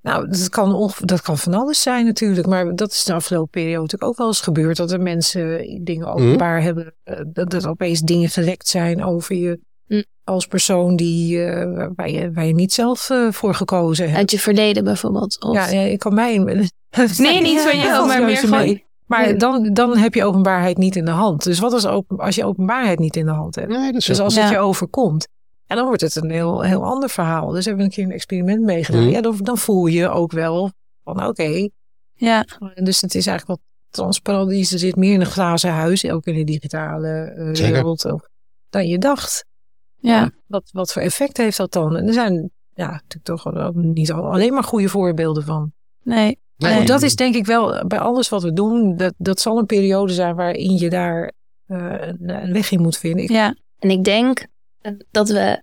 Nou, 0.00 0.28
dat 0.28 0.48
kan, 0.48 0.92
dat 1.00 1.20
kan 1.20 1.38
van 1.38 1.54
alles 1.54 1.82
zijn 1.82 2.04
natuurlijk. 2.04 2.46
Maar 2.46 2.74
dat 2.74 2.90
is 2.90 3.04
de 3.04 3.12
afgelopen 3.12 3.50
periode 3.50 3.80
natuurlijk 3.80 4.10
ook 4.10 4.16
wel 4.16 4.26
eens 4.26 4.40
gebeurd. 4.40 4.76
Dat 4.76 4.90
er 4.90 5.00
mensen 5.00 5.80
dingen 5.84 6.06
openbaar 6.06 6.58
mm. 6.58 6.64
hebben. 6.64 6.94
Dat 7.32 7.52
er 7.52 7.68
opeens 7.68 8.00
dingen 8.00 8.28
gelekt 8.28 8.68
zijn 8.68 9.04
over 9.04 9.36
je 9.36 9.60
als 10.24 10.46
persoon 10.46 10.96
die, 10.96 11.38
uh, 11.38 11.86
waar, 11.96 12.10
je, 12.10 12.32
waar 12.32 12.46
je 12.46 12.54
niet 12.54 12.72
zelf 12.72 13.10
uh, 13.10 13.32
voor 13.32 13.54
gekozen 13.54 14.04
hebt. 14.04 14.18
Uit 14.18 14.30
je 14.30 14.38
verleden 14.38 14.84
bijvoorbeeld? 14.84 15.42
Of... 15.42 15.54
Ja, 15.54 15.68
ja, 15.68 15.80
ik 15.80 15.98
kan 15.98 16.14
mij... 16.14 16.38
nee, 17.18 17.40
niet 17.40 17.60
van 17.60 17.78
jou, 17.78 18.06
maar 18.06 18.24
meer 18.24 18.36
van... 18.36 18.80
Maar 19.06 19.38
dan, 19.38 19.72
dan 19.72 19.96
heb 19.96 20.14
je 20.14 20.24
openbaarheid 20.24 20.76
niet 20.76 20.96
in 20.96 21.04
de 21.04 21.10
hand. 21.10 21.44
Dus 21.44 21.58
wat 21.58 21.72
is 21.72 21.86
open, 21.86 22.18
als 22.18 22.34
je 22.34 22.44
openbaarheid 22.44 22.98
niet 22.98 23.16
in 23.16 23.26
de 23.26 23.32
hand 23.32 23.54
hebt? 23.54 23.68
Nee, 23.68 23.92
dus 23.92 24.20
als 24.20 24.36
het 24.36 24.50
je 24.50 24.58
overkomt. 24.58 25.28
En 25.68 25.76
dan 25.76 25.86
wordt 25.86 26.00
het 26.00 26.16
een 26.16 26.30
heel, 26.30 26.62
heel 26.62 26.84
ander 26.84 27.10
verhaal. 27.10 27.50
Dus 27.50 27.64
hebben 27.64 27.84
we 27.84 27.90
een 27.90 27.96
keer 27.96 28.04
een 28.04 28.12
experiment 28.12 28.62
meegedaan. 28.62 29.02
Mm. 29.02 29.08
Ja, 29.08 29.20
dan, 29.20 29.36
dan 29.42 29.58
voel 29.58 29.86
je 29.86 30.08
ook 30.08 30.32
wel 30.32 30.72
van 31.04 31.16
oké. 31.16 31.26
Okay. 31.26 31.70
Ja. 32.14 32.46
Dus 32.74 33.00
het 33.00 33.14
is 33.14 33.26
eigenlijk 33.26 33.60
wat 33.60 33.68
transparant. 33.90 34.50
Je 34.50 34.78
zit 34.78 34.96
meer 34.96 35.12
in 35.12 35.20
een 35.20 35.26
glazen 35.26 35.70
huis, 35.70 36.10
ook 36.10 36.24
in 36.24 36.34
de 36.34 36.44
digitale 36.44 37.34
uh, 37.36 37.70
wereld, 37.70 38.12
dan 38.70 38.86
je 38.86 38.98
dacht. 38.98 39.44
Ja. 39.96 40.30
Wat, 40.46 40.70
wat 40.72 40.92
voor 40.92 41.02
effect 41.02 41.36
heeft 41.36 41.56
dat 41.56 41.72
dan? 41.72 41.96
En 41.96 42.06
er 42.06 42.12
zijn 42.12 42.50
ja, 42.74 42.90
natuurlijk 42.90 43.24
toch 43.24 43.72
niet 43.74 44.12
alleen 44.12 44.54
maar 44.54 44.64
goede 44.64 44.88
voorbeelden 44.88 45.44
van. 45.44 45.72
Nee. 46.02 46.38
Maar 46.56 46.72
goed, 46.72 46.86
dat 46.86 47.02
is 47.02 47.16
denk 47.16 47.34
ik 47.34 47.46
wel 47.46 47.86
bij 47.86 47.98
alles 47.98 48.28
wat 48.28 48.42
we 48.42 48.52
doen. 48.52 48.96
Dat, 48.96 49.14
dat 49.16 49.40
zal 49.40 49.58
een 49.58 49.66
periode 49.66 50.12
zijn 50.12 50.34
waarin 50.34 50.76
je 50.76 50.90
daar 50.90 51.32
uh, 51.66 51.94
een, 52.00 52.28
een, 52.28 52.52
weg 52.52 52.70
in 52.70 52.82
moet 52.82 52.98
vinden. 52.98 53.22
Ik... 53.22 53.30
Ja. 53.30 53.56
En 53.78 53.90
ik 53.90 54.04
denk 54.04 54.46
dat 55.10 55.28
we 55.28 55.62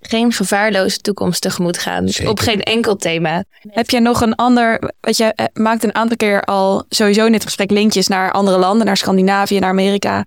geen 0.00 0.32
gevaarloze 0.32 0.98
toekomst 0.98 1.40
tegemoet 1.40 1.78
gaan. 1.78 2.08
Zeker. 2.08 2.30
Op 2.30 2.38
geen 2.38 2.62
enkel 2.62 2.96
thema. 2.96 3.44
Heb 3.68 3.90
jij 3.90 4.00
nog 4.00 4.20
een 4.20 4.34
ander. 4.34 4.92
Wat 5.00 5.16
je 5.16 5.50
maakt 5.52 5.84
een 5.84 5.94
aantal 5.94 6.16
keer 6.16 6.42
al 6.42 6.84
sowieso 6.88 7.26
in 7.26 7.32
dit 7.32 7.44
gesprek 7.44 7.70
linkjes 7.70 8.08
naar 8.08 8.32
andere 8.32 8.58
landen, 8.58 8.86
naar 8.86 8.96
Scandinavië, 8.96 9.58
naar 9.58 9.70
Amerika. 9.70 10.24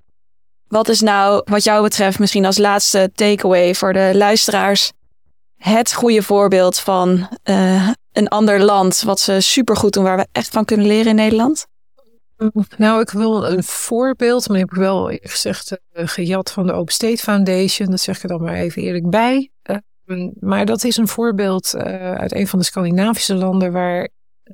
Wat 0.68 0.90
is 0.90 1.02
nou, 1.02 1.42
wat 1.46 1.64
jou 1.64 1.84
betreft, 1.84 2.20
misschien 2.20 2.46
als 2.46 2.58
laatste 2.58 3.12
takeaway 3.16 3.76
voor 3.76 3.94
de 3.94 4.12
luisteraars, 4.14 4.92
het 5.58 5.94
goede 5.94 6.24
voorbeeld 6.24 6.80
van 6.80 7.30
uh, 7.44 7.90
een 8.12 8.28
ander 8.28 8.62
land 8.62 9.02
wat 9.02 9.20
ze 9.20 9.40
supergoed 9.40 9.94
doen, 9.94 10.04
waar 10.04 10.18
we 10.18 10.28
echt 10.32 10.50
van 10.50 10.66
kunnen 10.66 10.88
leren 10.88 11.08
in 11.08 11.16
Nederland? 11.16 11.66
Nou, 12.78 13.02
ik 13.02 13.10
wil 13.10 13.46
een 13.48 13.64
voorbeeld, 13.64 14.48
maar 14.48 14.58
heb 14.58 14.72
ik 14.72 14.78
wel 14.78 15.18
gezegd 15.22 15.72
uh, 15.72 16.08
gejat 16.08 16.52
van 16.52 16.68
de 16.68 16.74
Open 16.74 16.94
State 16.94 17.18
Foundation. 17.18 17.90
Dat 17.90 18.00
zeg 18.00 18.16
ik 18.16 18.24
er 18.24 18.30
dan 18.30 18.42
maar 18.42 18.54
even 18.54 18.82
eerlijk 18.82 19.10
bij. 19.10 19.52
Uh, 20.06 20.28
maar 20.40 20.66
dat 20.66 20.84
is 20.84 20.98
een 20.98 21.08
voorbeeld 21.08 21.76
uit 21.76 22.34
een 22.34 22.48
van 22.48 22.60
de 22.60 22.66
Scandinavische 22.66 23.36
landen 23.36 23.72
waar 23.72 24.10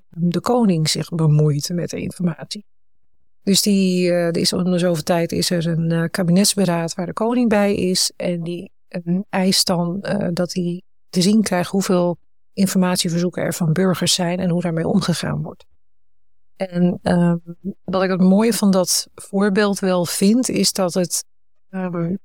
de 0.09 0.39
koning 0.39 0.89
zich 0.89 1.09
bemoeit 1.09 1.69
met 1.73 1.89
de 1.89 2.01
informatie. 2.01 2.65
Dus 3.43 3.61
die, 3.61 4.11
er 4.11 4.37
is 4.37 4.53
om 4.53 4.63
de 4.63 4.79
zoveel 4.79 5.03
tijd 5.03 5.31
is 5.31 5.49
er 5.49 5.67
een 5.67 6.09
kabinetsberaad 6.09 6.93
waar 6.93 7.05
de 7.05 7.13
koning 7.13 7.49
bij 7.49 7.75
is. 7.75 8.11
En 8.15 8.43
die 8.43 8.71
uh, 8.89 9.19
eist 9.29 9.67
dan 9.67 10.05
dat 10.33 10.53
hij 10.53 10.81
te 11.09 11.21
zien 11.21 11.41
krijgt 11.41 11.71
hoeveel 11.71 12.17
informatieverzoeken 12.53 13.43
er 13.43 13.53
van 13.53 13.73
burgers 13.73 14.13
zijn 14.13 14.39
en 14.39 14.49
hoe 14.49 14.61
daarmee 14.61 14.87
omgegaan 14.87 15.41
wordt. 15.41 15.65
En 16.59 16.99
ehm, 17.01 17.37
wat 17.83 18.03
ik 18.03 18.09
het 18.09 18.21
mooie 18.21 18.53
van 18.53 18.71
dat 18.71 19.07
voorbeeld 19.15 19.79
wel 19.79 20.05
vind, 20.05 20.49
is 20.49 20.71
dat 20.71 20.93
het 20.93 21.25
ehm, 21.69 22.15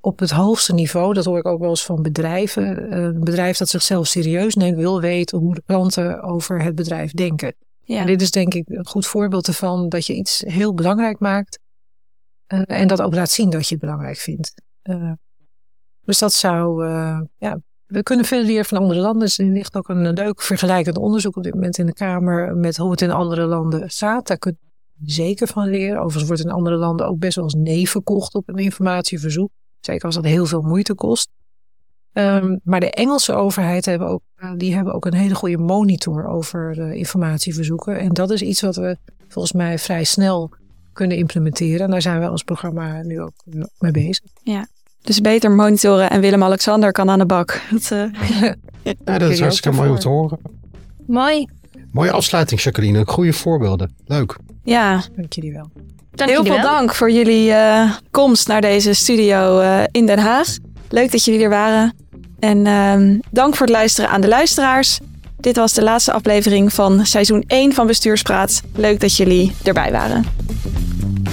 op 0.00 0.18
het 0.18 0.30
hoogste 0.30 0.74
niveau, 0.74 1.14
dat 1.14 1.24
hoor 1.24 1.38
ik 1.38 1.46
ook 1.46 1.60
wel 1.60 1.68
eens 1.68 1.84
van 1.84 2.02
bedrijven, 2.02 2.92
een 2.96 3.24
bedrijf 3.24 3.56
dat 3.56 3.68
zichzelf 3.68 4.06
serieus 4.06 4.54
neemt, 4.54 4.76
wil 4.76 5.00
weten 5.00 5.38
hoe 5.38 5.54
de 5.54 5.62
klanten 5.66 6.22
over 6.22 6.62
het 6.62 6.74
bedrijf 6.74 7.12
denken. 7.12 7.54
Ja. 7.82 8.00
En 8.00 8.06
dit 8.06 8.22
is 8.22 8.30
denk 8.30 8.54
ik 8.54 8.68
een 8.68 8.86
goed 8.86 9.06
voorbeeld 9.06 9.46
ervan 9.46 9.88
dat 9.88 10.06
je 10.06 10.14
iets 10.14 10.42
heel 10.46 10.74
belangrijk 10.74 11.18
maakt. 11.18 11.58
Uh, 12.48 12.62
en 12.66 12.88
dat 12.88 13.02
ook 13.02 13.14
laat 13.14 13.30
zien 13.30 13.50
dat 13.50 13.68
je 13.68 13.74
het 13.74 13.84
belangrijk 13.84 14.16
vindt. 14.16 14.62
Uh, 14.82 15.12
dus 16.04 16.18
dat 16.18 16.32
zou, 16.32 16.86
uh, 16.86 17.20
ja, 17.38 17.58
we 17.90 18.02
kunnen 18.02 18.24
veel 18.24 18.42
leren 18.42 18.64
van 18.64 18.78
andere 18.78 19.00
landen. 19.00 19.20
Dus 19.20 19.38
er 19.38 19.44
ligt 19.44 19.76
ook 19.76 19.88
een 19.88 20.12
leuk 20.12 20.42
vergelijkend 20.42 20.98
onderzoek 20.98 21.36
op 21.36 21.42
dit 21.42 21.54
moment 21.54 21.78
in 21.78 21.86
de 21.86 21.92
Kamer 21.92 22.56
met 22.56 22.76
hoe 22.76 22.90
het 22.90 23.00
in 23.00 23.10
andere 23.10 23.46
landen 23.46 23.90
staat. 23.90 24.26
Daar 24.26 24.38
kun 24.38 24.58
je 24.98 25.12
zeker 25.12 25.46
van 25.46 25.68
leren. 25.68 25.98
Overigens 25.98 26.26
wordt 26.26 26.42
in 26.42 26.50
andere 26.50 26.76
landen 26.76 27.06
ook 27.06 27.18
best 27.18 27.34
wel 27.34 27.44
eens 27.44 27.54
nee 27.54 27.88
verkocht 27.88 28.34
op 28.34 28.48
een 28.48 28.56
informatieverzoek. 28.56 29.50
Zeker 29.80 30.04
als 30.04 30.14
dat 30.14 30.24
heel 30.24 30.46
veel 30.46 30.62
moeite 30.62 30.94
kost. 30.94 31.28
Um, 32.12 32.60
maar 32.64 32.80
de 32.80 32.90
Engelse 32.90 33.32
overheid 33.32 33.84
hebben 33.84 34.08
ook, 34.08 34.22
die 34.56 34.74
hebben 34.74 34.94
ook 34.94 35.06
een 35.06 35.14
hele 35.14 35.34
goede 35.34 35.58
monitor 35.58 36.26
over 36.26 36.92
informatieverzoeken. 36.92 37.98
En 37.98 38.08
dat 38.08 38.30
is 38.30 38.42
iets 38.42 38.60
wat 38.60 38.76
we 38.76 38.96
volgens 39.28 39.52
mij 39.52 39.78
vrij 39.78 40.04
snel 40.04 40.50
kunnen 40.92 41.16
implementeren. 41.16 41.80
En 41.80 41.90
daar 41.90 42.02
zijn 42.02 42.20
we 42.20 42.28
als 42.28 42.42
programma 42.42 43.02
nu 43.02 43.20
ook 43.20 43.44
mee 43.78 43.92
bezig. 43.92 44.30
Ja, 44.42 44.68
dus 45.02 45.20
beter 45.20 45.50
monitoren 45.50 46.10
en 46.10 46.20
Willem-Alexander 46.20 46.92
kan 46.92 47.10
aan 47.10 47.18
de 47.18 47.26
bak. 47.26 47.60
Dat, 47.70 47.90
uh, 47.92 48.52
ja, 48.82 49.18
dat 49.18 49.30
is 49.30 49.40
hartstikke 49.40 49.76
mooi 49.76 49.90
om 49.90 49.98
te 49.98 50.08
horen. 50.08 50.38
Mooi. 51.06 51.46
Mooie 51.92 52.10
afsluiting, 52.10 52.60
Jacqueline. 52.60 53.02
Goede 53.06 53.32
voorbeelden. 53.32 53.94
Leuk. 54.06 54.36
Ja, 54.64 55.02
Dank 55.16 55.32
jullie 55.32 55.52
wel. 55.52 55.70
Dank 56.10 56.30
heel 56.30 56.44
veel 56.44 56.54
wel. 56.54 56.62
dank 56.62 56.94
voor 56.94 57.10
jullie 57.10 57.52
eh, 57.52 57.90
komst 58.10 58.48
naar 58.48 58.60
deze 58.60 58.92
studio 58.92 59.58
eh, 59.58 59.82
in 59.90 60.06
Den 60.06 60.18
Haag. 60.18 60.48
Leuk 60.88 61.10
dat 61.10 61.24
jullie 61.24 61.42
er 61.42 61.48
waren. 61.48 61.94
En 62.38 62.66
ehm, 62.66 63.18
dank 63.30 63.56
voor 63.56 63.66
het 63.66 63.74
luisteren 63.74 64.10
aan 64.10 64.20
de 64.20 64.28
luisteraars. 64.28 64.98
Dit 65.36 65.56
was 65.56 65.72
de 65.72 65.82
laatste 65.82 66.12
aflevering 66.12 66.72
van 66.72 67.06
seizoen 67.06 67.44
1 67.46 67.72
van 67.72 67.86
Bestuurspraat. 67.86 68.62
Leuk 68.74 69.00
dat 69.00 69.16
jullie 69.16 69.54
erbij 69.62 69.92
waren. 69.92 70.24